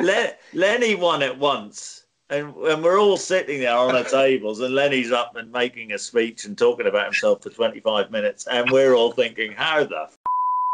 Le- 0.00 0.34
Lenny 0.52 0.94
won 0.94 1.22
it 1.22 1.36
once, 1.36 2.06
and, 2.30 2.54
and 2.54 2.84
we're 2.84 3.00
all 3.00 3.16
sitting 3.16 3.58
there 3.58 3.76
on 3.76 3.92
the 3.94 4.04
tables, 4.04 4.60
and 4.60 4.72
Lenny's 4.72 5.10
up 5.10 5.34
and 5.34 5.50
making 5.50 5.92
a 5.92 5.98
speech 5.98 6.44
and 6.44 6.56
talking 6.56 6.86
about 6.86 7.06
himself 7.06 7.42
for 7.42 7.50
25 7.50 8.12
minutes, 8.12 8.46
and 8.46 8.70
we're 8.70 8.94
all 8.94 9.10
thinking, 9.10 9.50
how 9.50 9.82
the 9.82 10.08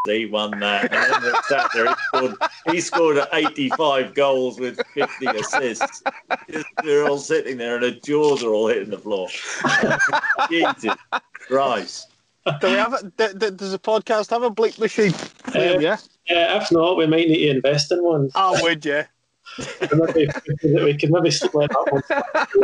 he 0.06 0.26
won 0.26 0.58
that? 0.60 0.92
And 0.92 1.24
then 1.24 1.34
sat 1.48 1.70
there, 1.74 1.86
he 1.86 1.94
scored, 2.10 2.34
he 2.70 2.80
scored 2.80 3.18
85 3.32 4.14
goals 4.14 4.58
with 4.58 4.80
50 4.94 5.26
assists. 5.26 6.02
Just- 6.50 6.66
We're 6.82 7.06
all 7.08 7.18
sitting 7.18 7.56
there, 7.56 7.76
and 7.76 7.84
the 7.84 7.92
jaws 7.92 8.42
are 8.42 8.50
all 8.52 8.68
hitting 8.68 8.90
the 8.90 8.98
floor. 8.98 9.28
Jesus 10.50 10.96
Christ. 11.46 12.08
Do 12.60 12.66
we 12.68 12.72
have 12.72 12.94
a, 12.94 13.02
d- 13.16 13.38
d- 13.38 13.50
does 13.50 13.70
the 13.70 13.78
podcast 13.78 14.30
have 14.30 14.42
a 14.42 14.50
bleep 14.50 14.78
machine? 14.80 15.14
Uh, 15.54 15.78
yeah. 15.78 15.96
Yeah, 16.28 16.60
if 16.60 16.72
not, 16.72 16.96
we 16.96 17.06
might 17.06 17.28
need 17.28 17.46
to 17.46 17.50
invest 17.56 17.92
in 17.92 18.02
one. 18.02 18.30
I 18.34 18.60
would, 18.60 18.84
yeah. 18.84 19.06
maybe, 19.92 20.28
we 20.64 20.96
could 20.96 21.10
maybe 21.12 21.30
split 21.30 21.70
that 21.70 21.92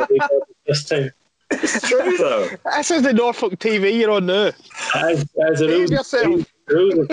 one 0.09 0.19
this 0.67 0.85
time. 0.85 1.11
It's 1.51 1.89
true, 1.89 2.17
though. 2.19 2.49
This 2.77 2.91
is 2.91 3.03
the 3.03 3.13
Norfolk 3.13 3.55
TV 3.59 3.97
you're 3.99 4.11
on 4.11 4.27
now. 4.27 4.51
As, 4.95 5.25
as 5.49 5.61
a 5.61 5.69
rule, 5.69 5.91
yourself. 5.91 6.45
Rules 6.71 6.95
of- 6.95 7.09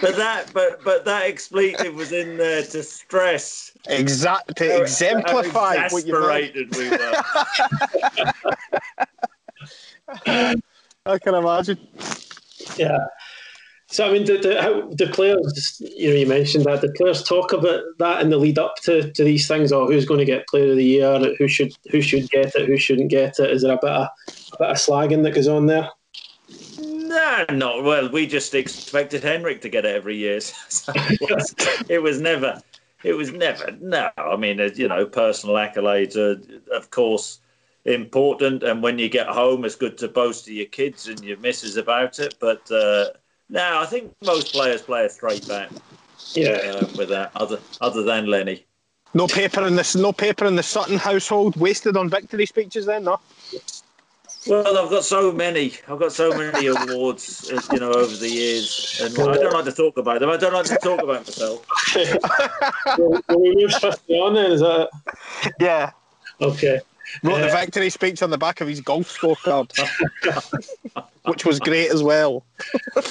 But 0.00 0.16
that, 0.16 0.50
but 0.54 0.82
but 0.84 1.04
that 1.04 1.22
expletive 1.24 1.94
was 1.94 2.12
in 2.12 2.36
there 2.36 2.62
to 2.62 2.82
stress 2.82 3.72
Exact 3.88 4.56
to 4.56 4.68
how- 4.68 4.82
exemplify 4.82 5.76
how 5.76 5.88
what 5.90 6.06
you've 6.06 6.14
done. 6.16 6.36
exasperated 6.42 6.76
we 6.76 6.90
were. 6.90 7.22
I 11.06 11.18
can 11.18 11.34
imagine. 11.34 11.78
yeah. 12.76 12.98
So 13.92 14.06
I 14.08 14.12
mean, 14.12 14.24
the, 14.24 14.36
the, 14.38 14.62
how 14.62 14.82
the 14.90 15.08
players, 15.08 15.82
you 15.96 16.10
know, 16.10 16.14
you 16.14 16.26
mentioned 16.26 16.64
that 16.66 16.80
the 16.80 16.92
players 16.96 17.24
talk 17.24 17.52
about 17.52 17.82
that 17.98 18.22
in 18.22 18.30
the 18.30 18.36
lead 18.36 18.56
up 18.58 18.76
to, 18.82 19.10
to 19.12 19.24
these 19.24 19.48
things, 19.48 19.72
or 19.72 19.86
who's 19.88 20.04
going 20.04 20.18
to 20.20 20.24
get 20.24 20.46
Player 20.46 20.70
of 20.70 20.76
the 20.76 20.84
Year, 20.84 21.18
who 21.38 21.48
should 21.48 21.72
who 21.90 22.00
should 22.00 22.30
get 22.30 22.54
it, 22.54 22.68
who 22.68 22.76
shouldn't 22.76 23.10
get 23.10 23.40
it. 23.40 23.50
Is 23.50 23.62
there 23.62 23.72
a 23.74 23.78
bit 23.82 23.90
of 23.90 24.06
a 24.28 24.56
bit 24.58 24.68
of 24.70 24.76
slagging 24.76 25.24
that 25.24 25.34
goes 25.34 25.48
on 25.48 25.66
there? 25.66 25.88
No, 27.10 27.44
not 27.50 27.82
well. 27.82 28.08
We 28.08 28.26
just 28.26 28.54
expected 28.54 29.24
Henrik 29.24 29.60
to 29.62 29.68
get 29.68 29.84
it 29.84 29.94
every 29.96 30.16
year. 30.16 30.38
So 30.68 30.92
it, 30.94 31.20
was, 31.20 31.54
it 31.88 31.98
was 31.98 32.20
never. 32.20 32.62
It 33.02 33.14
was 33.14 33.32
never. 33.32 33.72
No, 33.80 34.10
I 34.16 34.36
mean, 34.36 34.58
you 34.76 34.86
know, 34.86 35.04
personal 35.06 35.56
accolades 35.56 36.16
are, 36.16 36.40
of 36.74 36.90
course, 36.90 37.40
important. 37.84 38.62
And 38.62 38.80
when 38.80 38.98
you 38.98 39.08
get 39.08 39.26
home, 39.26 39.64
it's 39.64 39.74
good 39.74 39.98
to 39.98 40.08
boast 40.08 40.44
to 40.44 40.54
your 40.54 40.66
kids 40.66 41.08
and 41.08 41.22
your 41.24 41.38
missus 41.38 41.76
about 41.76 42.20
it. 42.20 42.36
But 42.40 42.70
uh, 42.70 43.06
no, 43.48 43.80
I 43.80 43.86
think 43.86 44.14
most 44.24 44.52
players 44.52 44.82
play 44.82 45.04
a 45.06 45.10
straight 45.10 45.48
bat 45.48 45.72
Yeah. 46.34 46.50
uh, 46.80 46.86
with 46.96 47.08
that. 47.08 47.32
Other 47.34 47.58
other 47.80 48.04
than 48.04 48.26
Lenny. 48.26 48.64
No 49.14 49.26
paper 49.26 49.66
in 49.66 49.74
this. 49.74 49.96
No 49.96 50.12
paper 50.12 50.44
in 50.44 50.54
the 50.54 50.62
Sutton 50.62 50.96
household 50.96 51.56
wasted 51.56 51.96
on 51.96 52.08
victory 52.08 52.46
speeches. 52.46 52.86
Then 52.86 53.02
no. 53.04 53.18
Well, 54.46 54.78
I've 54.78 54.90
got 54.90 55.04
so 55.04 55.30
many. 55.32 55.74
I've 55.86 55.98
got 55.98 56.12
so 56.12 56.34
many 56.34 56.66
awards, 56.66 57.50
uh, 57.50 57.60
you 57.72 57.78
know, 57.80 57.92
over 57.92 58.16
the 58.16 58.28
years, 58.28 58.98
and 59.02 59.12
I 59.18 59.36
don't 59.36 59.52
like 59.52 59.66
to 59.66 59.72
talk 59.72 59.98
about 59.98 60.20
them. 60.20 60.30
I 60.30 60.38
don't 60.38 60.54
like 60.54 60.64
to 60.66 60.78
talk 60.78 61.02
about 61.02 61.26
myself. 61.26 61.66
Will 62.96 63.20
will 63.28 63.40
we 63.42 63.54
move 63.54 63.72
swiftly 63.72 64.16
on 64.16 64.34
then? 64.34 64.52
Is 64.52 64.60
that 64.60 64.88
Yeah. 65.60 65.90
okay? 66.40 66.80
Wrote 67.22 67.40
the 67.40 67.48
Uh, 67.48 67.60
victory 67.60 67.90
speech 67.90 68.22
on 68.22 68.30
the 68.30 68.38
back 68.38 68.60
of 68.62 68.68
his 68.68 68.80
golf 68.80 69.08
scorecard, 69.14 69.72
which 71.24 71.44
was 71.44 71.60
great 71.60 71.90
as 71.90 72.02
well. 72.02 72.46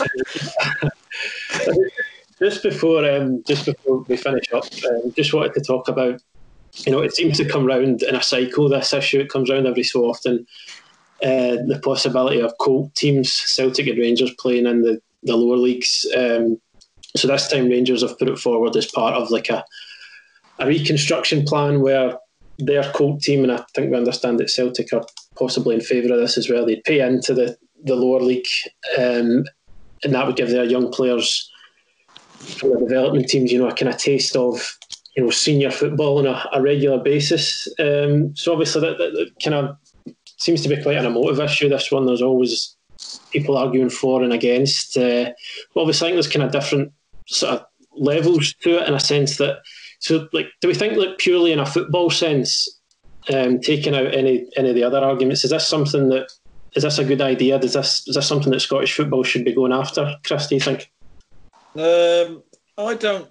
just 2.40 2.64
before 2.64 3.08
um, 3.10 3.44
just 3.46 3.66
before 3.66 4.00
we 4.08 4.18
finish 4.18 4.52
up, 4.54 4.64
um, 4.90 5.14
just 5.16 5.34
wanted 5.34 5.54
to 5.54 5.62
talk 5.62 5.88
about. 5.88 6.20
You 6.86 6.92
know, 6.92 7.02
it 7.02 7.16
seems 7.16 7.36
to 7.38 7.46
come 7.46 7.66
round 7.66 8.04
in 8.04 8.16
a 8.16 8.22
cycle. 8.22 8.70
This 8.70 8.94
issue 8.94 9.20
it 9.20 9.30
comes 9.30 9.50
round 9.50 9.68
every 9.68 9.84
so 9.84 10.06
often. 10.06 10.46
Uh, 11.22 11.58
the 11.68 11.82
possibility 11.84 12.40
of 12.40 12.58
Colt 12.60 12.96
teams, 12.96 13.32
Celtic 13.32 13.88
and 13.88 14.00
Rangers, 14.00 14.34
playing 14.40 14.66
in 14.66 14.82
the, 14.82 15.02
the 15.24 15.36
lower 15.36 15.58
leagues. 15.58 16.06
Um, 16.16 16.60
so 17.16 17.28
this 17.28 17.50
time, 17.50 17.70
Rangers 17.70 18.02
have 18.02 18.18
put 18.18 18.30
it 18.30 18.40
forward 18.40 18.76
as 18.76 18.86
part 18.86 19.16
of 19.16 19.30
like 19.30 19.50
a 19.50 19.64
a 20.60 20.68
reconstruction 20.68 21.44
plan 21.46 21.82
where 21.82 22.18
their 22.60 22.84
Colt 22.92 23.22
team, 23.22 23.44
and 23.44 23.52
I 23.52 23.64
think 23.74 23.92
we 23.92 23.98
understand 23.98 24.40
that 24.40 24.50
Celtic 24.50 24.92
are 24.94 25.06
possibly 25.38 25.76
in 25.76 25.82
favour 25.82 26.14
of 26.14 26.20
this 26.20 26.38
as 26.38 26.50
well. 26.50 26.66
They'd 26.66 26.84
pay 26.84 27.00
into 27.00 27.34
the 27.34 27.58
the 27.84 27.96
lower 27.96 28.20
league, 28.20 28.48
um, 28.98 29.46
and 30.04 30.14
that 30.14 30.28
would 30.28 30.36
give 30.36 30.50
their 30.50 30.66
young 30.66 30.92
players 30.92 31.50
from 32.58 32.72
the 32.72 32.80
development 32.80 33.28
teams, 33.28 33.52
you 33.52 33.60
know, 33.60 33.70
a 33.70 33.74
kind 33.74 33.90
of 33.90 33.98
taste 33.98 34.36
of 34.36 34.78
you 35.16 35.24
know 35.24 35.30
senior 35.30 35.72
football 35.72 36.20
on 36.20 36.28
a, 36.28 36.50
a 36.54 36.62
regular 36.62 37.02
basis. 37.02 37.68
Um, 37.80 38.36
so 38.36 38.52
obviously 38.52 38.82
that, 38.82 38.98
that, 38.98 39.12
that 39.14 39.32
kind 39.44 39.56
of 39.56 39.78
seems 40.40 40.62
to 40.62 40.70
be 40.70 40.82
quite 40.82 40.98
an 40.98 41.06
emotive 41.06 41.40
issue. 41.40 41.70
This 41.70 41.92
one, 41.92 42.06
there's 42.06 42.22
always 42.22 42.76
people 43.32 43.58
arguing 43.58 43.90
for 43.90 44.24
and 44.24 44.34
against. 44.34 44.98
Uh, 44.98 45.32
but 45.74 45.82
obviously, 45.82 46.08
I 46.08 46.10
think 46.10 46.16
there's 46.16 46.34
kind 46.34 46.44
of 46.44 46.52
different 46.52 46.92
sort 47.28 47.54
of 47.54 47.66
levels 47.96 48.54
to 48.62 48.82
it 48.82 48.88
in 48.88 48.94
a 48.94 49.00
sense 49.00 49.38
that. 49.38 49.60
So, 50.02 50.30
like, 50.32 50.48
do 50.62 50.70
we 50.70 50.74
think, 50.74 50.98
like, 50.98 51.18
purely 51.18 51.52
in 51.52 51.60
a 51.60 51.66
football 51.66 52.10
sense, 52.10 52.70
um, 53.34 53.60
taking 53.60 53.94
out 53.94 54.16
any 54.16 54.50
any 54.56 54.70
of 54.70 54.76
the 54.76 54.84
other 54.84 55.00
arguments, 55.00 55.44
is 55.44 55.52
this 55.52 55.68
something 55.68 56.10
that 56.10 56.32
is 56.76 56.84
this 56.84 57.00
a 57.00 57.04
good 57.04 57.22
idea? 57.22 57.60
Does 57.60 57.74
this 57.74 58.08
is 58.08 58.16
this 58.16 58.28
something 58.28 58.52
that 58.52 58.62
Scottish 58.62 58.96
football 58.96 59.24
should 59.24 59.44
be 59.44 59.54
going 59.54 59.74
after? 59.74 60.16
Chris, 60.24 60.48
do 60.48 60.56
you 60.56 60.62
think? 60.62 60.92
Um, 61.76 62.44
I 62.78 62.96
don't. 62.96 63.28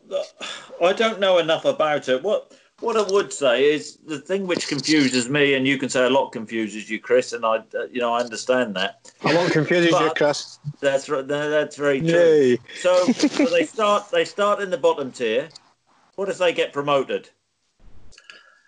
I 0.83 0.93
don't 0.93 1.21
know 1.21 1.39
enough 1.39 1.65
about 1.65 2.09
it. 2.09 2.23
What 2.23 2.53
what 2.81 2.97
I 2.97 3.03
would 3.13 3.33
say 3.33 3.73
is 3.73 3.99
the 4.07 4.21
thing 4.21 4.47
which 4.47 4.69
confuses 4.69 5.29
me, 5.29 5.55
and 5.55 5.67
you 5.67 5.79
can 5.79 5.89
say 5.89 6.05
a 6.05 6.11
lot 6.11 6.31
confuses 6.31 6.89
you, 6.89 7.01
Chris, 7.01 7.33
and 7.33 7.45
I, 7.45 7.57
uh, 7.57 7.87
you 7.91 8.01
know, 8.01 8.13
I 8.13 8.21
understand 8.21 8.75
that. 8.77 9.13
A 9.23 9.33
lot 9.33 9.51
confuses 9.51 9.91
you, 9.91 10.13
Chris. 10.17 10.59
That's 10.81 11.09
right. 11.09 11.27
That's 11.27 11.77
very 11.77 12.01
true. 12.01 12.09
Yay. 12.11 12.59
So, 12.81 13.05
so 13.13 13.47
they 13.47 13.65
start. 13.65 14.11
They 14.11 14.25
start 14.25 14.61
in 14.61 14.71
the 14.71 14.79
bottom 14.79 15.11
tier. 15.11 15.49
What 16.15 16.29
if 16.29 16.39
they 16.39 16.53
get 16.53 16.73
promoted? 16.73 17.31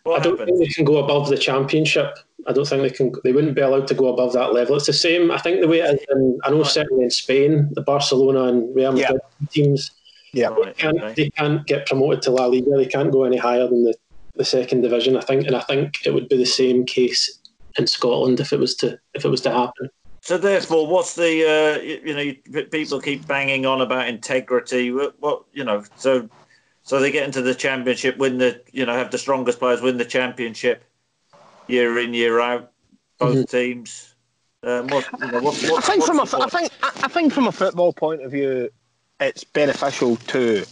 What 0.04 0.20
I 0.20 0.24
don't 0.24 0.38
happens? 0.38 0.58
think 0.58 0.68
they 0.68 0.74
can 0.74 0.84
go 0.84 0.98
above 1.04 1.28
the 1.28 1.36
championship. 1.36 2.16
I 2.46 2.52
don't 2.52 2.66
think 2.66 2.82
they 2.82 2.90
can. 2.90 3.12
They 3.22 3.32
wouldn't 3.32 3.54
be 3.54 3.61
allowed 3.61 3.86
to 3.88 3.94
go 3.94 4.08
above 4.08 4.32
that 4.32 4.52
level. 4.54 4.76
It's 4.76 4.86
the 4.86 4.92
same. 4.92 5.30
I 5.30 5.38
think 5.38 5.61
the 5.61 5.68
way 5.68 5.80
it 5.80 5.94
is 5.94 6.06
in, 6.11 6.38
I 6.44 6.50
know 6.50 6.62
certainly 6.62 7.04
in 7.04 7.11
Spain, 7.11 7.68
the 7.72 7.82
Barcelona 7.82 8.44
and 8.44 8.74
Real 8.74 8.98
Yeah. 8.98 9.11
Madrid 9.12 9.50
teams 9.50 9.90
Yeah. 10.33 10.49
Right, 10.49 10.76
can't 10.76 11.01
okay. 11.01 11.14
they 11.14 11.31
can't 11.31 11.66
get 11.66 11.87
promoted 11.87 12.22
to 12.22 12.31
La 12.31 12.47
Liga. 12.47 12.70
They 12.76 12.87
can't 12.87 13.11
go 13.11 13.24
any 13.24 13.37
higher 13.37 13.66
than 13.66 13.85
the, 13.85 13.95
the 14.37 14.45
second 14.45 14.83
division. 14.83 15.16
I 15.16 15.22
think, 15.22 15.47
and 15.47 15.57
I 15.57 15.61
think 15.61 16.07
it 16.07 16.14
would 16.14 16.28
be 16.28 16.37
the 16.37 16.47
same 16.47 16.85
case 16.85 17.41
in 17.78 17.87
Scotland 17.87 18.41
if 18.41 18.53
it 18.53 18.59
was 18.59 18.74
to 18.76 18.99
if 19.14 19.24
it 19.24 19.28
was 19.28 19.41
to 19.43 19.51
happen. 19.51 19.89
So 20.22 20.37
therefore, 20.37 20.87
what's 20.87 21.14
the 21.14 21.45
uh, 21.45 21.83
you, 21.83 22.01
you 22.05 22.14
know 22.14 22.62
people 22.70 23.01
keep 23.01 23.26
banging 23.26 23.66
on 23.66 23.81
about 23.81 24.09
integrity? 24.09 24.93
What, 24.93 25.14
what 25.20 25.45
you 25.53 25.64
know? 25.64 25.85
So 25.97 26.28
so 26.83 27.01
they 27.01 27.11
get 27.11 27.24
into 27.24 27.43
the 27.43 27.55
championship, 27.55 28.18
win 28.18 28.39
the 28.39 28.61
you 28.72 28.87
know 28.87 28.95
have 28.95 29.11
the 29.11 29.18
strongest 29.18 29.59
players 29.59 29.81
win 29.81 29.97
the 29.97 30.05
championship 30.05 30.85
year 31.66 31.99
in 31.99 32.14
year 32.14 32.41
out, 32.41 32.72
both 33.18 33.51
teams. 33.51 34.14
Um, 34.62 34.89
what, 34.89 35.09
you 35.18 35.31
know, 35.31 35.41
what, 35.41 35.55
I 35.78 35.81
think 35.81 36.05
from 36.05 36.18
a, 36.18 36.20
what's 36.20 36.33
the 36.33 36.37
I 36.37 36.41
point? 36.41 36.53
think, 36.53 36.72
I 36.83 36.91
I 37.05 37.09
think 37.09 37.33
from 37.33 37.47
a 37.47 37.53
football 37.53 37.95
point 37.95 38.22
of 38.22 38.31
view, 38.31 38.68
it's 39.21 39.45
beneficial 39.45 40.16
to 40.16 40.64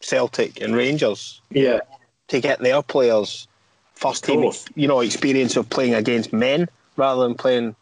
Celtic 0.00 0.60
and 0.60 0.74
Rangers 0.74 1.40
Yeah, 1.50 1.80
to 2.28 2.40
get 2.40 2.60
their 2.60 2.82
players 2.82 3.48
first 3.94 4.24
team, 4.24 4.50
you 4.74 4.86
know, 4.86 5.00
experience 5.00 5.56
of 5.56 5.68
playing 5.70 5.94
against 5.94 6.32
men 6.32 6.68
rather 6.96 7.22
than 7.22 7.34
playing 7.34 7.74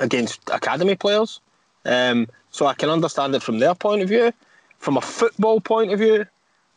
against 0.00 0.40
academy 0.52 0.94
players. 0.94 1.40
Um, 1.84 2.28
so 2.50 2.66
I 2.66 2.74
can 2.74 2.88
understand 2.88 3.34
it 3.34 3.42
from 3.42 3.58
their 3.58 3.74
point 3.74 4.02
of 4.02 4.08
view. 4.08 4.32
From 4.78 4.96
a 4.96 5.00
football 5.00 5.60
point 5.60 5.92
of 5.92 5.98
view, 5.98 6.24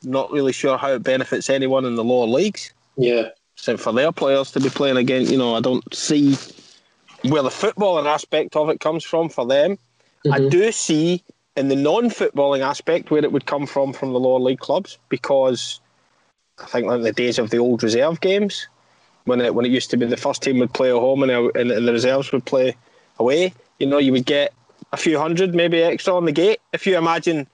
not 0.04 0.32
really 0.32 0.52
sure 0.52 0.78
how 0.78 0.90
it 0.92 1.04
benefits 1.04 1.50
anyone 1.50 1.86
in 1.86 1.96
the 1.96 2.04
lower 2.04 2.28
leagues. 2.28 2.74
yeah, 2.98 3.30
So 3.56 3.78
for 3.78 3.94
their 3.94 4.12
players 4.12 4.52
to 4.52 4.60
be 4.60 4.70
playing 4.70 4.98
again, 4.98 5.26
you 5.28 5.38
know, 5.38 5.56
I 5.56 5.62
don't 5.62 5.94
see 5.94 6.36
where 7.24 7.44
the 7.44 7.50
footballing 7.50 8.06
aspect 8.06 8.56
of 8.58 8.70
it 8.70 8.82
comes 8.82 9.04
from 9.06 9.30
for 9.30 9.46
them. 9.46 9.78
I 10.30 10.40
Mhm. 10.40 10.52
do 10.52 10.72
see 10.72 11.24
in 11.56 11.68
the 11.68 11.76
non-footballing 11.76 12.62
aspect 12.62 13.12
where 13.12 13.24
it 13.24 13.32
would 13.32 13.46
come 13.46 13.66
from 13.66 13.94
from 13.94 14.14
the 14.14 14.20
lower 14.20 14.40
league 14.40 14.60
clubs 14.60 14.98
because 15.10 15.80
I 16.60 16.66
think 16.66 16.88
like 16.88 17.02
the 17.02 17.12
days 17.12 17.40
of 17.40 17.50
the 17.50 17.58
old 17.58 17.84
reserve 17.84 18.22
games 18.22 18.68
when 19.26 19.40
it 19.40 19.54
when 19.56 19.66
it 19.66 19.72
used 19.72 19.92
to 19.92 19.98
be 19.98 20.06
the 20.06 20.18
first 20.18 20.42
team 20.42 20.60
would 20.60 20.74
play 20.74 20.90
at 20.90 20.96
home 20.96 21.24
and, 21.24 21.32
and, 21.32 21.72
and 21.72 21.88
the 21.88 21.94
reserves 21.94 22.32
would 22.32 22.46
play 22.46 22.76
away. 23.20 23.54
You 23.80 23.88
know, 23.88 23.98
you 23.98 24.12
would 24.12 24.26
get 24.26 24.54
a 24.92 24.98
few 24.98 25.18
hundred 25.18 25.56
maybe 25.56 25.82
extra 25.82 26.16
on 26.16 26.26
the 26.26 26.32
gate. 26.32 26.60
If 26.74 26.86
you 26.86 26.98
imagine 26.98 27.48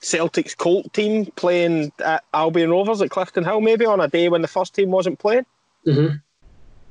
Celtic's 0.00 0.54
Colt 0.54 0.92
team 0.92 1.26
playing 1.36 1.92
at 2.04 2.24
Albion 2.34 2.70
Rovers 2.70 3.00
at 3.02 3.10
Cliftonhill 3.10 3.62
maybe 3.62 3.86
on 3.86 4.00
a 4.00 4.08
day 4.08 4.28
when 4.28 4.42
the 4.42 4.48
first 4.48 4.74
team 4.74 4.90
wasn't 4.90 5.18
playing 5.18 5.46
hmm 5.84 6.08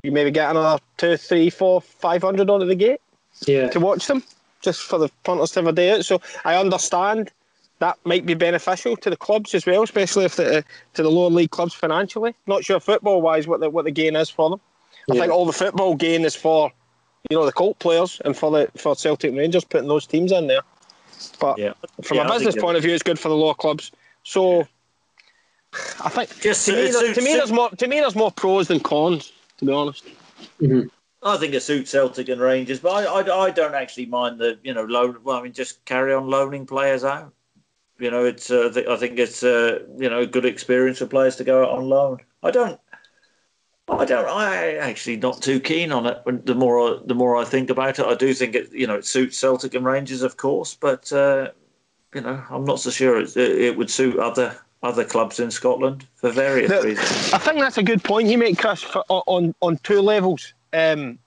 you 0.05 0.11
maybe 0.11 0.31
get 0.31 0.51
another 0.51 0.81
two, 0.97 1.17
three, 1.17 1.49
four, 1.49 1.81
five 1.81 2.21
hundred 2.21 2.49
onto 2.49 2.65
the 2.65 2.75
gate 2.75 3.01
yeah. 3.45 3.67
to 3.69 3.79
watch 3.79 4.07
them, 4.07 4.23
just 4.65 4.81
for 4.81 4.99
the 4.99 5.09
punters 5.23 5.51
to 5.51 5.59
have 5.61 5.67
a 5.67 5.71
day 5.71 5.91
out. 5.91 6.03
So 6.05 6.21
I 6.43 6.55
understand 6.57 7.31
that 7.79 7.97
might 8.03 8.25
be 8.25 8.33
beneficial 8.33 8.97
to 8.97 9.09
the 9.09 9.17
clubs 9.17 9.53
as 9.55 9.65
well, 9.65 9.83
especially 9.83 10.25
if 10.25 10.35
the 10.35 10.63
to 10.95 11.03
the 11.03 11.09
lower 11.09 11.29
league 11.29 11.51
clubs 11.51 11.73
financially. 11.73 12.35
Not 12.47 12.65
sure 12.65 12.79
football 12.79 13.21
wise 13.21 13.47
what 13.47 13.61
the 13.61 13.69
what 13.69 13.85
the 13.85 13.91
gain 13.91 14.15
is 14.15 14.29
for 14.29 14.49
them. 14.49 14.59
I 15.09 15.13
think 15.19 15.31
all 15.31 15.45
the 15.45 15.53
football 15.53 15.95
gain 15.95 16.25
is 16.25 16.35
for 16.35 16.71
you 17.29 17.37
know 17.37 17.45
the 17.45 17.51
Colt 17.51 17.79
players 17.79 18.21
and 18.25 18.35
for 18.35 18.51
the 18.51 18.69
for 18.77 18.95
Celtic 18.95 19.33
Rangers 19.35 19.63
putting 19.63 19.87
those 19.87 20.05
teams 20.05 20.31
in 20.31 20.47
there. 20.47 20.61
But 21.39 21.57
Yeah. 21.57 21.73
from 22.03 22.17
Yeah, 22.17 22.27
a 22.27 22.31
business 22.31 22.55
point 22.55 22.75
of 22.77 22.83
view, 22.83 22.93
it's 22.93 23.03
good 23.03 23.19
for 23.19 23.29
the 23.29 23.35
lower 23.35 23.53
clubs. 23.53 23.91
So 24.23 24.67
I 26.03 26.09
think 26.09 26.29
Just 26.41 26.65
to 26.65 26.71
me, 26.73 26.79
it 26.79 26.91
there- 26.93 27.01
suits- 27.01 27.17
to 27.17 27.23
me, 27.23 27.33
there's 27.33 27.51
more 27.51 27.69
to 27.69 27.87
me 27.87 27.99
there's 27.99 28.15
more 28.15 28.31
pros 28.31 28.67
than 28.67 28.79
cons. 28.79 29.31
To 29.59 29.65
be 29.65 29.71
honest. 29.71 30.03
Mhm. 30.61 30.89
I 31.25 31.37
think 31.37 31.55
it 31.55 31.61
suits 31.63 31.89
Celtic 31.89 32.29
and 32.29 32.39
Rangers, 32.39 32.79
but 32.79 33.07
I, 33.07 33.21
I, 33.21 33.45
I 33.45 33.49
don't 33.49 33.73
actually 33.73 34.05
mind 34.05 34.39
the 34.39 34.59
you 34.63 34.73
know 34.73 34.85
loan. 34.85 35.17
Well, 35.23 35.37
I 35.37 35.41
mean, 35.41 35.53
just 35.53 35.83
carry 35.85 36.13
on 36.13 36.27
loaning 36.29 36.65
players 36.67 37.03
out. 37.03 37.33
You 37.97 38.11
know, 38.11 38.23
it's 38.25 38.51
uh, 38.51 38.69
th- 38.71 38.87
I 38.87 38.95
think 38.95 39.17
it's 39.17 39.41
uh, 39.41 39.79
you 39.97 40.09
know 40.09 40.19
a 40.19 40.27
good 40.27 40.45
experience 40.45 40.99
for 40.99 41.07
players 41.07 41.35
to 41.37 41.43
go 41.43 41.63
out 41.63 41.71
on 41.77 41.89
loan. 41.89 42.19
I 42.43 42.51
don't. 42.51 42.79
I 43.87 44.05
don't. 44.05 44.27
I 44.27 44.75
actually 44.75 45.17
not 45.17 45.41
too 45.41 45.59
keen 45.59 45.91
on 45.91 46.05
it. 46.05 46.45
The 46.45 46.55
more 46.55 46.79
I, 46.79 46.99
the 47.05 47.15
more 47.15 47.35
I 47.35 47.45
think 47.45 47.69
about 47.69 47.99
it, 47.99 48.05
I 48.05 48.15
do 48.15 48.33
think 48.33 48.53
it. 48.55 48.71
You 48.71 48.87
know, 48.87 48.95
it 48.95 49.05
suits 49.05 49.37
Celtic 49.37 49.73
and 49.73 49.85
Rangers, 49.85 50.21
of 50.21 50.37
course, 50.37 50.75
but 50.75 51.11
uh, 51.11 51.51
you 52.13 52.21
know, 52.21 52.43
I'm 52.49 52.65
not 52.65 52.79
so 52.79 52.89
sure 52.89 53.19
it, 53.19 53.35
it 53.35 53.77
would 53.77 53.89
suit 53.89 54.17
other 54.19 54.55
other 54.83 55.05
clubs 55.05 55.39
in 55.39 55.49
Scotland 55.49 56.05
for 56.15 56.29
various 56.29 56.69
The- 56.69 56.81
reasons. 56.81 57.33
I 57.33 57.37
think 57.39 57.59
that's 57.59 57.77
a 57.79 57.83
good 57.83 58.03
point 58.03 58.27
you 58.27 58.37
make, 58.37 58.57
Chris, 58.59 58.83
for, 58.83 59.03
on 59.07 59.55
on 59.61 59.77
two 59.77 60.01
levels. 60.01 60.53
Um, 60.75 61.19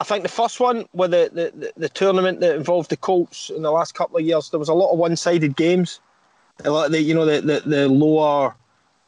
I 0.00 0.04
think 0.04 0.24
the 0.24 0.28
first 0.28 0.58
one 0.58 0.86
with 0.92 1.12
the, 1.12 1.30
the, 1.32 1.52
the, 1.56 1.72
the 1.76 1.88
tournament 1.88 2.40
that 2.40 2.56
involved 2.56 2.90
the 2.90 2.96
Colts 2.96 3.50
in 3.50 3.62
the 3.62 3.70
last 3.70 3.94
couple 3.94 4.16
of 4.18 4.24
years, 4.24 4.50
there 4.50 4.58
was 4.58 4.68
a 4.68 4.74
lot 4.74 4.92
of 4.92 4.98
one-sided 4.98 5.54
games. 5.54 6.00
A 6.64 6.70
lot 6.70 6.86
of 6.86 6.92
the, 6.92 7.00
you 7.00 7.14
know, 7.14 7.24
the, 7.24 7.40
the, 7.40 7.60
the 7.60 7.88
lower 7.88 8.54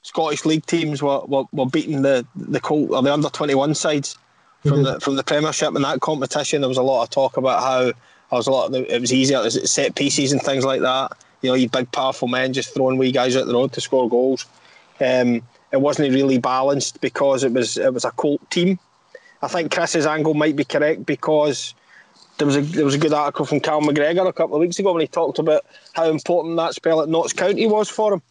Scottish 0.02 0.44
league 0.44 0.66
teams 0.66 1.02
were, 1.02 1.20
were, 1.20 1.44
were 1.52 1.66
beating 1.66 2.02
the 2.02 2.26
the 2.36 2.60
Colt 2.60 2.90
or 2.90 3.02
the 3.02 3.12
under 3.12 3.30
twenty-one 3.30 3.74
sides 3.74 4.18
from 4.62 4.82
the 4.82 5.00
from 5.00 5.16
the 5.16 5.24
Premiership 5.24 5.74
in 5.74 5.82
that 5.82 6.00
competition. 6.00 6.60
There 6.60 6.68
was 6.68 6.78
a 6.78 6.82
lot 6.82 7.02
of 7.02 7.10
talk 7.10 7.36
about 7.38 7.62
how 7.62 7.84
there 7.84 7.94
was 8.30 8.46
a 8.46 8.50
lot. 8.50 8.68
Of 8.68 8.74
it 8.74 9.00
was 9.00 9.12
easier 9.12 9.42
to 9.42 9.50
set 9.50 9.94
pieces 9.94 10.32
and 10.32 10.42
things 10.42 10.64
like 10.64 10.82
that. 10.82 11.12
You 11.40 11.50
know, 11.50 11.54
you 11.54 11.68
big 11.68 11.90
powerful 11.90 12.28
men 12.28 12.52
just 12.52 12.74
throwing 12.74 12.98
wee 12.98 13.12
guys 13.12 13.34
out 13.34 13.46
the 13.46 13.54
road 13.54 13.72
to 13.72 13.80
score 13.80 14.08
goals. 14.08 14.46
Um, 15.00 15.42
it 15.72 15.80
wasn't 15.80 16.12
really 16.12 16.38
balanced 16.38 17.00
because 17.00 17.42
it 17.42 17.52
was 17.52 17.78
it 17.78 17.92
was 17.92 18.04
a 18.04 18.10
Colt 18.10 18.42
team. 18.50 18.78
I 19.44 19.48
think 19.48 19.70
Chris's 19.70 20.06
angle 20.06 20.32
might 20.32 20.56
be 20.56 20.64
correct 20.64 21.04
because 21.04 21.74
there 22.38 22.46
was 22.46 22.56
a 22.56 22.62
there 22.62 22.84
was 22.84 22.94
a 22.94 22.98
good 22.98 23.12
article 23.12 23.44
from 23.44 23.60
Cal 23.60 23.82
McGregor 23.82 24.26
a 24.26 24.32
couple 24.32 24.56
of 24.56 24.60
weeks 24.60 24.78
ago 24.78 24.92
when 24.92 25.02
he 25.02 25.06
talked 25.06 25.38
about 25.38 25.66
how 25.92 26.08
important 26.08 26.56
that 26.56 26.74
spell 26.74 27.02
at 27.02 27.10
Notts 27.10 27.34
County 27.34 27.66
was 27.66 27.90
for 27.90 28.14
him. 28.14 28.22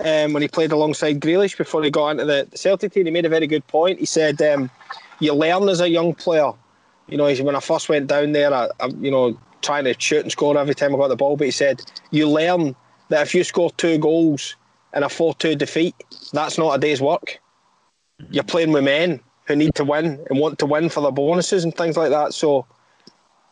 Um, 0.00 0.32
when 0.32 0.40
he 0.40 0.48
played 0.48 0.72
alongside 0.72 1.20
Grealish 1.20 1.56
before 1.56 1.84
he 1.84 1.90
got 1.90 2.12
into 2.12 2.24
the 2.24 2.48
Celtic 2.54 2.92
team, 2.92 3.04
he 3.04 3.12
made 3.12 3.26
a 3.26 3.28
very 3.28 3.46
good 3.46 3.66
point. 3.68 4.00
He 4.00 4.06
said, 4.06 4.40
um, 4.40 4.70
"You 5.20 5.34
learn 5.34 5.68
as 5.68 5.80
a 5.80 5.88
young 5.88 6.14
player. 6.14 6.52
You 7.08 7.18
know, 7.18 7.32
when 7.34 7.54
I 7.54 7.60
first 7.60 7.90
went 7.90 8.06
down 8.06 8.32
there, 8.32 8.54
I, 8.54 8.68
I, 8.80 8.86
you 8.86 9.10
know, 9.10 9.38
trying 9.60 9.84
to 9.84 9.94
shoot 9.98 10.22
and 10.22 10.32
score 10.32 10.56
every 10.56 10.74
time 10.74 10.94
I 10.94 10.98
got 10.98 11.08
the 11.08 11.16
ball. 11.16 11.36
But 11.36 11.48
he 11.48 11.50
said, 11.50 11.82
you 12.10 12.26
learn 12.26 12.74
that 13.10 13.22
if 13.26 13.34
you 13.34 13.44
score 13.44 13.70
two 13.72 13.98
goals 13.98 14.56
in 14.94 15.02
a 15.02 15.10
four-two 15.10 15.56
defeat, 15.56 15.94
that's 16.32 16.56
not 16.56 16.74
a 16.74 16.78
day's 16.78 17.02
work. 17.02 17.38
You're 18.30 18.44
playing 18.44 18.72
with 18.72 18.84
men 18.84 19.20
who 19.52 19.56
need 19.56 19.74
to 19.76 19.84
win 19.84 20.24
and 20.28 20.38
want 20.38 20.58
to 20.58 20.66
win 20.66 20.88
for 20.88 21.00
their 21.00 21.12
bonuses 21.12 21.64
and 21.64 21.76
things 21.76 21.96
like 21.96 22.10
that. 22.10 22.34
So 22.34 22.66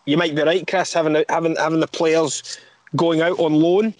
you 0.06 0.16
might 0.16 0.34
be 0.34 0.42
right, 0.42 0.66
Chris, 0.66 0.92
having 0.92 1.24
having 1.28 1.56
having 1.56 1.80
the 1.80 1.86
players 1.86 2.58
going 2.96 3.20
out 3.20 3.38
on 3.38 3.54
loan 3.54 3.94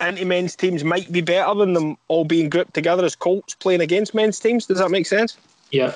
into 0.00 0.24
men's 0.24 0.56
teams 0.56 0.84
might 0.84 1.10
be 1.12 1.20
better 1.20 1.54
than 1.54 1.72
them 1.74 1.96
all 2.08 2.24
being 2.24 2.48
grouped 2.48 2.74
together 2.74 3.04
as 3.04 3.14
Colts 3.14 3.54
playing 3.54 3.80
against 3.80 4.14
men's 4.14 4.38
teams. 4.38 4.66
Does 4.66 4.78
that 4.78 4.90
make 4.90 5.06
sense? 5.06 5.36
Yeah, 5.70 5.94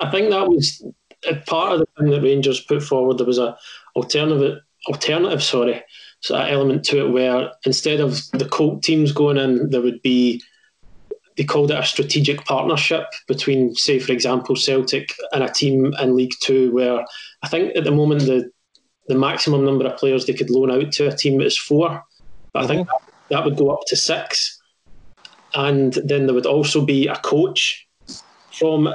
I 0.00 0.10
think 0.10 0.30
that 0.30 0.48
was 0.48 0.84
a 1.28 1.36
part 1.36 1.72
of 1.72 1.80
the 1.80 1.86
thing 1.98 2.10
that 2.10 2.22
Rangers 2.22 2.60
put 2.60 2.82
forward. 2.82 3.18
There 3.18 3.26
was 3.26 3.38
a 3.38 3.56
alternative, 3.94 4.58
alternative, 4.88 5.42
sorry, 5.42 5.82
so 6.20 6.36
element 6.36 6.84
to 6.86 7.06
it 7.06 7.10
where 7.10 7.50
instead 7.64 8.00
of 8.00 8.20
the 8.32 8.48
Colt 8.48 8.82
teams 8.82 9.12
going 9.12 9.36
in, 9.36 9.70
there 9.70 9.82
would 9.82 10.02
be 10.02 10.42
they 11.36 11.44
called 11.44 11.70
it 11.70 11.78
a 11.78 11.84
strategic 11.84 12.44
partnership 12.44 13.04
between, 13.28 13.74
say, 13.74 13.98
for 13.98 14.12
example, 14.12 14.56
Celtic 14.56 15.12
and 15.32 15.44
a 15.44 15.48
team 15.48 15.92
in 16.00 16.16
League 16.16 16.34
Two, 16.40 16.72
where 16.72 17.04
I 17.42 17.48
think 17.48 17.76
at 17.76 17.84
the 17.84 17.90
moment 17.90 18.22
the 18.22 18.50
the 19.08 19.14
maximum 19.14 19.64
number 19.64 19.86
of 19.86 19.96
players 19.98 20.26
they 20.26 20.34
could 20.34 20.50
loan 20.50 20.70
out 20.70 20.90
to 20.92 21.06
a 21.06 21.16
team 21.16 21.40
is 21.40 21.56
four, 21.56 22.02
but 22.52 22.64
I 22.64 22.66
think 22.66 22.88
mm-hmm. 22.88 23.06
that 23.30 23.44
would 23.44 23.56
go 23.56 23.70
up 23.70 23.80
to 23.88 23.96
six, 23.96 24.60
and 25.54 25.92
then 26.04 26.26
there 26.26 26.34
would 26.34 26.46
also 26.46 26.84
be 26.84 27.06
a 27.06 27.16
coach 27.16 27.86
from 28.50 28.92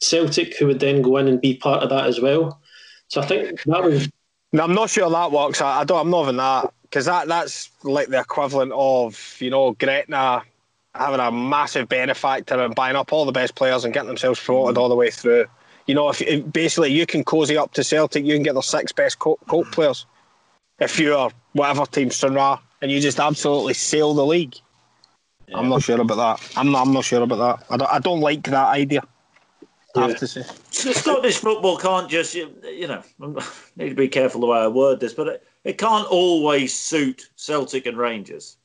Celtic 0.00 0.58
who 0.58 0.66
would 0.66 0.80
then 0.80 1.00
go 1.00 1.16
in 1.16 1.28
and 1.28 1.40
be 1.40 1.56
part 1.56 1.82
of 1.82 1.90
that 1.90 2.06
as 2.06 2.20
well. 2.20 2.60
So 3.08 3.20
I 3.20 3.26
think 3.26 3.62
that 3.62 3.82
was 3.82 4.08
No, 4.52 4.64
I'm 4.64 4.74
not 4.74 4.90
sure 4.90 5.08
that 5.08 5.32
works. 5.32 5.60
I, 5.60 5.80
I 5.80 5.84
don't. 5.84 6.00
I'm 6.00 6.10
not 6.10 6.24
having 6.24 6.36
that 6.38 6.72
because 6.82 7.06
that 7.06 7.28
that's 7.28 7.70
like 7.82 8.08
the 8.08 8.20
equivalent 8.20 8.72
of 8.74 9.36
you 9.40 9.50
know 9.50 9.72
Gretna 9.72 10.42
having 10.94 11.20
a 11.20 11.30
massive 11.30 11.88
benefactor 11.88 12.60
and 12.60 12.74
buying 12.74 12.96
up 12.96 13.12
all 13.12 13.24
the 13.24 13.32
best 13.32 13.54
players 13.54 13.84
and 13.84 13.92
getting 13.92 14.08
themselves 14.08 14.40
promoted 14.40 14.78
all 14.78 14.88
the 14.88 14.94
way 14.94 15.10
through. 15.10 15.46
You 15.86 15.94
know, 15.94 16.08
if, 16.08 16.22
if 16.22 16.50
basically 16.52 16.92
you 16.92 17.04
can 17.06 17.24
cozy 17.24 17.56
up 17.56 17.72
to 17.74 17.84
Celtic, 17.84 18.24
you 18.24 18.34
can 18.34 18.42
get 18.42 18.54
the 18.54 18.62
six 18.62 18.92
best 18.92 19.18
Colt, 19.18 19.40
Colt 19.48 19.70
players. 19.72 20.06
If 20.80 20.98
you're 20.98 21.30
whatever 21.52 21.86
team 21.86 22.08
Sunra, 22.08 22.58
and 22.84 22.92
you 22.92 23.00
just 23.00 23.18
absolutely 23.18 23.72
sail 23.72 24.12
the 24.12 24.26
league. 24.26 24.56
Yeah. 25.48 25.56
I'm 25.56 25.70
not 25.70 25.82
sure 25.82 25.98
about 25.98 26.16
that. 26.16 26.52
I'm 26.54 26.70
not, 26.70 26.86
I'm 26.86 26.92
not 26.92 27.04
sure 27.04 27.22
about 27.22 27.38
that. 27.58 27.66
I 27.70 27.76
don't, 27.78 27.92
I 27.92 27.98
don't 27.98 28.20
like 28.20 28.42
that 28.44 28.68
idea. 28.68 29.02
I 29.96 30.08
have 30.08 30.18
to 30.18 30.26
say. 30.26 30.42
Scottish 30.70 31.38
football 31.38 31.78
can't 31.78 32.10
just, 32.10 32.34
you, 32.34 32.54
you 32.62 32.86
know, 32.88 33.02
I 33.22 33.26
need 33.76 33.88
to 33.88 33.94
be 33.94 34.08
careful 34.08 34.42
the 34.42 34.48
way 34.48 34.58
I 34.58 34.68
word 34.68 35.00
this, 35.00 35.14
but 35.14 35.28
it, 35.28 35.46
it 35.64 35.78
can't 35.78 36.06
always 36.08 36.74
suit 36.74 37.30
Celtic 37.36 37.86
and 37.86 37.96
Rangers. 37.96 38.58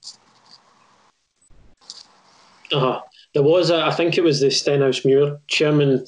Uh, 2.71 2.99
there 3.33 3.43
was, 3.43 3.69
a, 3.69 3.85
I 3.85 3.91
think 3.91 4.17
it 4.17 4.23
was 4.23 4.39
the 4.39 4.47
Stenhousemuir 4.47 5.39
chairman, 5.47 6.05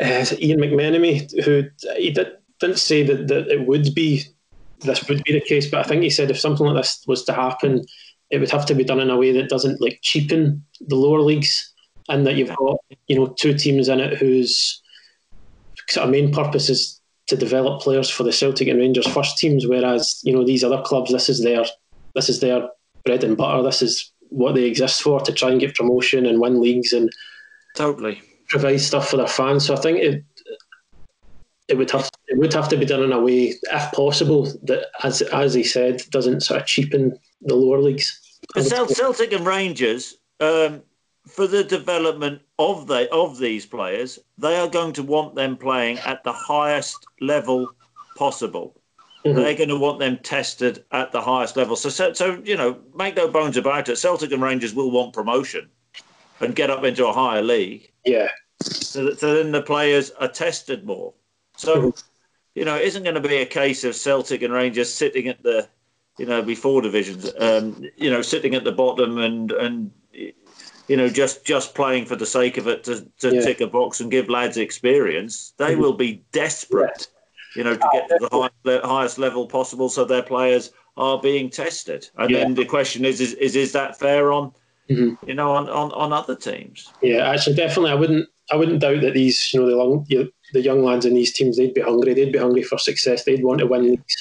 uh, 0.00 0.04
Iain 0.04 0.58
McMenemy, 0.58 1.44
who 1.44 1.64
he 1.96 2.10
did, 2.10 2.32
didn't 2.60 2.78
say 2.78 3.02
that, 3.04 3.28
that 3.28 3.48
it 3.48 3.66
would 3.66 3.94
be 3.94 4.24
this 4.84 5.08
would 5.08 5.22
be 5.24 5.32
the 5.32 5.40
case, 5.40 5.70
but 5.70 5.80
I 5.80 5.88
think 5.88 6.02
he 6.02 6.10
said 6.10 6.30
if 6.30 6.40
something 6.40 6.66
like 6.66 6.76
this 6.76 7.04
was 7.06 7.24
to 7.24 7.32
happen, 7.32 7.84
it 8.30 8.38
would 8.38 8.50
have 8.50 8.66
to 8.66 8.74
be 8.74 8.84
done 8.84 9.00
in 9.00 9.10
a 9.10 9.16
way 9.16 9.32
that 9.32 9.48
doesn't 9.48 9.80
like 9.80 10.00
cheapen 10.02 10.64
the 10.80 10.96
lower 10.96 11.20
leagues, 11.20 11.72
and 12.08 12.26
that 12.26 12.36
you've 12.36 12.54
got 12.56 12.78
you 13.06 13.16
know 13.16 13.26
two 13.38 13.54
teams 13.54 13.88
in 13.88 14.00
it 14.00 14.18
whose 14.18 14.82
sort 15.88 16.04
of 16.04 16.10
main 16.10 16.32
purpose 16.32 16.68
is 16.68 17.00
to 17.28 17.36
develop 17.36 17.80
players 17.80 18.10
for 18.10 18.24
the 18.24 18.32
Celtic 18.32 18.68
and 18.68 18.78
Rangers 18.78 19.06
first 19.06 19.38
teams, 19.38 19.66
whereas 19.66 20.20
you 20.24 20.32
know 20.32 20.44
these 20.44 20.64
other 20.64 20.82
clubs, 20.82 21.12
this 21.12 21.28
is 21.28 21.42
their 21.42 21.64
this 22.14 22.28
is 22.28 22.40
their 22.40 22.68
bread 23.04 23.24
and 23.24 23.36
butter. 23.36 23.62
This 23.62 23.82
is 23.82 24.11
what 24.32 24.54
they 24.54 24.64
exist 24.64 25.02
for 25.02 25.20
to 25.20 25.32
try 25.32 25.50
and 25.50 25.60
get 25.60 25.74
promotion 25.74 26.26
and 26.26 26.40
win 26.40 26.60
leagues 26.60 26.92
and 26.92 27.10
totally 27.76 28.20
provide 28.48 28.80
stuff 28.80 29.08
for 29.08 29.16
their 29.16 29.26
fans. 29.26 29.66
So 29.66 29.74
I 29.74 29.80
think 29.80 29.98
it 29.98 30.24
it 31.68 31.78
would 31.78 31.90
have 31.90 32.08
it 32.28 32.38
would 32.38 32.52
have 32.52 32.68
to 32.68 32.76
be 32.76 32.84
done 32.84 33.02
in 33.02 33.12
a 33.12 33.20
way, 33.20 33.54
if 33.62 33.92
possible, 33.92 34.44
that 34.64 34.86
as 35.02 35.22
as 35.22 35.54
he 35.54 35.64
said, 35.64 36.02
doesn't 36.10 36.42
sort 36.42 36.60
of 36.60 36.66
cheapen 36.66 37.18
the 37.42 37.54
lower 37.54 37.80
leagues. 37.80 38.18
Celtic 38.56 39.32
and 39.32 39.46
Rangers, 39.46 40.16
um, 40.40 40.82
for 41.26 41.46
the 41.46 41.64
development 41.64 42.42
of 42.58 42.86
the 42.86 43.10
of 43.12 43.38
these 43.38 43.66
players, 43.66 44.18
they 44.38 44.56
are 44.58 44.68
going 44.68 44.92
to 44.94 45.02
want 45.02 45.34
them 45.34 45.56
playing 45.56 45.98
at 45.98 46.24
the 46.24 46.32
highest 46.32 46.98
level 47.20 47.68
possible. 48.16 48.81
Mm-hmm. 49.24 49.36
They're 49.36 49.56
going 49.56 49.68
to 49.68 49.78
want 49.78 50.00
them 50.00 50.18
tested 50.18 50.84
at 50.90 51.12
the 51.12 51.20
highest 51.20 51.56
level. 51.56 51.76
So, 51.76 51.88
so, 51.88 52.12
so, 52.12 52.42
you 52.44 52.56
know, 52.56 52.78
make 52.96 53.16
no 53.16 53.28
bones 53.28 53.56
about 53.56 53.88
it. 53.88 53.96
Celtic 53.96 54.32
and 54.32 54.42
Rangers 54.42 54.74
will 54.74 54.90
want 54.90 55.12
promotion 55.12 55.68
and 56.40 56.56
get 56.56 56.70
up 56.70 56.82
into 56.82 57.06
a 57.06 57.12
higher 57.12 57.42
league. 57.42 57.92
Yeah. 58.04 58.28
So, 58.62 59.04
that, 59.04 59.20
so 59.20 59.34
then 59.34 59.52
the 59.52 59.62
players 59.62 60.10
are 60.12 60.28
tested 60.28 60.84
more. 60.84 61.14
So, 61.56 61.76
mm-hmm. 61.76 62.00
you 62.56 62.64
know, 62.64 62.74
it 62.74 62.82
isn't 62.82 63.04
going 63.04 63.14
to 63.14 63.20
be 63.20 63.36
a 63.36 63.46
case 63.46 63.84
of 63.84 63.94
Celtic 63.94 64.42
and 64.42 64.52
Rangers 64.52 64.92
sitting 64.92 65.28
at 65.28 65.42
the, 65.42 65.68
you 66.18 66.26
know, 66.26 66.42
before 66.42 66.82
divisions, 66.82 67.30
um, 67.38 67.84
you 67.96 68.10
know, 68.10 68.22
sitting 68.22 68.54
at 68.54 68.64
the 68.64 68.72
bottom 68.72 69.18
and 69.18 69.52
and 69.52 69.90
you 70.88 70.96
know 70.96 71.08
just 71.08 71.44
just 71.44 71.74
playing 71.74 72.04
for 72.04 72.16
the 72.16 72.26
sake 72.26 72.58
of 72.58 72.66
it 72.66 72.84
to, 72.84 73.06
to 73.18 73.34
yeah. 73.34 73.40
tick 73.40 73.60
a 73.60 73.66
box 73.66 74.00
and 74.00 74.10
give 74.10 74.28
lads 74.28 74.56
experience. 74.56 75.54
They 75.56 75.72
mm-hmm. 75.72 75.80
will 75.80 75.92
be 75.94 76.22
desperate, 76.32 77.08
you 77.56 77.64
know, 77.64 77.74
to 77.74 77.88
get 77.92 78.08
to 78.08 78.18
the 78.20 78.28
highest, 78.30 78.84
highest 78.84 79.18
level 79.18 79.46
possible, 79.46 79.88
so 79.88 80.04
their 80.04 80.22
players 80.22 80.72
are 80.96 81.20
being 81.20 81.50
tested. 81.50 82.08
And 82.16 82.30
yeah. 82.30 82.38
then 82.38 82.54
the 82.54 82.64
question 82.64 83.04
is, 83.04 83.20
is, 83.20 83.34
is, 83.34 83.56
is 83.56 83.72
that 83.72 83.98
fair 83.98 84.32
on? 84.32 84.52
Mm-hmm. 84.90 85.28
You 85.28 85.34
know, 85.34 85.52
on, 85.52 85.68
on, 85.68 85.92
on 85.92 86.12
other 86.12 86.36
teams. 86.36 86.92
Yeah, 87.02 87.30
actually, 87.30 87.56
definitely, 87.56 87.92
I 87.92 87.94
wouldn't 87.94 88.28
I 88.50 88.56
wouldn't 88.56 88.80
doubt 88.80 89.00
that 89.02 89.14
these, 89.14 89.52
you 89.54 89.60
know, 89.60 89.70
the 89.70 89.76
long, 89.76 90.04
you 90.08 90.18
know, 90.18 90.28
the 90.52 90.60
young 90.60 90.84
lads 90.84 91.06
in 91.06 91.14
these 91.14 91.32
teams, 91.32 91.56
they'd 91.56 91.72
be 91.72 91.80
hungry. 91.80 92.12
They'd 92.12 92.32
be 92.32 92.38
hungry 92.38 92.62
for 92.62 92.78
success. 92.78 93.24
They'd 93.24 93.44
want 93.44 93.60
to 93.60 93.66
win 93.66 93.90
leagues. 93.90 94.16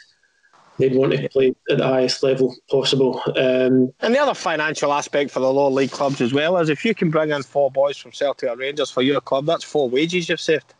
They'd 0.77 0.95
want 0.95 1.11
to 1.11 1.29
play 1.29 1.53
at 1.69 1.77
the 1.77 1.87
highest 1.87 2.23
level 2.23 2.55
possible. 2.69 3.21
Um, 3.27 3.91
and 3.99 4.15
the 4.15 4.19
other 4.19 4.33
financial 4.33 4.93
aspect 4.93 5.31
for 5.31 5.39
the 5.39 5.51
lower 5.51 5.69
league 5.69 5.91
clubs 5.91 6.21
as 6.21 6.33
well 6.33 6.57
is 6.57 6.69
if 6.69 6.85
you 6.85 6.95
can 6.95 7.11
bring 7.11 7.31
in 7.31 7.43
four 7.43 7.69
boys 7.69 7.97
from 7.97 8.13
Celtic 8.13 8.49
or 8.49 8.55
Rangers 8.55 8.89
for 8.89 9.01
your 9.01 9.19
club, 9.19 9.45
that's 9.45 9.63
four 9.63 9.89
wages 9.89 10.29
you've 10.29 10.39
saved. 10.39 10.73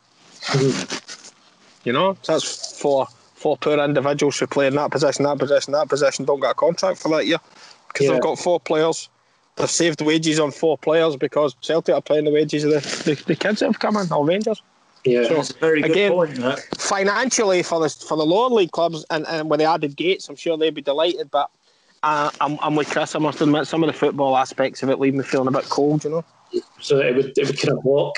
Mm-hmm. 0.44 1.11
You 1.84 1.94
know, 1.94 2.18
so 2.22 2.34
that's 2.34 2.80
four 2.80 3.08
four 3.36 3.58
poor 3.58 3.80
individuals 3.80 4.38
who 4.38 4.48
play 4.48 4.68
in 4.68 4.76
that 4.76 4.92
position, 4.92 5.24
that 5.24 5.40
position, 5.40 5.74
that 5.74 5.90
position, 5.90 6.26
don't 6.26 6.40
get 6.40 6.52
a 6.52 6.54
contract 6.54 7.00
for 7.00 7.10
that 7.10 7.26
year 7.26 7.40
because 7.88 8.06
yeah. 8.06 8.14
they've 8.14 8.22
got 8.22 8.38
four 8.40 8.60
players. 8.60 9.10
They've 9.58 9.70
saved 9.70 10.02
wages 10.02 10.40
on 10.40 10.52
four 10.52 10.78
players 10.78 11.16
because 11.18 11.56
Celtic 11.62 11.94
are 11.94 12.02
playing 12.02 12.26
the 12.26 12.32
wages 12.32 12.64
of 12.64 12.72
the, 12.72 12.80
the, 13.04 13.24
the 13.26 13.36
kids 13.36 13.60
that 13.60 13.66
have 13.66 13.80
come 13.80 13.98
in, 13.98 14.12
or 14.12 14.26
Rangers. 14.26 14.62
Yeah, 15.04 15.24
so, 15.28 15.36
that's 15.36 15.50
a 15.50 15.58
very 15.58 15.82
good 15.82 15.92
again, 15.92 16.12
point. 16.12 16.36
That. 16.36 16.60
Financially, 16.78 17.64
for 17.64 17.80
the 17.80 17.90
for 17.90 18.16
the 18.16 18.26
lower 18.26 18.50
league 18.50 18.72
clubs, 18.72 19.04
and, 19.10 19.28
and 19.28 19.50
when 19.50 19.60
they 19.60 19.66
added 19.66 19.96
Gates, 19.96 20.30
I'm 20.30 20.36
sure 20.36 20.58
they'd 20.58 20.74
be 20.74 20.82
delighted. 20.82 21.32
But 21.32 21.50
uh, 22.04 22.30
I'm, 22.40 22.58
I'm 22.62 22.76
with 22.76 22.90
Chris. 22.90 23.16
I 23.16 23.20
must 23.20 23.42
admit, 23.42 23.68
some 23.68 23.84
of 23.84 23.88
the 23.88 23.94
football 23.94 24.38
aspects 24.38 24.84
of 24.84 24.90
it 24.90 25.00
leave 25.00 25.16
me 25.16 25.24
feeling 25.24 25.48
a 25.48 25.52
bit 25.52 25.66
cold. 25.66 26.04
You 26.04 26.12
know. 26.12 26.26
So 26.80 27.00
it 27.00 27.16
would 27.16 27.38
it 27.38 27.48
would 27.48 27.60
kind 27.60 27.78
of 27.78 27.84
block 27.84 28.16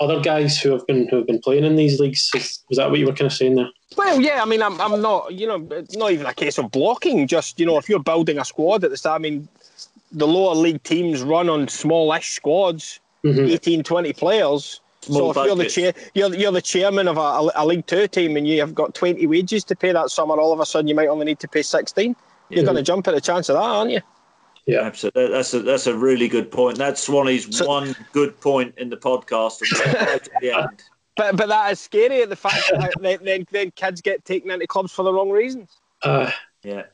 other 0.00 0.20
guys 0.20 0.58
who 0.58 0.72
have 0.72 0.86
been 0.86 1.08
who 1.08 1.16
have 1.16 1.26
been 1.26 1.40
playing 1.40 1.64
in 1.64 1.76
these 1.76 2.00
leagues. 2.00 2.30
Was 2.68 2.78
that 2.78 2.90
what 2.90 2.98
you 2.98 3.06
were 3.06 3.12
kind 3.12 3.26
of 3.26 3.32
saying 3.32 3.56
there? 3.56 3.68
Well, 3.96 4.20
yeah. 4.20 4.42
I 4.42 4.46
mean, 4.46 4.62
I'm, 4.62 4.80
I'm 4.80 5.00
not. 5.00 5.32
You 5.32 5.46
know, 5.46 5.68
it's 5.70 5.96
not 5.96 6.12
even 6.12 6.26
a 6.26 6.34
case 6.34 6.58
of 6.58 6.70
blocking. 6.70 7.26
Just 7.26 7.60
you 7.60 7.66
know, 7.66 7.78
if 7.78 7.88
you're 7.88 7.98
building 8.02 8.38
a 8.38 8.44
squad 8.44 8.84
at 8.84 8.90
the 8.90 8.96
start, 8.96 9.20
I 9.20 9.22
mean, 9.22 9.48
the 10.12 10.26
lower 10.26 10.54
league 10.54 10.82
teams 10.82 11.22
run 11.22 11.48
on 11.48 11.68
smallish 11.68 12.30
squads, 12.32 13.00
mm-hmm. 13.24 13.46
18, 13.46 13.82
20 13.82 14.12
players 14.14 14.80
so 15.02 15.30
if 15.30 15.36
you're 15.36 15.56
the 15.56 15.66
chair, 15.66 15.94
you're, 16.14 16.34
you're 16.34 16.52
the 16.52 16.60
chairman 16.60 17.08
of 17.08 17.16
a, 17.16 17.50
a, 17.54 17.64
League 17.64 17.86
Two 17.86 18.06
team, 18.06 18.36
and 18.36 18.46
you 18.46 18.60
have 18.60 18.74
got 18.74 18.94
twenty 18.94 19.26
wages 19.26 19.64
to 19.64 19.76
pay 19.76 19.92
that 19.92 20.10
summer, 20.10 20.38
all 20.38 20.52
of 20.52 20.60
a 20.60 20.66
sudden 20.66 20.88
you 20.88 20.94
might 20.94 21.08
only 21.08 21.24
need 21.24 21.38
to 21.40 21.48
pay 21.48 21.62
sixteen. 21.62 22.14
You're 22.50 22.64
going 22.64 22.76
to 22.76 22.82
jump 22.82 23.06
at 23.06 23.14
a 23.14 23.20
chance 23.20 23.48
of 23.48 23.54
that, 23.54 23.62
aren't 23.62 23.92
you? 23.92 24.00
Yeah, 24.66 24.82
absolutely. 24.82 25.28
That's 25.28 25.54
a 25.54 25.60
that's 25.60 25.86
a 25.86 25.96
really 25.96 26.28
good 26.28 26.50
point. 26.50 26.78
That's 26.78 27.06
Swanee's 27.06 27.56
so, 27.56 27.66
one 27.66 27.94
good 28.12 28.38
point 28.40 28.74
in 28.76 28.90
the 28.90 28.96
podcast. 28.96 29.62
right 30.06 30.28
the 30.40 30.52
end. 30.52 30.82
But 31.16 31.36
but 31.36 31.48
that 31.48 31.72
is 31.72 31.80
scary. 31.80 32.24
The 32.24 32.36
fact 32.36 32.70
that 32.72 33.20
then, 33.24 33.46
then 33.50 33.70
kids 33.72 34.00
get 34.00 34.24
taken 34.24 34.50
into 34.50 34.66
clubs 34.66 34.92
for 34.92 35.02
the 35.02 35.12
wrong 35.12 35.30
reasons. 35.30 35.70
Uh, 36.02 36.30
yeah. 36.62 36.84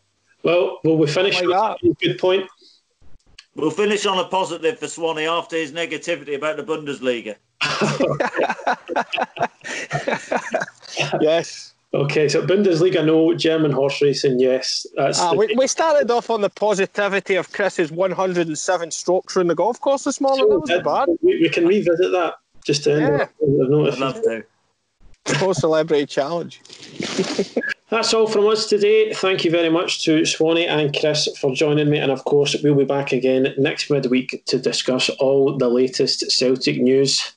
Well, 0.42 0.80
well, 0.84 0.96
we 0.96 1.06
finished 1.06 1.44
like 1.44 1.48
with 1.48 1.56
that. 1.56 1.96
good 2.00 2.18
point. 2.18 2.48
We'll 3.56 3.70
finish 3.70 4.04
on 4.04 4.18
a 4.18 4.28
positive 4.28 4.78
for 4.78 4.86
Swanee 4.86 5.26
after 5.26 5.56
his 5.56 5.72
negativity 5.72 6.36
about 6.36 6.58
the 6.58 6.62
Bundesliga. 6.62 7.36
yes. 11.20 11.72
Okay, 11.96 12.28
so 12.28 12.46
Bundesliga, 12.46 13.04
no. 13.04 13.32
German 13.34 13.72
horse 13.72 14.02
racing, 14.02 14.38
yes. 14.38 14.86
That's 14.96 15.18
ah, 15.18 15.32
we, 15.32 15.54
we 15.56 15.66
started 15.66 16.10
off 16.10 16.28
on 16.28 16.42
the 16.42 16.50
positivity 16.50 17.36
of 17.36 17.50
Chris's 17.52 17.90
107 17.90 18.90
strokes 18.90 19.32
through 19.32 19.44
the 19.44 19.54
golf 19.54 19.80
course 19.80 20.04
this 20.04 20.20
morning. 20.20 20.44
So, 20.44 20.62
that 20.66 20.84
was 20.84 21.06
bad. 21.06 21.16
We, 21.22 21.40
we, 21.40 21.48
can 21.48 21.66
revisit 21.66 22.12
that 22.12 22.34
just 22.66 22.84
to 22.84 22.92
end. 22.92 23.28
Yeah. 23.40 23.88
I'd 23.88 23.98
love 23.98 24.20
to. 24.22 24.44
Post 25.24 25.60
celebrity 25.60 26.04
challenge. 26.04 26.60
That's 27.88 28.12
all 28.12 28.26
from 28.26 28.46
us 28.46 28.66
today. 28.66 29.14
Thank 29.14 29.44
you 29.44 29.50
very 29.50 29.70
much 29.70 30.04
to 30.04 30.26
Swanee 30.26 30.66
and 30.66 30.94
Chris 30.94 31.28
for 31.38 31.54
joining 31.54 31.88
me. 31.88 31.98
And 31.98 32.12
of 32.12 32.24
course, 32.24 32.54
we'll 32.62 32.74
be 32.74 32.84
back 32.84 33.12
again 33.12 33.54
next 33.56 33.90
midweek 33.90 34.44
to 34.46 34.58
discuss 34.58 35.08
all 35.08 35.56
the 35.56 35.68
latest 35.68 36.30
Celtic 36.30 36.78
news. 36.78 37.32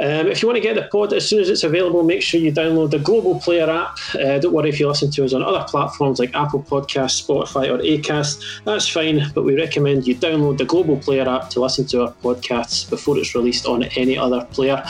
Um, 0.00 0.28
if 0.28 0.40
you 0.40 0.48
want 0.48 0.56
to 0.56 0.60
get 0.60 0.76
the 0.76 0.82
pod 0.82 1.12
as 1.12 1.28
soon 1.28 1.40
as 1.40 1.48
it's 1.48 1.64
available, 1.64 2.04
make 2.04 2.22
sure 2.22 2.38
you 2.38 2.52
download 2.52 2.90
the 2.92 3.00
Global 3.00 3.40
Player 3.40 3.68
app. 3.68 3.98
Uh, 4.14 4.38
don't 4.38 4.52
worry 4.52 4.68
if 4.68 4.78
you 4.78 4.86
listen 4.86 5.10
to 5.10 5.24
us 5.24 5.32
on 5.32 5.42
other 5.42 5.64
platforms 5.68 6.20
like 6.20 6.32
Apple 6.34 6.62
Podcasts, 6.62 7.26
Spotify, 7.26 7.68
or 7.68 7.78
Acast. 7.78 8.62
That's 8.64 8.86
fine, 8.86 9.32
but 9.34 9.42
we 9.42 9.56
recommend 9.56 10.06
you 10.06 10.14
download 10.14 10.58
the 10.58 10.64
Global 10.64 10.98
Player 10.98 11.28
app 11.28 11.50
to 11.50 11.60
listen 11.60 11.84
to 11.86 12.02
our 12.02 12.12
podcasts 12.22 12.88
before 12.88 13.18
it's 13.18 13.34
released 13.34 13.66
on 13.66 13.82
any 13.96 14.16
other 14.16 14.44
player. 14.52 14.84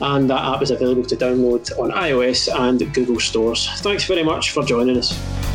And 0.00 0.30
that 0.30 0.44
app 0.54 0.62
is 0.62 0.70
available 0.70 1.04
to 1.04 1.16
download 1.16 1.76
on 1.78 1.90
iOS 1.90 2.48
and 2.54 2.94
Google 2.94 3.18
stores. 3.18 3.68
Thanks 3.80 4.04
very 4.04 4.22
much 4.22 4.52
for 4.52 4.62
joining 4.62 4.98
us. 4.98 5.53